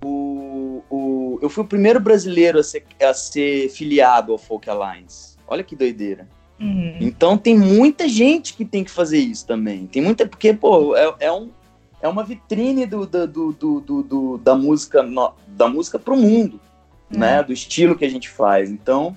bom. 0.00 0.08
O, 0.08 0.84
o, 0.90 1.38
eu 1.40 1.48
fui 1.48 1.62
o 1.62 1.66
primeiro 1.66 2.00
brasileiro 2.00 2.58
a 2.58 2.62
ser, 2.62 2.84
a 3.02 3.14
ser 3.14 3.68
filiado 3.70 4.32
ao 4.32 4.38
Folk 4.38 4.68
Alliance. 4.68 5.36
Olha 5.46 5.62
que 5.62 5.76
doideira. 5.76 6.28
Uhum. 6.60 6.96
Então 7.00 7.36
tem 7.36 7.58
muita 7.58 8.08
gente 8.08 8.54
que 8.54 8.64
tem 8.64 8.84
que 8.84 8.90
fazer 8.90 9.18
isso 9.18 9.46
também. 9.46 9.86
Tem 9.86 10.00
muita. 10.00 10.26
Porque, 10.26 10.52
pô, 10.52 10.96
é, 10.96 11.14
é, 11.20 11.32
um, 11.32 11.50
é 12.00 12.08
uma 12.08 12.22
vitrine 12.22 12.86
do, 12.86 13.06
do, 13.06 13.26
do, 13.26 13.52
do, 13.80 14.02
do 14.02 14.38
da 14.38 14.54
música 14.54 15.02
no, 15.02 15.32
da 15.48 15.68
música 15.68 15.98
pro 15.98 16.16
mundo, 16.16 16.60
uhum. 17.12 17.18
né? 17.18 17.42
Do 17.42 17.52
estilo 17.52 17.96
que 17.96 18.04
a 18.04 18.10
gente 18.10 18.28
faz. 18.28 18.70
Então, 18.70 19.16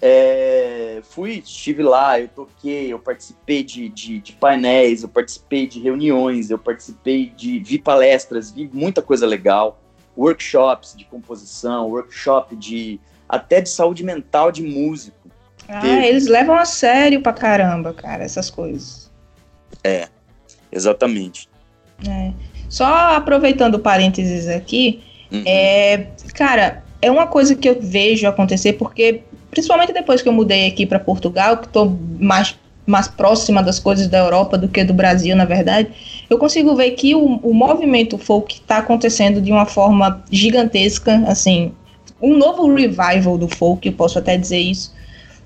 é, 0.00 1.00
fui, 1.02 1.42
estive 1.44 1.82
lá, 1.82 2.20
eu 2.20 2.28
toquei, 2.28 2.92
eu 2.92 2.98
participei 2.98 3.62
de, 3.62 3.88
de, 3.88 4.20
de, 4.20 4.32
painéis, 4.32 5.02
eu 5.02 5.08
participei 5.08 5.66
de 5.66 5.80
reuniões, 5.80 6.50
eu 6.50 6.58
participei 6.58 7.30
de. 7.30 7.58
vi 7.60 7.78
palestras, 7.78 8.50
vi 8.50 8.68
muita 8.72 9.00
coisa 9.00 9.26
legal 9.26 9.80
workshops 10.16 10.94
de 10.96 11.04
composição, 11.04 11.88
workshop 11.90 12.56
de 12.56 12.98
até 13.28 13.60
de 13.60 13.68
saúde 13.68 14.02
mental 14.04 14.50
de 14.50 14.62
músico. 14.62 15.16
Ah, 15.68 15.80
Teve. 15.80 16.06
eles 16.06 16.26
levam 16.26 16.56
a 16.56 16.64
sério 16.64 17.20
pra 17.20 17.32
caramba, 17.32 17.92
cara, 17.92 18.24
essas 18.24 18.48
coisas. 18.48 19.10
É, 19.82 20.08
exatamente. 20.70 21.48
É. 22.06 22.32
Só 22.68 22.84
aproveitando 22.84 23.78
parênteses 23.78 24.48
aqui, 24.48 25.02
uhum. 25.30 25.42
é, 25.46 26.08
cara, 26.34 26.84
é 27.00 27.10
uma 27.10 27.26
coisa 27.26 27.54
que 27.54 27.68
eu 27.68 27.80
vejo 27.80 28.26
acontecer 28.26 28.74
porque, 28.74 29.22
principalmente 29.56 29.90
depois 29.90 30.20
que 30.20 30.28
eu 30.28 30.34
mudei 30.34 30.66
aqui 30.66 30.84
para 30.84 31.00
Portugal, 31.00 31.56
que 31.56 31.66
estou 31.66 31.98
mais 32.20 32.54
mais 32.86 33.08
próxima 33.08 33.64
das 33.64 33.80
coisas 33.80 34.06
da 34.06 34.18
Europa 34.18 34.56
do 34.56 34.68
que 34.68 34.84
do 34.84 34.94
Brasil, 34.94 35.34
na 35.34 35.44
verdade, 35.44 35.88
eu 36.30 36.38
consigo 36.38 36.76
ver 36.76 36.92
que 36.92 37.16
o, 37.16 37.40
o 37.42 37.52
movimento 37.52 38.16
folk 38.16 38.54
está 38.54 38.78
acontecendo 38.78 39.40
de 39.40 39.50
uma 39.50 39.66
forma 39.66 40.22
gigantesca, 40.30 41.24
assim, 41.26 41.72
um 42.22 42.36
novo 42.36 42.72
revival 42.72 43.36
do 43.36 43.48
folk, 43.48 43.88
eu 43.88 43.92
posso 43.92 44.20
até 44.20 44.36
dizer 44.36 44.60
isso, 44.60 44.94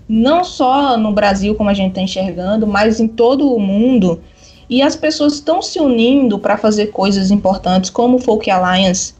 não 0.06 0.44
só 0.44 0.98
no 0.98 1.12
Brasil, 1.12 1.54
como 1.54 1.70
a 1.70 1.74
gente 1.74 1.90
está 1.90 2.02
enxergando, 2.02 2.66
mas 2.66 3.00
em 3.00 3.08
todo 3.08 3.54
o 3.54 3.58
mundo. 3.58 4.20
E 4.68 4.82
as 4.82 4.94
pessoas 4.94 5.34
estão 5.34 5.62
se 5.62 5.80
unindo 5.80 6.38
para 6.38 6.58
fazer 6.58 6.88
coisas 6.88 7.30
importantes, 7.30 7.88
como 7.88 8.18
o 8.18 8.20
Folk 8.20 8.50
Alliance. 8.50 9.14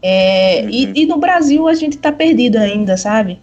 É, 0.00 0.60
uhum. 0.62 0.70
e, 0.70 0.92
e, 1.02 1.06
no 1.06 1.18
Brasil 1.18 1.66
a 1.66 1.74
gente 1.74 1.96
está 1.96 2.12
perdido 2.12 2.56
ainda, 2.56 2.96
sabe? 2.96 3.40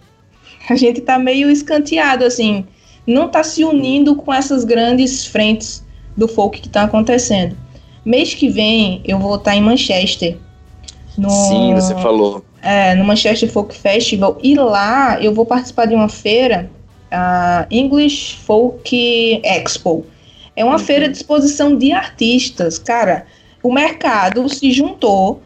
A 0.68 0.76
gente 0.76 1.00
está 1.00 1.18
meio 1.18 1.50
escanteado, 1.50 2.24
assim 2.24 2.66
não 3.06 3.26
está 3.26 3.44
se 3.44 3.64
unindo 3.64 4.16
com 4.16 4.34
essas 4.34 4.64
grandes 4.64 5.24
frentes 5.26 5.84
do 6.16 6.26
folk 6.26 6.60
que 6.60 6.66
está 6.66 6.82
acontecendo. 6.82 7.56
Mês 8.04 8.34
que 8.34 8.48
vem 8.48 9.00
eu 9.04 9.18
vou 9.18 9.36
estar 9.36 9.52
tá 9.52 9.56
em 9.56 9.60
Manchester. 9.60 10.36
No, 11.16 11.30
Sim, 11.30 11.74
você 11.74 11.94
falou. 11.94 12.44
É, 12.62 12.94
no 12.94 13.04
Manchester 13.04 13.50
Folk 13.50 13.74
Festival. 13.74 14.38
E 14.42 14.54
lá 14.54 15.22
eu 15.22 15.32
vou 15.32 15.46
participar 15.46 15.86
de 15.86 15.94
uma 15.94 16.08
feira, 16.08 16.70
a 17.10 17.66
English 17.70 18.36
Folk 18.44 19.40
Expo. 19.44 20.04
É 20.56 20.64
uma 20.64 20.74
uhum. 20.74 20.78
feira 20.78 21.08
de 21.08 21.16
exposição 21.16 21.76
de 21.76 21.92
artistas. 21.92 22.78
Cara, 22.78 23.26
o 23.62 23.72
mercado 23.72 24.48
se 24.48 24.72
juntou 24.72 25.40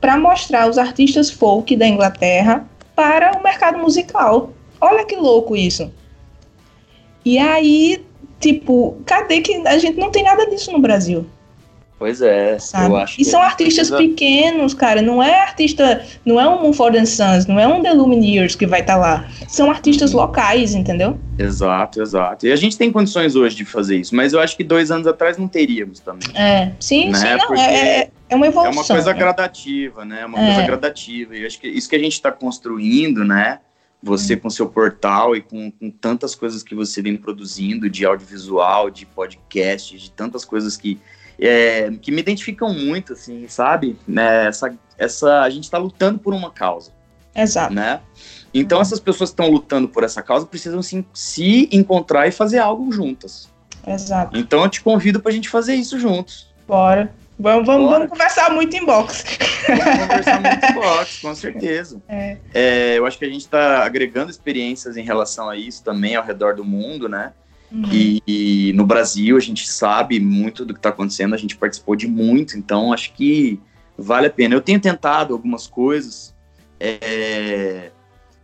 para 0.00 0.16
mostrar 0.16 0.68
os 0.68 0.78
artistas 0.78 1.30
folk 1.30 1.74
da 1.76 1.86
Inglaterra 1.86 2.66
para 2.94 3.38
o 3.38 3.42
mercado 3.42 3.78
musical. 3.78 4.50
Olha 4.84 5.04
que 5.06 5.16
louco 5.16 5.56
isso. 5.56 5.90
E 7.24 7.38
aí, 7.38 8.04
tipo, 8.38 8.98
cadê 9.06 9.40
que 9.40 9.66
a 9.66 9.78
gente 9.78 9.98
não 9.98 10.10
tem 10.10 10.22
nada 10.22 10.46
disso 10.46 10.70
no 10.70 10.78
Brasil? 10.78 11.24
Pois 11.98 12.20
é, 12.20 12.58
sabe? 12.58 12.90
eu 12.90 12.96
acho 12.96 13.18
E 13.18 13.24
são 13.24 13.40
artistas 13.40 13.88
precisa... 13.88 13.96
pequenos, 13.96 14.74
cara. 14.74 15.00
Não 15.00 15.22
é 15.22 15.40
artista, 15.40 16.04
não 16.22 16.38
é 16.38 16.46
um 16.46 16.62
Mumford 16.62 17.06
Sons, 17.06 17.46
não 17.46 17.58
é 17.58 17.66
um 17.66 17.82
The 17.82 17.94
Lumineers 17.94 18.54
que 18.54 18.66
vai 18.66 18.80
estar 18.80 18.94
tá 18.94 19.00
lá. 19.00 19.28
São 19.48 19.70
artistas 19.70 20.12
uhum. 20.12 20.20
locais, 20.20 20.74
entendeu? 20.74 21.18
Exato, 21.38 22.02
exato. 22.02 22.46
E 22.46 22.52
a 22.52 22.56
gente 22.56 22.76
tem 22.76 22.92
condições 22.92 23.36
hoje 23.36 23.56
de 23.56 23.64
fazer 23.64 23.96
isso, 23.96 24.14
mas 24.14 24.34
eu 24.34 24.40
acho 24.40 24.54
que 24.54 24.64
dois 24.64 24.90
anos 24.90 25.06
atrás 25.06 25.38
não 25.38 25.48
teríamos 25.48 25.98
também. 26.00 26.28
É, 26.34 26.72
sim, 26.78 27.08
né? 27.08 27.18
sim, 27.18 27.36
não, 27.38 27.54
é, 27.54 28.00
é, 28.00 28.10
é 28.28 28.36
uma 28.36 28.48
evolução. 28.48 28.72
É 28.72 28.76
uma 28.76 28.84
coisa 28.84 29.12
gradativa, 29.14 30.04
né? 30.04 30.20
É 30.20 30.26
uma 30.26 30.38
é. 30.38 30.46
coisa 30.46 30.66
gradativa. 30.66 31.34
E 31.34 31.46
acho 31.46 31.58
que 31.58 31.68
isso 31.68 31.88
que 31.88 31.96
a 31.96 32.00
gente 32.00 32.12
está 32.12 32.30
construindo, 32.30 33.24
né? 33.24 33.60
Você 34.04 34.36
com 34.36 34.50
seu 34.50 34.68
portal 34.68 35.34
e 35.34 35.40
com, 35.40 35.70
com, 35.70 35.90
tantas 35.90 36.34
coisas 36.34 36.62
que 36.62 36.74
você 36.74 37.00
vem 37.00 37.16
produzindo 37.16 37.88
de 37.88 38.04
audiovisual, 38.04 38.90
de 38.90 39.06
podcast, 39.06 39.96
de 39.96 40.10
tantas 40.10 40.44
coisas 40.44 40.76
que, 40.76 41.00
é, 41.38 41.90
que 41.90 42.12
me 42.12 42.20
identificam 42.20 42.72
muito, 42.72 43.14
assim, 43.14 43.48
sabe? 43.48 43.96
Né? 44.06 44.46
Essa, 44.46 44.78
essa, 44.98 45.40
a 45.40 45.48
gente 45.48 45.64
está 45.64 45.78
lutando 45.78 46.18
por 46.18 46.34
uma 46.34 46.50
causa. 46.50 46.92
Exato. 47.34 47.74
Né? 47.74 48.00
Então, 48.52 48.80
essas 48.80 49.00
pessoas 49.00 49.30
que 49.30 49.40
estão 49.40 49.50
lutando 49.50 49.88
por 49.88 50.04
essa 50.04 50.22
causa 50.22 50.46
precisam 50.46 50.82
se, 50.82 51.04
se 51.12 51.68
encontrar 51.72 52.28
e 52.28 52.30
fazer 52.30 52.58
algo 52.58 52.92
juntas. 52.92 53.48
Exato. 53.86 54.36
Então, 54.36 54.62
eu 54.62 54.68
te 54.68 54.82
convido 54.82 55.18
para 55.18 55.32
a 55.32 55.34
gente 55.34 55.48
fazer 55.48 55.74
isso 55.74 55.98
juntos. 55.98 56.52
Bora. 56.66 57.12
Vamos, 57.38 57.66
vamos, 57.66 57.90
vamos, 57.90 58.08
conversar 58.08 58.50
muito 58.52 58.76
em 58.76 58.84
box. 58.84 59.24
Vamos 59.66 60.06
conversar 60.06 60.40
muito 60.40 60.64
em 60.64 60.74
box, 60.74 61.20
com 61.20 61.34
certeza. 61.34 62.00
É. 62.08 62.36
É, 62.54 62.98
eu 62.98 63.06
acho 63.06 63.18
que 63.18 63.24
a 63.24 63.28
gente 63.28 63.40
está 63.40 63.84
agregando 63.84 64.30
experiências 64.30 64.96
em 64.96 65.02
relação 65.02 65.48
a 65.48 65.56
isso 65.56 65.82
também 65.82 66.14
ao 66.14 66.24
redor 66.24 66.54
do 66.54 66.64
mundo, 66.64 67.08
né? 67.08 67.32
Uhum. 67.72 67.82
E, 67.90 68.22
e, 68.26 68.72
no 68.74 68.86
Brasil 68.86 69.36
a 69.36 69.40
gente 69.40 69.68
sabe 69.68 70.20
muito 70.20 70.64
do 70.64 70.72
que 70.72 70.78
está 70.78 70.90
acontecendo, 70.90 71.34
a 71.34 71.38
gente 71.38 71.56
participou 71.56 71.96
de 71.96 72.06
muito, 72.06 72.56
então 72.56 72.92
acho 72.92 73.12
que 73.12 73.60
vale 73.98 74.28
a 74.28 74.30
pena. 74.30 74.54
Eu 74.54 74.60
tenho 74.60 74.78
tentado 74.78 75.34
algumas 75.34 75.66
coisas. 75.66 76.32
É, 76.78 77.90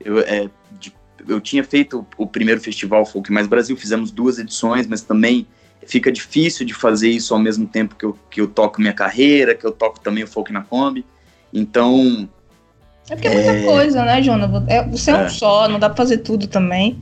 eu, 0.00 0.18
é, 0.20 0.48
de, 0.80 0.92
eu 1.28 1.40
tinha 1.40 1.62
feito 1.62 2.04
o 2.16 2.26
primeiro 2.26 2.60
festival 2.60 3.06
Folk 3.06 3.30
Mais 3.30 3.46
Brasil, 3.46 3.76
fizemos 3.76 4.10
duas 4.10 4.38
edições, 4.38 4.86
mas 4.88 5.02
também 5.02 5.46
fica 5.86 6.10
difícil 6.10 6.66
de 6.66 6.74
fazer 6.74 7.10
isso 7.10 7.34
ao 7.34 7.40
mesmo 7.40 7.66
tempo 7.66 7.94
que 7.94 8.04
eu, 8.04 8.18
que 8.30 8.40
eu 8.40 8.48
toco 8.48 8.80
minha 8.80 8.92
carreira, 8.92 9.54
que 9.54 9.64
eu 9.64 9.72
toco 9.72 10.00
também 10.00 10.24
o 10.24 10.28
folk 10.28 10.52
na 10.52 10.62
Kombi. 10.62 11.04
Então. 11.52 12.28
É 13.08 13.14
porque 13.14 13.28
é 13.28 13.34
muita 13.34 13.52
é... 13.52 13.64
coisa, 13.64 14.04
né, 14.04 14.22
Jonathan? 14.22 14.64
É, 14.68 14.86
você 14.86 15.10
é, 15.10 15.14
é 15.14 15.18
um 15.24 15.28
só, 15.28 15.68
não 15.68 15.78
dá 15.78 15.88
pra 15.88 15.96
fazer 15.96 16.18
tudo 16.18 16.46
também. 16.46 16.98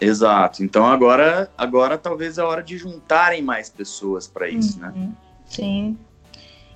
Exato. 0.00 0.62
Então 0.62 0.86
agora, 0.86 1.50
agora 1.56 1.96
talvez 1.96 2.38
é 2.38 2.42
hora 2.42 2.62
de 2.62 2.76
juntarem 2.76 3.42
mais 3.42 3.70
pessoas 3.70 4.26
para 4.26 4.48
isso, 4.48 4.78
né? 4.78 4.92
uhum. 4.94 5.02
né? 5.02 5.12
Sim. 5.46 5.96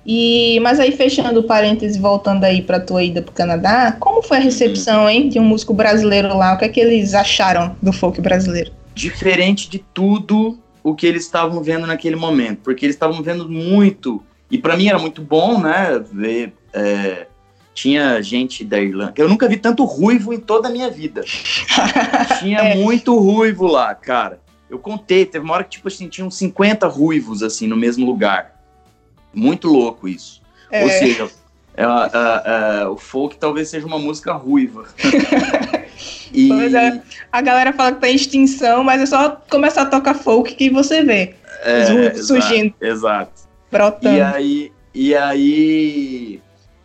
E, 0.05 0.59
mas 0.61 0.79
aí, 0.79 0.91
fechando 0.91 1.41
o 1.41 1.43
parêntese, 1.43 1.99
voltando 1.99 2.43
aí 2.43 2.63
para 2.63 2.79
tua 2.79 3.03
ida 3.03 3.21
para 3.21 3.31
o 3.31 3.35
Canadá, 3.35 3.95
como 3.99 4.23
foi 4.23 4.37
a 4.37 4.39
recepção, 4.39 5.07
hein, 5.07 5.29
de 5.29 5.39
um 5.39 5.43
músico 5.43 5.75
brasileiro 5.75 6.35
lá? 6.35 6.53
O 6.53 6.57
que 6.57 6.65
é 6.65 6.69
que 6.69 6.79
eles 6.79 7.13
acharam 7.13 7.75
do 7.81 7.93
folk 7.93 8.19
brasileiro? 8.19 8.71
Diferente 8.95 9.69
de 9.69 9.77
tudo 9.77 10.57
o 10.83 10.95
que 10.95 11.05
eles 11.05 11.23
estavam 11.23 11.61
vendo 11.61 11.85
naquele 11.85 12.15
momento, 12.15 12.59
porque 12.63 12.85
eles 12.85 12.95
estavam 12.95 13.21
vendo 13.21 13.47
muito, 13.49 14.23
e 14.49 14.57
para 14.57 14.75
mim 14.75 14.87
era 14.87 14.99
muito 14.99 15.21
bom, 15.21 15.59
né, 15.59 15.99
ver... 16.11 16.53
É, 16.73 17.27
tinha 17.73 18.21
gente 18.21 18.65
da 18.65 18.79
Irlanda. 18.79 19.13
Eu 19.15 19.29
nunca 19.29 19.47
vi 19.47 19.57
tanto 19.57 19.85
ruivo 19.85 20.33
em 20.33 20.39
toda 20.39 20.67
a 20.67 20.71
minha 20.71 20.89
vida. 20.89 21.23
tinha 22.39 22.59
é. 22.59 22.75
muito 22.75 23.17
ruivo 23.17 23.65
lá, 23.65 23.95
cara. 23.95 24.41
Eu 24.69 24.79
contei, 24.79 25.25
teve 25.25 25.43
uma 25.43 25.53
hora 25.53 25.63
que, 25.63 25.71
tipo 25.71 25.87
assim, 25.87 26.07
tinham 26.07 26.29
50 26.29 26.87
ruivos, 26.87 27.43
assim, 27.43 27.67
no 27.67 27.75
mesmo 27.75 28.05
lugar. 28.05 28.61
Muito 29.33 29.67
louco 29.67 30.07
isso. 30.07 30.41
É. 30.69 30.83
Ou 30.83 30.89
seja, 30.89 31.29
é, 31.75 31.83
é, 31.83 32.81
é, 32.81 32.87
o 32.87 32.97
folk 32.97 33.37
talvez 33.37 33.69
seja 33.69 33.85
uma 33.85 33.99
música 33.99 34.33
ruiva. 34.33 34.85
e... 36.33 36.47
Pois 36.47 36.73
é, 36.73 37.01
a 37.31 37.41
galera 37.41 37.73
fala 37.73 37.93
que 37.93 38.01
tá 38.01 38.09
em 38.09 38.15
extinção, 38.15 38.83
mas 38.83 39.01
é 39.01 39.05
só 39.05 39.41
começar 39.49 39.83
a 39.83 39.85
tocar 39.85 40.13
folk 40.13 40.53
que 40.55 40.69
você 40.69 41.03
vê 41.03 41.35
é, 41.63 42.13
surgindo. 42.15 42.73
Exato. 42.81 43.41
Brotando. 43.71 44.17
E 44.17 44.21
aí, 44.21 44.71
e 44.93 45.15
aí 45.15 46.41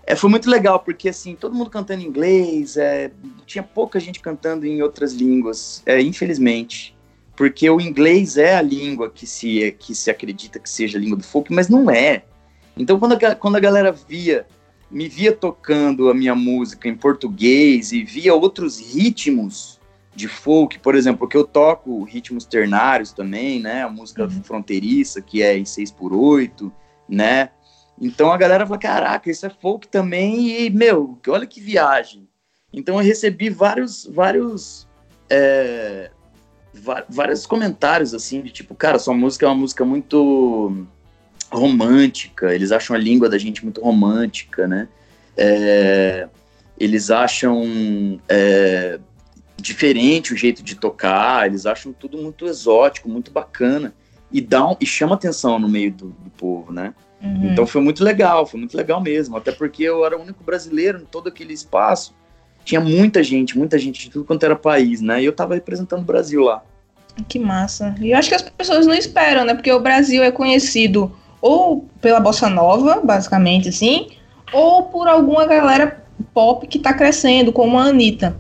é, 0.06 0.14
foi 0.14 0.30
muito 0.30 0.48
legal, 0.48 0.80
porque 0.80 1.08
assim, 1.08 1.34
todo 1.34 1.54
mundo 1.54 1.70
cantando 1.70 2.02
em 2.02 2.06
inglês, 2.06 2.76
é, 2.76 3.10
tinha 3.46 3.62
pouca 3.62 3.98
gente 3.98 4.20
cantando 4.20 4.66
em 4.66 4.82
outras 4.82 5.12
línguas, 5.12 5.82
é, 5.86 6.00
infelizmente 6.00 6.96
porque 7.36 7.68
o 7.68 7.80
inglês 7.80 8.38
é 8.38 8.56
a 8.56 8.62
língua 8.62 9.10
que 9.10 9.26
se, 9.26 9.70
que 9.78 9.94
se 9.94 10.10
acredita 10.10 10.58
que 10.58 10.68
seja 10.68 10.96
a 10.96 11.00
língua 11.00 11.18
do 11.18 11.22
folk, 11.22 11.52
mas 11.52 11.68
não 11.68 11.90
é. 11.90 12.22
Então, 12.76 12.98
quando 12.98 13.12
a, 13.12 13.34
quando 13.34 13.56
a 13.56 13.60
galera 13.60 13.92
via, 13.92 14.46
me 14.90 15.08
via 15.08 15.32
tocando 15.32 16.08
a 16.08 16.14
minha 16.14 16.34
música 16.34 16.88
em 16.88 16.96
português 16.96 17.92
e 17.92 18.04
via 18.04 18.34
outros 18.34 18.78
ritmos 18.78 19.80
de 20.14 20.28
folk, 20.28 20.78
por 20.78 20.94
exemplo, 20.94 21.28
que 21.28 21.36
eu 21.36 21.44
toco 21.44 22.02
ritmos 22.04 22.46
ternários 22.46 23.12
também, 23.12 23.60
né? 23.60 23.82
A 23.82 23.90
música 23.90 24.24
uhum. 24.24 24.42
fronteiriça, 24.42 25.20
que 25.20 25.42
é 25.42 25.58
em 25.58 25.64
6 25.64 25.90
por 25.90 26.12
8 26.12 26.72
né? 27.08 27.50
Então 28.00 28.30
a 28.30 28.36
galera 28.36 28.66
fala, 28.66 28.78
caraca, 28.78 29.30
isso 29.30 29.46
é 29.46 29.50
folk 29.50 29.88
também 29.88 30.66
e, 30.66 30.70
meu, 30.70 31.18
olha 31.28 31.46
que 31.46 31.60
viagem. 31.60 32.28
Então 32.72 32.96
eu 32.96 33.04
recebi 33.04 33.48
vários, 33.48 34.06
vários, 34.06 34.86
é, 35.30 36.10
vários 37.08 37.46
comentários, 37.46 38.12
assim, 38.12 38.42
de 38.42 38.50
tipo, 38.50 38.74
cara, 38.74 38.98
sua 38.98 39.14
música 39.14 39.46
é 39.46 39.48
uma 39.48 39.54
música 39.54 39.84
muito 39.84 40.86
romântica, 41.50 42.54
eles 42.54 42.72
acham 42.72 42.94
a 42.94 42.98
língua 42.98 43.28
da 43.28 43.38
gente 43.38 43.62
muito 43.62 43.80
romântica, 43.80 44.66
né? 44.66 44.88
É, 45.36 46.28
eles 46.78 47.10
acham 47.10 48.20
é, 48.28 48.98
diferente 49.56 50.32
o 50.32 50.36
jeito 50.36 50.62
de 50.62 50.74
tocar, 50.74 51.46
eles 51.46 51.66
acham 51.66 51.92
tudo 51.92 52.18
muito 52.18 52.46
exótico, 52.46 53.08
muito 53.08 53.30
bacana 53.30 53.94
e 54.30 54.40
dá 54.40 54.66
um, 54.68 54.76
e 54.80 54.86
chama 54.86 55.14
atenção 55.14 55.58
no 55.58 55.68
meio 55.68 55.92
do, 55.92 56.08
do 56.08 56.30
povo, 56.30 56.72
né? 56.72 56.94
Uhum. 57.22 57.52
Então 57.52 57.66
foi 57.66 57.80
muito 57.80 58.04
legal, 58.04 58.46
foi 58.46 58.60
muito 58.60 58.76
legal 58.76 59.00
mesmo, 59.00 59.36
até 59.36 59.52
porque 59.52 59.82
eu 59.82 60.04
era 60.04 60.16
o 60.16 60.22
único 60.22 60.44
brasileiro 60.44 60.98
em 60.98 61.04
todo 61.04 61.28
aquele 61.28 61.52
espaço. 61.52 62.14
Tinha 62.64 62.80
muita 62.80 63.22
gente, 63.22 63.56
muita 63.56 63.78
gente 63.78 64.00
de 64.00 64.10
tudo 64.10 64.24
quanto 64.24 64.44
era 64.44 64.56
país, 64.56 65.00
né? 65.00 65.22
E 65.22 65.24
eu 65.24 65.32
tava 65.32 65.54
representando 65.54 66.00
o 66.00 66.04
Brasil 66.04 66.42
lá. 66.42 66.62
Que 67.28 67.38
massa. 67.38 67.94
E 68.00 68.10
eu 68.10 68.18
acho 68.18 68.28
que 68.28 68.34
as 68.34 68.42
pessoas 68.42 68.86
não 68.86 68.94
esperam, 68.94 69.44
né? 69.44 69.54
Porque 69.54 69.72
o 69.72 69.80
Brasil 69.80 70.22
é 70.22 70.30
conhecido 70.30 71.16
ou 71.40 71.88
pela 72.00 72.20
bossa 72.20 72.48
nova, 72.48 73.00
basicamente 73.02 73.68
assim, 73.68 74.08
ou 74.52 74.84
por 74.84 75.08
alguma 75.08 75.46
galera 75.46 76.04
pop 76.32 76.66
que 76.66 76.78
tá 76.78 76.94
crescendo, 76.94 77.52
como 77.52 77.78
a 77.78 77.84
Anitta. 77.84 78.36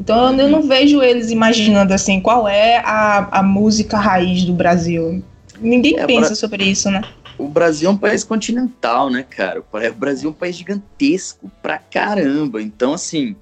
Então 0.00 0.36
eu 0.36 0.48
não 0.48 0.62
vejo 0.62 1.00
eles 1.00 1.30
imaginando 1.30 1.94
assim 1.94 2.20
qual 2.20 2.48
é 2.48 2.78
a, 2.78 3.38
a 3.38 3.42
música 3.42 3.96
raiz 3.98 4.44
do 4.44 4.52
Brasil. 4.52 5.22
Ninguém 5.60 5.98
é, 5.98 6.06
pensa 6.06 6.28
pra... 6.28 6.36
sobre 6.36 6.64
isso, 6.64 6.90
né? 6.90 7.02
O 7.38 7.48
Brasil 7.48 7.88
é 7.88 7.92
um 7.92 7.96
país 7.96 8.24
continental, 8.24 9.08
né, 9.08 9.22
cara? 9.22 9.60
O 9.60 9.94
Brasil 9.94 10.28
é 10.28 10.30
um 10.30 10.34
país 10.34 10.56
gigantesco 10.56 11.50
pra 11.62 11.78
caramba. 11.78 12.60
Então, 12.60 12.94
assim, 12.94 13.36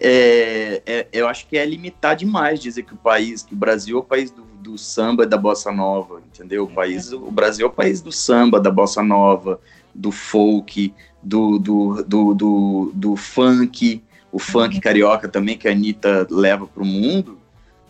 é, 0.00 0.82
é, 0.84 1.06
eu 1.12 1.28
acho 1.28 1.46
que 1.46 1.56
é 1.56 1.64
limitar 1.64 2.16
demais 2.16 2.60
dizer 2.60 2.82
que 2.82 2.94
o 2.94 2.96
país, 2.96 3.42
que 3.42 3.54
o 3.54 3.56
Brasil 3.56 3.96
é 3.96 4.00
o 4.00 4.04
país 4.04 4.30
do, 4.30 4.42
do 4.70 4.78
samba 4.78 5.24
e 5.24 5.26
da 5.26 5.36
bossa 5.36 5.72
nova, 5.72 6.22
entendeu? 6.32 6.64
O 6.64 6.68
país, 6.68 7.12
o 7.12 7.30
Brasil 7.30 7.66
é 7.66 7.68
o 7.68 7.72
país 7.72 8.00
do 8.00 8.12
samba, 8.12 8.60
da 8.60 8.70
bossa 8.70 9.02
nova, 9.02 9.60
do 9.94 10.12
folk, 10.12 10.94
do, 11.22 11.58
do, 11.58 12.04
do, 12.04 12.34
do, 12.34 12.92
do 12.94 13.16
funk, 13.16 14.02
o 14.30 14.38
funk 14.38 14.76
uhum. 14.76 14.80
carioca 14.80 15.28
também 15.28 15.58
que 15.58 15.68
a 15.68 15.72
Anitta 15.72 16.26
leva 16.30 16.66
para 16.66 16.82
o 16.82 16.86
mundo, 16.86 17.38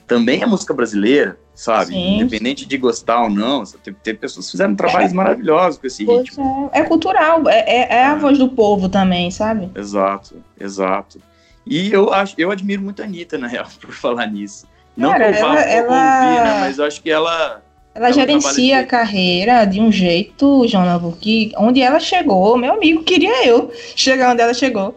também 0.07 0.43
é 0.43 0.47
música 0.47 0.74
brasileira, 0.74 1.39
sabe? 1.55 1.93
Sim. 1.93 2.16
Independente 2.16 2.66
de 2.66 2.76
gostar 2.78 3.22
ou 3.22 3.31
não, 3.31 3.62
tem, 3.64 3.95
tem 3.95 4.14
pessoas 4.14 4.47
que 4.47 4.53
fizeram 4.53 4.74
trabalhos 4.74 5.12
é. 5.12 5.14
maravilhosos 5.14 5.78
com 5.78 5.87
esse 5.87 6.05
ritmo. 6.05 6.70
É, 6.72 6.81
é 6.81 6.85
cultural, 6.85 7.49
é, 7.49 7.61
é, 7.61 7.93
é 7.99 8.07
a 8.07 8.12
é. 8.12 8.16
voz 8.16 8.39
do 8.39 8.49
povo 8.49 8.89
também, 8.89 9.31
sabe? 9.31 9.70
Exato, 9.74 10.37
exato. 10.59 11.20
E 11.66 11.93
eu 11.93 12.12
acho, 12.12 12.35
eu 12.39 12.51
admiro 12.51 12.83
muito 12.83 13.03
a 13.03 13.05
Anitta, 13.05 13.37
na 13.37 13.47
real, 13.47 13.66
por 13.81 13.93
falar 13.93 14.26
nisso. 14.26 14.66
Não 15.01 15.13
Cara, 15.13 15.33
que 15.33 15.39
ela, 15.39 15.61
ela... 15.61 16.45
né? 16.45 16.61
Mas 16.61 16.79
eu 16.79 16.85
acho 16.85 17.01
que 17.01 17.11
ela. 17.11 17.63
Ela 17.95 18.11
é 18.11 18.13
gerencia 18.13 18.81
a 18.81 18.87
carreira 18.87 19.65
de 19.65 19.81
um 19.81 19.91
jeito, 19.91 20.67
Jonathan, 20.67 21.11
que 21.19 21.53
onde 21.57 21.81
ela 21.81 21.99
chegou, 21.99 22.57
meu 22.57 22.75
amigo, 22.75 23.03
queria 23.03 23.45
eu 23.47 23.73
chegar 23.97 24.33
onde 24.33 24.43
ela 24.43 24.55
chegou. 24.55 24.95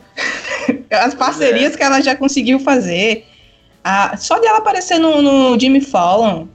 As 0.92 1.16
parcerias 1.16 1.74
é. 1.74 1.78
que 1.78 1.84
ela 1.84 2.02
já 2.02 2.16
conseguiu 2.16 2.60
fazer. 2.60 3.26
A, 3.84 4.16
só 4.18 4.38
de 4.40 4.46
ela 4.46 4.60
aparecer 4.60 5.00
no, 5.00 5.22
no 5.22 5.60
Jimmy 5.60 5.82
Fallon, 5.82 6.48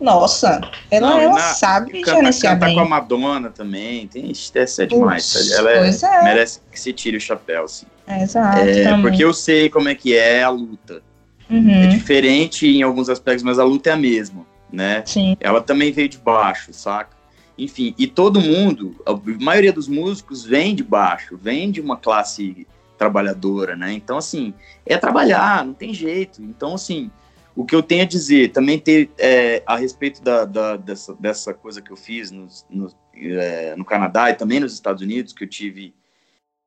nossa, 0.00 0.60
ela, 0.90 1.10
Não, 1.10 1.20
ela 1.20 1.34
na, 1.34 1.40
sabe 1.40 2.00
canta, 2.00 2.16
gerenciar 2.16 2.54
canta 2.54 2.66
bem. 2.66 2.74
com 2.74 2.80
a 2.80 2.88
Madonna 2.88 3.50
também, 3.50 4.06
tem, 4.08 4.32
essa 4.54 4.82
é 4.82 4.86
demais. 4.86 5.34
Ups, 5.34 5.52
ela 5.52 5.70
é, 5.70 5.88
é. 5.88 6.22
merece 6.22 6.60
que 6.70 6.80
se 6.80 6.92
tire 6.92 7.16
o 7.16 7.20
chapéu, 7.20 7.64
assim. 7.64 7.86
Exato. 8.06 8.58
É, 8.58 9.00
porque 9.00 9.24
eu 9.24 9.32
sei 9.32 9.70
como 9.70 9.88
é 9.88 9.94
que 9.94 10.16
é 10.16 10.42
a 10.42 10.50
luta. 10.50 11.02
Uhum. 11.48 11.70
É 11.70 11.86
diferente 11.88 12.66
em 12.66 12.82
alguns 12.82 13.08
aspectos, 13.08 13.42
mas 13.42 13.58
a 13.58 13.64
luta 13.64 13.90
é 13.90 13.92
a 13.92 13.96
mesma, 13.96 14.46
né? 14.72 15.02
Sim. 15.04 15.36
Ela 15.40 15.60
também 15.60 15.92
veio 15.92 16.08
de 16.08 16.18
baixo, 16.18 16.72
saca? 16.72 17.14
Enfim, 17.56 17.94
e 17.96 18.06
todo 18.06 18.40
mundo, 18.40 18.96
a 19.06 19.14
maioria 19.42 19.72
dos 19.72 19.86
músicos 19.86 20.44
vem 20.44 20.74
de 20.74 20.82
baixo, 20.82 21.36
vem 21.36 21.70
de 21.70 21.80
uma 21.80 21.96
classe 21.96 22.66
trabalhadora, 22.98 23.76
né? 23.76 23.92
Então, 23.92 24.18
assim, 24.18 24.52
é 24.84 24.96
trabalhar, 24.96 25.64
não 25.64 25.74
tem 25.74 25.94
jeito. 25.94 26.42
Então, 26.42 26.74
assim, 26.74 27.10
o 27.54 27.64
que 27.64 27.74
eu 27.74 27.82
tenho 27.82 28.02
a 28.02 28.06
dizer, 28.06 28.50
também 28.50 28.78
ter 28.78 29.10
é, 29.18 29.62
a 29.66 29.76
respeito 29.76 30.22
da, 30.22 30.44
da, 30.44 30.76
dessa, 30.76 31.14
dessa 31.14 31.54
coisa 31.54 31.80
que 31.80 31.92
eu 31.92 31.96
fiz 31.96 32.30
no, 32.30 32.48
no, 32.68 32.92
é, 33.14 33.76
no 33.76 33.84
Canadá 33.84 34.30
e 34.30 34.34
também 34.34 34.58
nos 34.58 34.72
Estados 34.72 35.02
Unidos, 35.02 35.32
que 35.32 35.44
eu 35.44 35.48
tive 35.48 35.94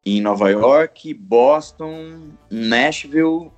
em 0.06 0.22
Nova 0.22 0.50
York, 0.50 1.14
Boston, 1.14 2.30
Nashville 2.50 3.52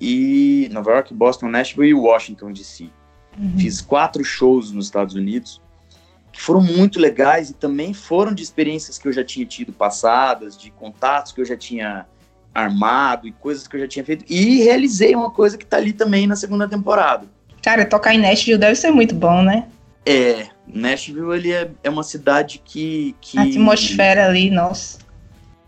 e 0.00 0.68
Nova 0.72 0.92
York, 0.92 1.12
Boston, 1.12 1.48
Nashville 1.48 1.90
e 1.90 1.94
Washington 1.94 2.52
D.C. 2.52 2.90
Uhum. 3.38 3.58
Fiz 3.58 3.80
quatro 3.80 4.24
shows 4.24 4.70
nos 4.70 4.86
Estados 4.86 5.14
Unidos 5.14 5.60
que 6.38 6.40
foram 6.40 6.62
muito 6.62 7.00
legais 7.00 7.50
e 7.50 7.54
também 7.54 7.92
foram 7.92 8.32
de 8.32 8.44
experiências 8.44 8.96
que 8.96 9.08
eu 9.08 9.12
já 9.12 9.24
tinha 9.24 9.44
tido 9.44 9.72
passadas, 9.72 10.56
de 10.56 10.70
contatos 10.70 11.32
que 11.32 11.40
eu 11.40 11.44
já 11.44 11.56
tinha 11.56 12.06
armado 12.54 13.26
e 13.26 13.32
coisas 13.32 13.66
que 13.66 13.74
eu 13.74 13.80
já 13.80 13.88
tinha 13.88 14.04
feito 14.04 14.24
e 14.28 14.62
realizei 14.62 15.14
uma 15.16 15.30
coisa 15.30 15.58
que 15.58 15.66
tá 15.66 15.76
ali 15.76 15.92
também 15.92 16.28
na 16.28 16.36
segunda 16.36 16.68
temporada. 16.68 17.26
Cara, 17.60 17.84
tocar 17.84 18.14
em 18.14 18.18
Nashville 18.18 18.58
deve 18.58 18.76
ser 18.76 18.92
muito 18.92 19.16
bom, 19.16 19.42
né? 19.42 19.66
É, 20.06 20.46
Nashville 20.66 21.34
ele 21.34 21.52
é, 21.52 21.70
é 21.82 21.90
uma 21.90 22.04
cidade 22.04 22.62
que, 22.64 23.16
que 23.20 23.36
a 23.36 23.42
atmosfera 23.42 24.26
ali, 24.26 24.48
nossa 24.48 25.07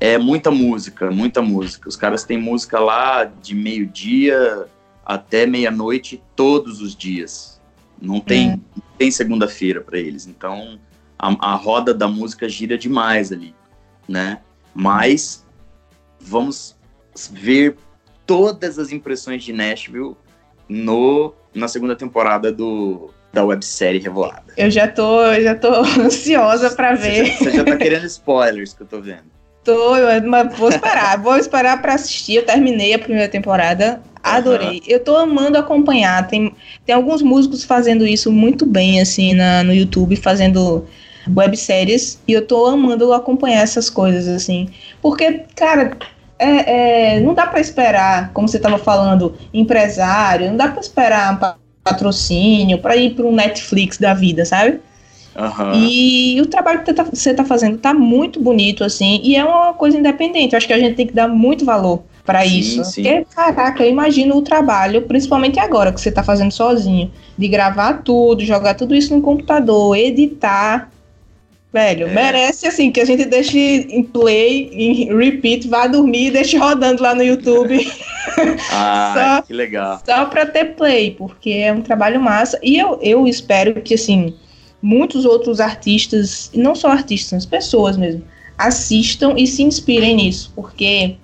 é 0.00 0.16
muita 0.16 0.50
música, 0.50 1.10
muita 1.10 1.42
música. 1.42 1.88
Os 1.88 1.94
caras 1.94 2.24
têm 2.24 2.38
música 2.38 2.80
lá 2.80 3.24
de 3.24 3.54
meio-dia 3.54 4.66
até 5.04 5.46
meia-noite 5.46 6.22
todos 6.34 6.80
os 6.80 6.96
dias. 6.96 7.60
Não 8.00 8.18
tem, 8.18 8.52
é. 8.52 8.58
tem 8.96 9.10
segunda-feira 9.10 9.82
para 9.82 9.98
eles. 9.98 10.26
Então 10.26 10.80
a, 11.18 11.52
a, 11.52 11.54
roda 11.54 11.92
da 11.92 12.08
música 12.08 12.48
gira 12.48 12.78
demais 12.78 13.30
ali, 13.30 13.54
né? 14.08 14.40
Mas 14.74 15.46
vamos 16.18 16.78
ver 17.30 17.76
todas 18.24 18.78
as 18.78 18.90
impressões 18.90 19.44
de 19.44 19.52
Nashville 19.52 20.16
no, 20.66 21.34
na 21.54 21.68
segunda 21.68 21.94
temporada 21.94 22.50
do, 22.50 23.10
da 23.30 23.44
websérie 23.44 24.00
Revoada. 24.00 24.54
Eu 24.56 24.70
já 24.70 24.88
tô, 24.88 25.22
eu 25.24 25.42
já 25.42 25.54
tô 25.54 25.74
ansiosa 26.00 26.70
para 26.70 26.94
ver. 26.94 27.26
Você 27.26 27.44
já, 27.44 27.50
você 27.50 27.56
já 27.58 27.64
tá 27.64 27.76
querendo 27.76 28.06
spoilers 28.06 28.72
que 28.72 28.82
eu 28.82 28.86
tô 28.86 29.00
vendo. 29.02 29.39
Tô, 29.64 29.92
mas 30.26 30.56
vou 30.56 30.70
esperar, 30.70 31.18
vou 31.18 31.36
esperar 31.36 31.80
para 31.82 31.94
assistir. 31.94 32.36
Eu 32.36 32.46
terminei 32.46 32.94
a 32.94 32.98
primeira 32.98 33.28
temporada, 33.28 34.00
adorei. 34.22 34.78
Uhum. 34.78 34.84
Eu 34.86 35.00
tô 35.00 35.16
amando 35.16 35.58
acompanhar. 35.58 36.26
Tem, 36.28 36.54
tem 36.86 36.94
alguns 36.94 37.22
músicos 37.22 37.64
fazendo 37.64 38.06
isso 38.06 38.32
muito 38.32 38.64
bem, 38.64 39.00
assim, 39.00 39.34
na, 39.34 39.62
no 39.62 39.74
YouTube, 39.74 40.16
fazendo 40.16 40.86
webséries, 41.36 42.18
e 42.26 42.32
eu 42.32 42.46
tô 42.46 42.66
amando 42.66 43.12
acompanhar 43.12 43.62
essas 43.62 43.90
coisas, 43.90 44.26
assim. 44.28 44.68
Porque, 45.02 45.42
cara, 45.54 45.96
é, 46.38 47.16
é, 47.16 47.20
não 47.20 47.34
dá 47.34 47.46
para 47.46 47.60
esperar, 47.60 48.32
como 48.32 48.48
você 48.48 48.56
estava 48.56 48.78
falando, 48.78 49.36
empresário, 49.52 50.48
não 50.48 50.56
dá 50.56 50.68
para 50.68 50.80
esperar 50.80 51.60
patrocínio 51.84 52.78
para 52.78 52.96
ir 52.96 53.14
para 53.14 53.26
um 53.26 53.34
Netflix 53.34 53.98
da 53.98 54.14
vida, 54.14 54.44
sabe? 54.44 54.80
Uhum. 55.36 55.74
E 55.74 56.40
o 56.40 56.46
trabalho 56.46 56.82
que 56.82 56.92
você 56.92 57.30
está 57.30 57.44
fazendo 57.44 57.78
tá 57.78 57.94
muito 57.94 58.40
bonito, 58.40 58.82
assim, 58.82 59.20
e 59.22 59.36
é 59.36 59.44
uma 59.44 59.72
coisa 59.74 59.98
independente. 59.98 60.54
Eu 60.54 60.58
acho 60.58 60.66
que 60.66 60.72
a 60.72 60.78
gente 60.78 60.96
tem 60.96 61.06
que 61.06 61.14
dar 61.14 61.28
muito 61.28 61.64
valor 61.64 62.02
para 62.24 62.44
isso. 62.44 62.84
Sim. 62.84 63.02
Porque, 63.02 63.26
caraca, 63.34 63.84
eu 63.84 63.90
imagino 63.90 64.36
o 64.36 64.42
trabalho, 64.42 65.02
principalmente 65.02 65.58
agora 65.58 65.92
que 65.92 66.00
você 66.00 66.08
está 66.08 66.22
fazendo 66.22 66.52
sozinho, 66.52 67.10
de 67.36 67.48
gravar 67.48 68.02
tudo, 68.02 68.44
jogar 68.44 68.74
tudo 68.74 68.94
isso 68.94 69.14
no 69.14 69.22
computador, 69.22 69.96
editar. 69.96 70.90
Velho, 71.72 72.08
é. 72.08 72.12
merece 72.12 72.66
assim 72.66 72.90
que 72.90 73.00
a 73.00 73.04
gente 73.04 73.24
deixe 73.24 73.58
em 73.58 74.02
play, 74.02 74.70
em 74.72 75.16
repeat, 75.16 75.68
vá 75.68 75.86
dormir 75.86 76.26
e 76.26 76.30
deixe 76.32 76.56
rodando 76.56 77.00
lá 77.00 77.14
no 77.14 77.22
YouTube. 77.22 77.78
ah, 78.72 79.36
só, 79.42 79.42
que 79.42 79.52
legal. 79.52 80.00
Só 80.04 80.26
pra 80.26 80.46
ter 80.46 80.74
play, 80.74 81.12
porque 81.16 81.50
é 81.50 81.72
um 81.72 81.80
trabalho 81.80 82.20
massa. 82.20 82.58
E 82.60 82.76
eu, 82.76 82.98
eu 83.00 83.26
espero 83.26 83.80
que, 83.80 83.94
assim, 83.94 84.34
muitos 84.82 85.24
outros 85.24 85.60
artistas, 85.60 86.50
não 86.54 86.74
só 86.74 86.90
artistas, 86.90 87.44
pessoas 87.44 87.96
mesmo, 87.96 88.22
assistam 88.56 89.34
e 89.36 89.46
se 89.46 89.62
inspirem 89.62 90.16
nisso, 90.16 90.52
porque 90.54 91.16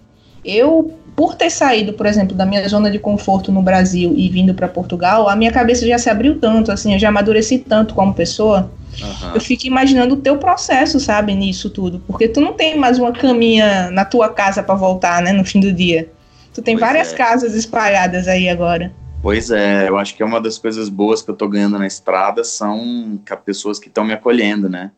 eu, 0.44 0.94
por 1.14 1.34
ter 1.34 1.50
saído, 1.50 1.92
por 1.92 2.07
exemplo, 2.07 2.36
da 2.36 2.46
minha 2.46 2.66
zona 2.68 2.90
de 2.90 2.98
conforto 2.98 3.50
no 3.50 3.62
Brasil 3.62 4.14
e 4.16 4.28
vindo 4.28 4.54
para 4.54 4.68
Portugal, 4.68 5.28
a 5.28 5.36
minha 5.36 5.52
cabeça 5.52 5.86
já 5.86 5.98
se 5.98 6.09
abriu 6.09 6.38
tanto, 6.38 6.70
assim, 6.70 6.92
eu 6.92 6.98
já 6.98 7.09
amadureci 7.09 7.59
tanto 7.59 7.94
como 7.94 8.14
pessoa. 8.14 8.70
Uhum. 9.00 9.34
Eu 9.34 9.40
fico 9.40 9.66
imaginando 9.66 10.14
o 10.14 10.18
teu 10.18 10.38
processo, 10.38 10.98
sabe, 10.98 11.34
nisso 11.34 11.68
tudo, 11.68 12.02
porque 12.07 12.28
tu 12.28 12.40
não 12.40 12.54
tem 12.54 12.78
mais 12.78 12.98
uma 12.98 13.12
caminha 13.12 13.90
na 13.90 14.04
tua 14.04 14.30
casa 14.30 14.62
para 14.62 14.74
voltar, 14.74 15.20
né, 15.20 15.32
no 15.32 15.44
fim 15.44 15.61
do 15.61 15.72
dia. 15.72 16.09
Tu 16.54 16.62
tem 16.62 16.74
pois 16.74 16.86
várias 16.86 17.12
é. 17.12 17.16
casas 17.16 17.54
espalhadas 17.54 18.26
aí 18.28 18.48
agora. 18.48 18.90
Pois 19.22 19.50
é, 19.50 19.88
eu 19.88 19.98
acho 19.98 20.14
que 20.14 20.22
é 20.22 20.26
uma 20.26 20.40
das 20.40 20.58
coisas 20.58 20.88
boas 20.88 21.22
que 21.22 21.30
eu 21.30 21.34
tô 21.34 21.48
ganhando 21.48 21.78
na 21.78 21.86
estrada 21.86 22.44
são 22.44 23.20
pessoas 23.44 23.78
que 23.78 23.88
estão 23.88 24.04
me 24.04 24.12
acolhendo, 24.12 24.68
né? 24.68 24.92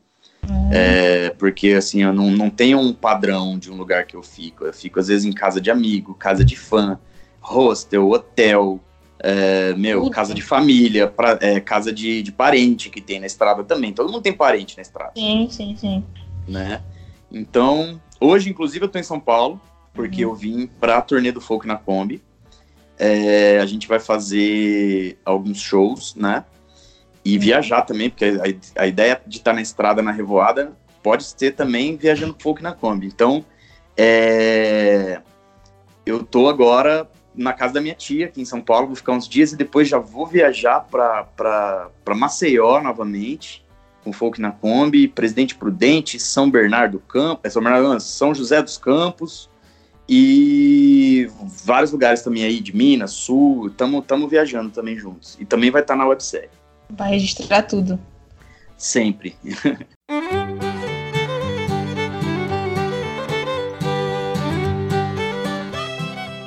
Uhum. 0.48 0.70
É, 0.72 1.30
porque 1.30 1.70
assim, 1.72 2.02
eu 2.02 2.12
não, 2.12 2.30
não 2.30 2.50
tenho 2.50 2.78
um 2.78 2.92
padrão 2.92 3.58
de 3.58 3.70
um 3.70 3.76
lugar 3.76 4.06
que 4.06 4.16
eu 4.16 4.22
fico. 4.22 4.64
Eu 4.64 4.72
fico 4.72 5.00
às 5.00 5.08
vezes 5.08 5.24
em 5.24 5.32
casa 5.32 5.60
de 5.60 5.70
amigo, 5.70 6.14
casa 6.14 6.44
de 6.44 6.56
fã, 6.56 6.98
hostel, 7.40 8.10
hotel, 8.10 8.80
é, 9.20 9.74
meu, 9.74 10.08
casa 10.10 10.32
de 10.32 10.42
família, 10.42 11.06
pra, 11.06 11.38
é, 11.40 11.60
casa 11.60 11.92
de, 11.92 12.22
de 12.22 12.32
parente 12.32 12.88
que 12.88 13.00
tem 13.00 13.20
na 13.20 13.26
estrada 13.26 13.64
também. 13.64 13.92
Todo 13.92 14.10
mundo 14.10 14.22
tem 14.22 14.32
parente 14.32 14.76
na 14.76 14.82
estrada. 14.82 15.12
Sim, 15.16 15.48
sim, 15.50 15.76
sim. 15.76 16.04
Né? 16.46 16.80
Então, 17.30 18.00
hoje, 18.20 18.48
inclusive, 18.48 18.84
eu 18.84 18.88
tô 18.88 18.98
em 18.98 19.02
São 19.02 19.20
Paulo, 19.20 19.60
porque 19.92 20.24
uhum. 20.24 20.32
eu 20.32 20.36
vim 20.36 20.66
pra 20.80 21.02
turnê 21.02 21.32
do 21.32 21.40
Folk 21.40 21.66
na 21.66 21.76
Kombi. 21.76 22.22
É, 22.98 23.60
a 23.60 23.66
gente 23.66 23.86
vai 23.86 24.00
fazer 24.00 25.18
alguns 25.24 25.60
shows, 25.60 26.14
né? 26.14 26.44
E 27.24 27.34
uhum. 27.34 27.40
viajar 27.40 27.82
também, 27.82 28.10
porque 28.10 28.24
a, 28.76 28.82
a 28.82 28.86
ideia 28.86 29.20
de 29.26 29.38
estar 29.38 29.52
na 29.52 29.62
estrada 29.62 30.02
na 30.02 30.10
Revoada 30.10 30.76
pode 31.02 31.24
ser 31.24 31.52
também 31.52 31.96
viajando 31.96 32.36
folk 32.38 32.62
na 32.62 32.72
Kombi. 32.72 33.06
Então, 33.06 33.44
é, 33.96 35.20
eu 36.04 36.22
tô 36.22 36.48
agora 36.48 37.08
na 37.34 37.52
casa 37.52 37.74
da 37.74 37.80
minha 37.80 37.94
tia, 37.94 38.26
aqui 38.26 38.40
em 38.40 38.44
São 38.44 38.60
Paulo, 38.60 38.88
vou 38.88 38.96
ficar 38.96 39.12
uns 39.12 39.28
dias 39.28 39.52
e 39.52 39.56
depois 39.56 39.88
já 39.88 39.98
vou 39.98 40.26
viajar 40.26 40.80
para 40.90 41.90
Maceió 42.16 42.80
novamente, 42.80 43.64
com 44.02 44.12
folk 44.12 44.40
na 44.40 44.50
Kombi, 44.50 45.06
Presidente 45.06 45.54
Prudente, 45.54 46.18
São 46.18 46.50
Bernardo 46.50 46.98
Campo, 46.98 47.42
é 47.44 47.50
São 47.50 47.62
Bernardo, 47.62 48.00
São 48.00 48.34
José 48.34 48.60
dos 48.60 48.76
Campos, 48.76 49.48
e 50.08 51.28
vários 51.64 51.92
lugares 51.92 52.22
também 52.22 52.42
aí 52.42 52.60
de 52.60 52.74
Minas, 52.74 53.10
Sul, 53.12 53.66
estamos 53.66 54.30
viajando 54.30 54.70
também 54.70 54.96
juntos. 54.96 55.36
E 55.38 55.44
também 55.44 55.70
vai 55.70 55.82
estar 55.82 55.94
tá 55.94 55.98
na 55.98 56.06
websérie. 56.08 56.48
Vai 56.88 57.10
registrar 57.10 57.62
tudo. 57.62 58.00
Sempre. 58.76 59.34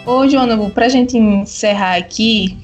Ô, 0.05 0.28
Jonathan, 0.28 0.70
pra 0.72 0.89
gente 0.89 1.16
encerrar 1.16 1.95
aqui, 1.97 2.57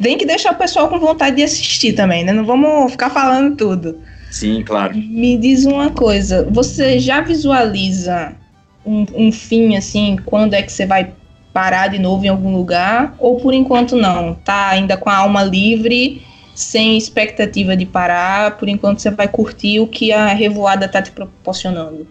tem 0.00 0.16
que 0.16 0.24
deixar 0.24 0.52
o 0.52 0.56
pessoal 0.56 0.88
com 0.88 1.00
vontade 1.00 1.36
de 1.36 1.42
assistir 1.42 1.94
também, 1.94 2.24
né? 2.24 2.32
Não 2.32 2.46
vamos 2.46 2.92
ficar 2.92 3.10
falando 3.10 3.56
tudo. 3.56 3.98
Sim, 4.30 4.62
claro. 4.62 4.96
Me 4.96 5.36
diz 5.36 5.66
uma 5.66 5.90
coisa, 5.90 6.48
você 6.50 6.98
já 6.98 7.20
visualiza 7.20 8.34
um, 8.84 9.06
um 9.14 9.32
fim, 9.32 9.76
assim, 9.76 10.16
quando 10.24 10.54
é 10.54 10.62
que 10.62 10.72
você 10.72 10.86
vai 10.86 11.12
parar 11.52 11.88
de 11.88 11.98
novo 11.98 12.24
em 12.24 12.28
algum 12.28 12.56
lugar? 12.56 13.14
Ou 13.18 13.38
por 13.40 13.52
enquanto 13.52 13.96
não? 13.96 14.34
Tá 14.34 14.68
ainda 14.68 14.96
com 14.96 15.10
a 15.10 15.16
alma 15.16 15.42
livre, 15.42 16.24
sem 16.54 16.96
expectativa 16.96 17.76
de 17.76 17.86
parar, 17.86 18.56
por 18.58 18.68
enquanto 18.68 19.00
você 19.00 19.10
vai 19.10 19.28
curtir 19.28 19.80
o 19.80 19.86
que 19.86 20.12
a 20.12 20.28
revoada 20.28 20.88
tá 20.88 21.00
te 21.00 21.10
proporcionando? 21.10 22.06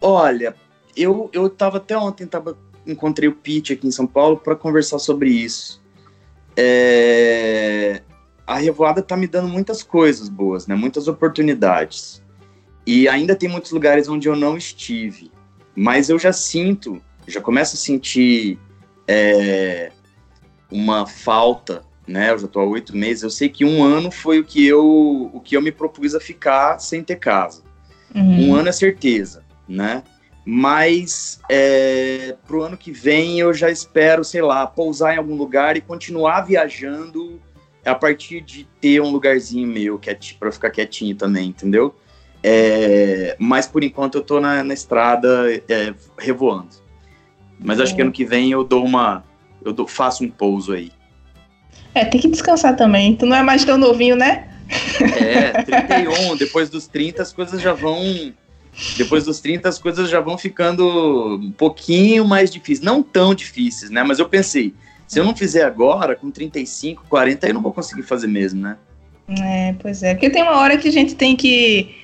Olha, 0.00 0.54
eu, 0.96 1.30
eu 1.32 1.48
tava 1.48 1.78
até 1.78 1.96
ontem, 1.96 2.26
tava, 2.26 2.56
encontrei 2.86 3.28
o 3.28 3.32
Pete 3.32 3.72
aqui 3.72 3.86
em 3.86 3.92
São 3.92 4.06
Paulo 4.06 4.36
para 4.36 4.54
conversar 4.54 4.98
sobre 4.98 5.30
isso. 5.30 5.82
É, 6.56 8.02
a 8.46 8.58
revoada 8.58 9.02
tá 9.02 9.16
me 9.16 9.26
dando 9.26 9.48
muitas 9.48 9.82
coisas 9.82 10.28
boas, 10.28 10.66
né? 10.66 10.74
Muitas 10.74 11.08
oportunidades. 11.08 12.22
E 12.86 13.08
ainda 13.08 13.34
tem 13.34 13.48
muitos 13.48 13.72
lugares 13.72 14.08
onde 14.08 14.28
eu 14.28 14.36
não 14.36 14.56
estive. 14.56 15.30
Mas 15.74 16.08
eu 16.08 16.18
já 16.18 16.32
sinto, 16.32 17.02
já 17.26 17.40
começo 17.40 17.74
a 17.74 17.78
sentir 17.78 18.58
é, 19.08 19.90
uma 20.70 21.06
falta, 21.06 21.84
né? 22.06 22.30
Eu 22.30 22.38
já 22.38 22.46
estou 22.46 22.62
há 22.62 22.66
oito 22.66 22.96
meses. 22.96 23.22
Eu 23.22 23.30
sei 23.30 23.48
que 23.48 23.64
um 23.64 23.82
ano 23.82 24.10
foi 24.10 24.38
o 24.38 24.44
que 24.44 24.64
eu, 24.64 25.30
o 25.32 25.40
que 25.40 25.56
eu 25.56 25.62
me 25.62 25.72
propus 25.72 26.14
a 26.14 26.20
ficar 26.20 26.78
sem 26.78 27.02
ter 27.02 27.16
casa. 27.16 27.62
Uhum. 28.14 28.50
Um 28.50 28.54
ano 28.54 28.68
é 28.68 28.72
certeza, 28.72 29.44
né? 29.68 30.02
Mas 30.46 31.40
é, 31.48 32.36
pro 32.46 32.62
ano 32.62 32.76
que 32.76 32.92
vem 32.92 33.40
eu 33.40 33.52
já 33.54 33.70
espero, 33.70 34.22
sei 34.22 34.42
lá, 34.42 34.66
pousar 34.66 35.14
em 35.14 35.18
algum 35.18 35.34
lugar 35.34 35.76
e 35.76 35.80
continuar 35.80 36.42
viajando 36.42 37.40
a 37.84 37.94
partir 37.94 38.40
de 38.40 38.64
ter 38.80 39.00
um 39.00 39.10
lugarzinho 39.10 39.66
meu 39.66 40.00
para 40.38 40.52
ficar 40.52 40.70
quietinho 40.70 41.16
também, 41.16 41.48
entendeu? 41.48 41.94
É, 42.46 43.36
mas 43.38 43.66
por 43.66 43.82
enquanto 43.82 44.16
eu 44.16 44.22
tô 44.22 44.38
na, 44.38 44.62
na 44.62 44.74
estrada 44.74 45.50
é, 45.66 45.94
revoando. 46.18 46.68
Mas 47.58 47.80
acho 47.80 47.96
que 47.96 48.02
ano 48.02 48.12
que 48.12 48.22
vem 48.22 48.50
eu 48.50 48.62
dou 48.62 48.84
uma. 48.84 49.24
Eu 49.64 49.72
dou, 49.72 49.86
faço 49.86 50.22
um 50.22 50.28
pouso 50.28 50.74
aí. 50.74 50.92
É, 51.94 52.04
tem 52.04 52.20
que 52.20 52.28
descansar 52.28 52.76
também. 52.76 53.16
Tu 53.16 53.24
não 53.24 53.34
é 53.34 53.42
mais 53.42 53.64
tão 53.64 53.78
novinho, 53.78 54.14
né? 54.14 54.46
É, 55.18 55.52
31. 55.64 56.36
depois 56.36 56.68
dos 56.68 56.86
30 56.86 57.22
as 57.22 57.32
coisas 57.32 57.62
já 57.62 57.72
vão. 57.72 58.34
Depois 58.98 59.24
dos 59.24 59.40
30 59.40 59.66
as 59.66 59.78
coisas 59.78 60.10
já 60.10 60.20
vão 60.20 60.36
ficando 60.36 61.38
um 61.40 61.52
pouquinho 61.52 62.26
mais 62.26 62.50
difíceis. 62.50 62.80
Não 62.84 63.02
tão 63.02 63.34
difíceis, 63.34 63.90
né? 63.90 64.02
Mas 64.02 64.18
eu 64.18 64.28
pensei, 64.28 64.74
se 65.06 65.18
eu 65.18 65.24
não 65.24 65.34
fizer 65.34 65.62
agora, 65.62 66.14
com 66.14 66.30
35, 66.30 67.06
40, 67.08 67.46
eu 67.46 67.54
não 67.54 67.62
vou 67.62 67.72
conseguir 67.72 68.02
fazer 68.02 68.26
mesmo, 68.26 68.60
né? 68.60 68.76
É, 69.40 69.74
pois 69.80 70.02
é. 70.02 70.12
Porque 70.12 70.28
tem 70.28 70.42
uma 70.42 70.58
hora 70.58 70.76
que 70.76 70.88
a 70.88 70.92
gente 70.92 71.14
tem 71.14 71.34
que 71.34 72.03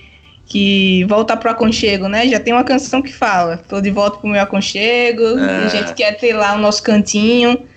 que 0.51 1.05
voltar 1.05 1.37
pro 1.37 1.49
aconchego, 1.49 2.09
né? 2.09 2.27
Já 2.27 2.41
tem 2.41 2.53
uma 2.53 2.65
canção 2.65 3.01
que 3.01 3.13
fala, 3.13 3.57
tô 3.57 3.81
de 3.81 3.89
volta 3.89 4.19
pro 4.19 4.29
meu 4.29 4.43
aconchego, 4.43 5.39
é. 5.39 5.67
a 5.67 5.69
gente 5.69 5.95
quer 5.95 6.19
ter 6.19 6.33
lá 6.33 6.57
o 6.57 6.59
nosso 6.59 6.83
cantinho, 6.83 7.69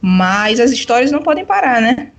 mas 0.00 0.60
as 0.60 0.70
histórias 0.70 1.10
não 1.10 1.20
podem 1.20 1.44
parar, 1.44 1.82
né? 1.82 2.12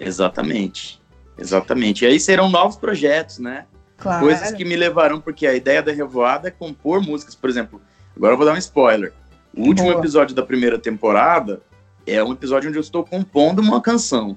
Exatamente, 0.00 0.98
exatamente. 1.38 2.02
E 2.02 2.08
aí 2.08 2.18
serão 2.18 2.48
novos 2.48 2.76
projetos, 2.76 3.38
né? 3.38 3.66
Claro. 3.98 4.24
Coisas 4.24 4.52
que 4.52 4.64
me 4.64 4.74
levarão, 4.74 5.20
porque 5.20 5.46
a 5.46 5.52
ideia 5.52 5.82
da 5.82 5.92
Revoada 5.92 6.48
é 6.48 6.50
compor 6.50 7.02
músicas, 7.02 7.34
por 7.34 7.50
exemplo, 7.50 7.78
agora 8.16 8.32
eu 8.32 8.38
vou 8.38 8.46
dar 8.46 8.54
um 8.54 8.58
spoiler. 8.58 9.12
O 9.54 9.66
último 9.66 9.88
Boa. 9.88 9.98
episódio 9.98 10.34
da 10.34 10.42
primeira 10.42 10.78
temporada 10.78 11.60
é 12.06 12.24
um 12.24 12.32
episódio 12.32 12.70
onde 12.70 12.78
eu 12.78 12.82
estou 12.82 13.04
compondo 13.04 13.60
uma 13.60 13.82
canção 13.82 14.34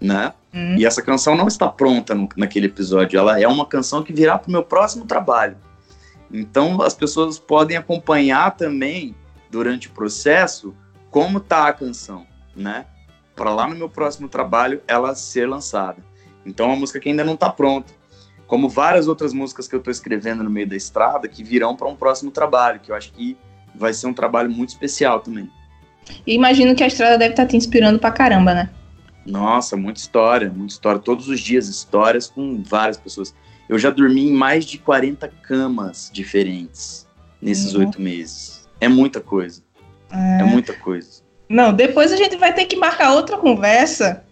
né? 0.00 0.32
Hum. 0.54 0.76
E 0.76 0.86
essa 0.86 1.02
canção 1.02 1.36
não 1.36 1.48
está 1.48 1.68
pronta 1.68 2.14
no, 2.14 2.28
naquele 2.36 2.66
episódio, 2.66 3.18
ela 3.18 3.40
é 3.40 3.46
uma 3.46 3.66
canção 3.66 4.02
que 4.02 4.12
virá 4.12 4.38
para 4.38 4.48
o 4.48 4.52
meu 4.52 4.62
próximo 4.62 5.04
trabalho. 5.04 5.56
Então 6.32 6.80
as 6.82 6.94
pessoas 6.94 7.38
podem 7.38 7.76
acompanhar 7.76 8.56
também 8.56 9.14
durante 9.50 9.88
o 9.88 9.90
processo 9.90 10.74
como 11.10 11.40
tá 11.40 11.68
a 11.68 11.72
canção, 11.72 12.26
né? 12.54 12.86
Para 13.34 13.54
lá 13.54 13.66
no 13.66 13.76
meu 13.76 13.88
próximo 13.88 14.28
trabalho 14.28 14.82
ela 14.86 15.14
ser 15.14 15.48
lançada. 15.48 16.02
Então 16.44 16.66
é 16.66 16.68
uma 16.70 16.78
música 16.78 17.00
que 17.00 17.08
ainda 17.08 17.24
não 17.24 17.34
está 17.34 17.50
pronta. 17.50 17.92
Como 18.46 18.68
várias 18.68 19.08
outras 19.08 19.32
músicas 19.32 19.68
que 19.68 19.74
eu 19.74 19.78
estou 19.78 19.90
escrevendo 19.90 20.42
no 20.42 20.50
meio 20.50 20.66
da 20.66 20.76
estrada 20.76 21.28
que 21.28 21.44
virão 21.44 21.76
para 21.76 21.88
um 21.88 21.96
próximo 21.96 22.30
trabalho, 22.30 22.80
que 22.80 22.90
eu 22.90 22.96
acho 22.96 23.12
que 23.12 23.36
vai 23.74 23.92
ser 23.92 24.06
um 24.06 24.14
trabalho 24.14 24.50
muito 24.50 24.70
especial 24.70 25.20
também. 25.20 25.50
E 26.26 26.34
imagino 26.34 26.74
que 26.74 26.82
a 26.82 26.86
estrada 26.86 27.18
deve 27.18 27.32
estar 27.32 27.44
tá 27.44 27.48
te 27.50 27.56
inspirando 27.56 27.98
pra 27.98 28.10
caramba, 28.10 28.54
né? 28.54 28.70
Nossa, 29.28 29.76
muita 29.76 30.00
história, 30.00 30.50
muita 30.54 30.72
história. 30.72 31.00
Todos 31.00 31.28
os 31.28 31.40
dias, 31.40 31.68
histórias 31.68 32.26
com 32.28 32.62
várias 32.62 32.96
pessoas. 32.96 33.34
Eu 33.68 33.78
já 33.78 33.90
dormi 33.90 34.28
em 34.28 34.32
mais 34.32 34.64
de 34.64 34.78
40 34.78 35.28
camas 35.42 36.10
diferentes 36.12 37.06
nesses 37.40 37.74
uhum. 37.74 37.80
oito 37.80 37.98
uhum. 37.98 38.04
meses. 38.04 38.68
É 38.80 38.88
muita 38.88 39.20
coisa. 39.20 39.62
É. 40.10 40.40
é. 40.40 40.44
muita 40.44 40.72
coisa. 40.72 41.22
Não, 41.48 41.72
depois 41.72 42.12
a 42.12 42.16
gente 42.16 42.36
vai 42.36 42.52
ter 42.52 42.64
que 42.64 42.76
marcar 42.76 43.12
outra 43.12 43.36
conversa. 43.36 44.24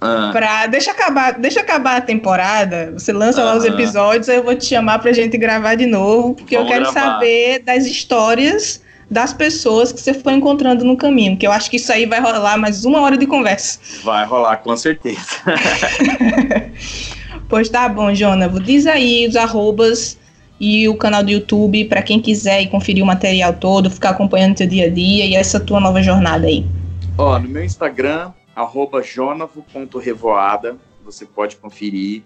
Ah. 0.00 0.30
Pra, 0.32 0.66
deixa 0.66 0.90
acabar, 0.90 1.38
deixa 1.38 1.60
acabar 1.60 1.96
a 1.96 2.00
temporada. 2.00 2.92
Você 2.92 3.12
lança 3.12 3.42
lá 3.42 3.56
os 3.56 3.64
episódios, 3.64 4.28
aí 4.28 4.36
eu 4.36 4.42
vou 4.42 4.56
te 4.56 4.66
chamar 4.66 4.98
pra 4.98 5.12
gente 5.12 5.38
gravar 5.38 5.76
de 5.76 5.86
novo, 5.86 6.34
porque 6.34 6.56
Vamos 6.56 6.72
eu 6.72 6.76
quero 6.76 6.92
gravar. 6.92 7.12
saber 7.12 7.60
das 7.60 7.86
histórias 7.86 8.82
das 9.12 9.34
pessoas 9.34 9.92
que 9.92 10.00
você 10.00 10.14
foi 10.14 10.32
encontrando 10.32 10.84
no 10.84 10.96
caminho, 10.96 11.36
que 11.36 11.46
eu 11.46 11.52
acho 11.52 11.70
que 11.70 11.76
isso 11.76 11.92
aí 11.92 12.06
vai 12.06 12.18
rolar 12.18 12.56
mais 12.56 12.86
uma 12.86 13.02
hora 13.02 13.16
de 13.16 13.26
conversa. 13.26 13.78
Vai 14.02 14.24
rolar, 14.24 14.56
com 14.56 14.74
certeza. 14.74 15.20
pois 17.46 17.68
tá 17.68 17.86
bom, 17.90 18.14
Jonavo. 18.14 18.58
Diz 18.58 18.86
aí 18.86 19.28
os 19.28 19.36
arrobas 19.36 20.18
e 20.58 20.88
o 20.88 20.96
canal 20.96 21.22
do 21.22 21.30
YouTube 21.30 21.84
para 21.84 22.02
quem 22.02 22.20
quiser 22.20 22.62
ir 22.62 22.68
conferir 22.68 23.04
o 23.04 23.06
material 23.06 23.52
todo, 23.52 23.90
ficar 23.90 24.10
acompanhando 24.10 24.56
teu 24.56 24.66
dia 24.66 24.86
a 24.86 24.90
dia 24.90 25.26
e 25.26 25.34
essa 25.34 25.60
tua 25.60 25.78
nova 25.78 26.02
jornada 26.02 26.46
aí. 26.46 26.64
Ó, 27.18 27.38
no 27.38 27.48
meu 27.50 27.62
Instagram, 27.62 28.32
arroba 28.56 29.02
jonavo.revoada, 29.02 30.78
você 31.04 31.26
pode 31.26 31.56
conferir 31.56 32.22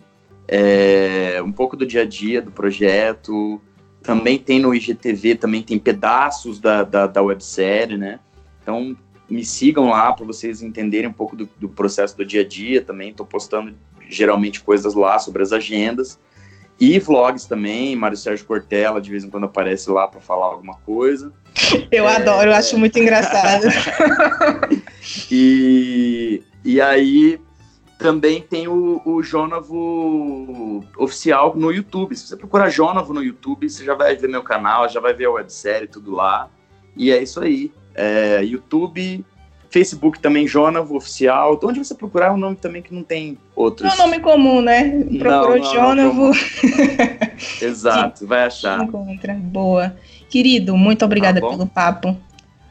é, 0.46 1.42
um 1.44 1.50
pouco 1.50 1.76
do 1.76 1.84
dia 1.84 2.02
a 2.02 2.06
dia 2.06 2.40
do 2.40 2.52
projeto, 2.52 3.60
também 4.06 4.38
tem 4.38 4.60
no 4.60 4.72
IGTV, 4.72 5.34
também 5.34 5.62
tem 5.62 5.78
pedaços 5.80 6.60
da, 6.60 6.84
da, 6.84 7.08
da 7.08 7.20
websérie, 7.20 7.98
né? 7.98 8.20
Então 8.62 8.96
me 9.28 9.44
sigam 9.44 9.90
lá 9.90 10.12
para 10.12 10.24
vocês 10.24 10.62
entenderem 10.62 11.10
um 11.10 11.12
pouco 11.12 11.34
do, 11.34 11.48
do, 11.58 11.68
processo 11.68 12.16
do 12.16 12.24
dia 12.24 12.42
a 12.42 12.46
dia 12.46 12.80
também. 12.80 13.10
Estou 13.10 13.26
postando 13.26 13.74
geralmente 14.08 14.60
coisas 14.60 14.94
lá 14.94 15.18
sobre 15.18 15.42
as 15.42 15.52
agendas. 15.52 16.20
E 16.78 17.00
vlogs 17.00 17.46
também, 17.46 17.96
Mário 17.96 18.16
Sérgio 18.16 18.46
Cortella 18.46 19.00
de 19.00 19.10
vez 19.10 19.24
em 19.24 19.30
quando 19.30 19.44
aparece 19.44 19.90
lá 19.90 20.06
para 20.06 20.20
falar 20.20 20.46
alguma 20.46 20.74
coisa. 20.86 21.32
Eu 21.90 22.08
é... 22.08 22.16
adoro, 22.16 22.50
eu 22.50 22.54
acho 22.54 22.78
muito 22.78 22.96
engraçado. 22.98 23.66
e, 25.28 26.42
e 26.64 26.80
aí 26.80 27.40
também 27.98 28.42
tem 28.42 28.68
o, 28.68 29.00
o 29.04 29.22
Jonavo 29.22 30.84
oficial 30.98 31.54
no 31.56 31.72
YouTube. 31.72 32.14
Se 32.14 32.28
você 32.28 32.36
procurar 32.36 32.68
Jonavo 32.68 33.14
no 33.14 33.22
YouTube, 33.22 33.68
você 33.68 33.84
já 33.84 33.94
vai 33.94 34.14
ver 34.16 34.28
meu 34.28 34.42
canal, 34.42 34.88
já 34.88 35.00
vai 35.00 35.14
ver 35.14 35.26
a 35.26 35.30
websérie, 35.30 35.88
tudo 35.88 36.12
lá. 36.12 36.48
E 36.96 37.10
é 37.10 37.22
isso 37.22 37.40
aí. 37.40 37.72
É, 37.94 38.42
YouTube, 38.44 39.24
Facebook 39.70 40.20
também, 40.20 40.46
Jonavo 40.46 40.96
Oficial. 40.96 41.58
Onde 41.62 41.78
você 41.78 41.94
procurar 41.94 42.26
é 42.26 42.30
um 42.30 42.36
nome 42.36 42.56
também 42.56 42.82
que 42.82 42.94
não 42.94 43.02
tem 43.02 43.38
outros. 43.54 43.90
É 43.90 43.94
um 43.94 43.98
nome 43.98 44.20
comum, 44.20 44.60
né? 44.60 45.02
Procurou 45.18 45.58
não, 45.58 45.72
Jonavo. 45.72 46.30
Exato, 47.62 48.26
vai 48.26 48.44
achar. 48.44 48.82
Encontra. 48.82 49.34
Boa. 49.34 49.96
Querido, 50.28 50.76
muito 50.76 51.04
obrigada 51.04 51.40
tá 51.40 51.48
pelo 51.48 51.66
papo. 51.66 52.16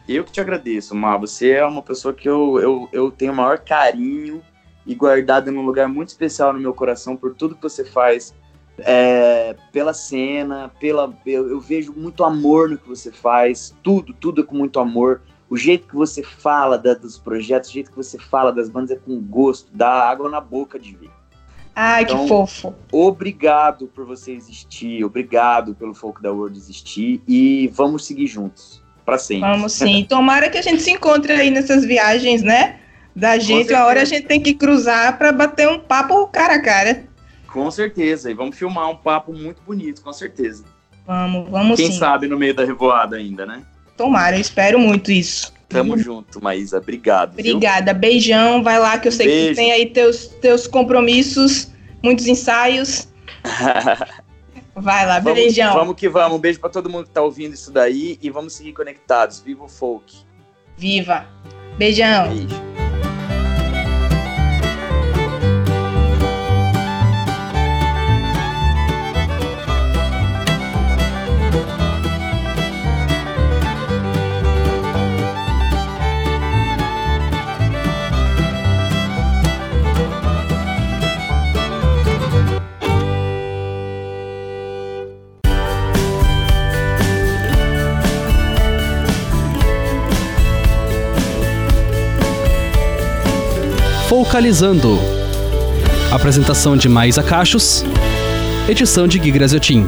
Eu 0.08 0.24
que 0.24 0.32
te 0.32 0.40
agradeço, 0.40 0.94
Mar. 0.94 1.18
Você 1.18 1.52
é 1.52 1.66
uma 1.66 1.82
pessoa 1.82 2.14
que 2.14 2.30
eu, 2.30 2.60
eu, 2.60 2.90
eu 2.92 3.12
tenho 3.12 3.34
o 3.34 3.36
maior 3.36 3.58
carinho 3.58 4.42
e 4.86 4.94
guardada 4.94 5.52
num 5.52 5.66
lugar 5.66 5.88
muito 5.88 6.10
especial 6.10 6.54
no 6.54 6.60
meu 6.60 6.74
coração 6.74 7.16
por 7.16 7.34
tudo 7.34 7.56
que 7.56 7.64
você 7.64 7.84
faz, 7.84 8.34
é, 8.80 9.56
pela 9.72 9.94
cena, 9.94 10.72
pela 10.80 11.14
eu, 11.26 11.50
eu, 11.50 11.60
vejo 11.60 11.94
muito 11.94 12.24
amor 12.24 12.70
no 12.70 12.78
que 12.78 12.88
você 12.88 13.12
faz, 13.12 13.74
tudo, 13.82 14.14
tudo 14.14 14.42
é 14.42 14.44
com 14.44 14.56
muito 14.56 14.80
amor. 14.80 15.22
O 15.50 15.56
jeito 15.56 15.88
que 15.88 15.96
você 15.96 16.24
fala 16.24 16.78
da, 16.78 16.94
dos 16.94 17.18
projetos, 17.18 17.70
o 17.70 17.74
jeito 17.74 17.92
que 17.92 17.98
você 17.98 18.18
fala 18.18 18.52
das 18.52 18.70
bandas 18.70 18.92
é 18.92 18.96
com 18.96 19.20
gosto, 19.22 19.70
dá 19.72 20.10
água 20.10 20.30
na 20.30 20.42
boca 20.42 20.80
de 20.80 20.96
ver. 20.96 21.12
Ai, 21.76 22.04
então, 22.04 22.22
que 22.22 22.30
fofo. 22.30 22.74
Obrigado 22.92 23.88
por 23.88 24.06
você 24.06 24.32
existir, 24.32 25.04
obrigado 25.04 25.76
pelo 25.76 25.94
Folk 25.94 26.22
da 26.22 26.32
World 26.32 26.58
existir 26.58 27.22
e 27.28 27.68
vamos 27.74 28.06
seguir 28.06 28.28
juntos, 28.28 28.82
para 29.06 29.18
sempre. 29.18 29.50
Vamos 29.50 29.74
sim. 29.74 30.04
Tomara 30.10 30.50
que 30.50 30.58
a 30.58 30.62
gente 30.62 30.82
se 30.82 30.92
encontre 30.92 31.34
aí 31.34 31.52
nessas 31.52 31.86
viagens, 31.86 32.42
né? 32.42 32.80
Da 33.16 33.38
gente, 33.38 33.74
a 33.74 33.86
hora 33.86 34.02
a 34.02 34.06
gente 34.06 34.28
tem 34.28 34.42
que 34.42 34.54
cruzar 34.54 35.18
para 35.18 35.32
bater 35.32 35.68
um 35.70 35.80
papo 35.80 36.28
cara 36.28 36.56
a 36.56 36.62
cara. 36.62 37.04
Com 37.48 37.72
certeza, 37.72 38.30
e 38.30 38.34
vamos 38.34 38.58
filmar 38.58 38.90
um 38.90 38.96
papo 38.98 39.32
muito 39.32 39.62
bonito, 39.62 40.02
com 40.02 40.12
certeza. 40.12 40.66
Vamos, 41.08 41.50
vamos 41.50 41.80
Quem 41.80 41.92
sim. 41.92 41.98
sabe 41.98 42.28
no 42.28 42.38
meio 42.38 42.54
da 42.54 42.66
revoada 42.66 43.16
ainda, 43.16 43.46
né? 43.46 43.62
Tomara, 43.96 44.36
eu 44.36 44.42
espero 44.42 44.78
muito 44.78 45.12
isso. 45.12 45.54
Tamo 45.70 45.98
junto, 45.98 46.44
Maísa, 46.44 46.78
obrigado. 46.78 47.34
Obrigada, 47.34 47.94
viu? 47.94 48.02
beijão, 48.02 48.62
vai 48.62 48.78
lá 48.80 49.00
que 49.00 49.08
eu 49.08 49.12
sei 49.12 49.28
Beijo. 49.28 49.50
que 49.50 49.56
tem 49.56 49.72
aí 49.72 49.86
teus, 49.88 50.28
teus 50.28 50.68
compromissos, 50.68 51.72
muitos 52.04 52.28
ensaios. 52.28 53.08
vai 54.76 55.06
lá, 55.06 55.20
vamos, 55.20 55.40
beijão. 55.40 55.74
Vamos 55.74 55.96
que 55.96 56.10
vamos, 56.10 56.38
um 56.38 56.42
beijo 56.42 56.60
para 56.60 56.70
todo 56.70 56.90
mundo 56.90 57.06
que 57.06 57.12
tá 57.12 57.22
ouvindo 57.22 57.54
isso 57.54 57.72
daí 57.72 58.20
e 58.22 58.30
vamos 58.30 58.54
seguir 58.54 58.74
conectados. 58.74 59.40
Viva 59.40 59.64
o 59.64 59.70
folk. 59.70 60.14
Viva. 60.78 61.26
Beijão. 61.78 62.30
Beijo. 62.30 62.85
Focalizando. 94.36 95.00
Apresentação 96.12 96.76
de 96.76 96.90
Mais 96.90 97.18
Acachos. 97.18 97.86
Edição 98.68 99.08
de 99.08 99.18
Gui 99.18 99.32
Graziotin. 99.32 99.88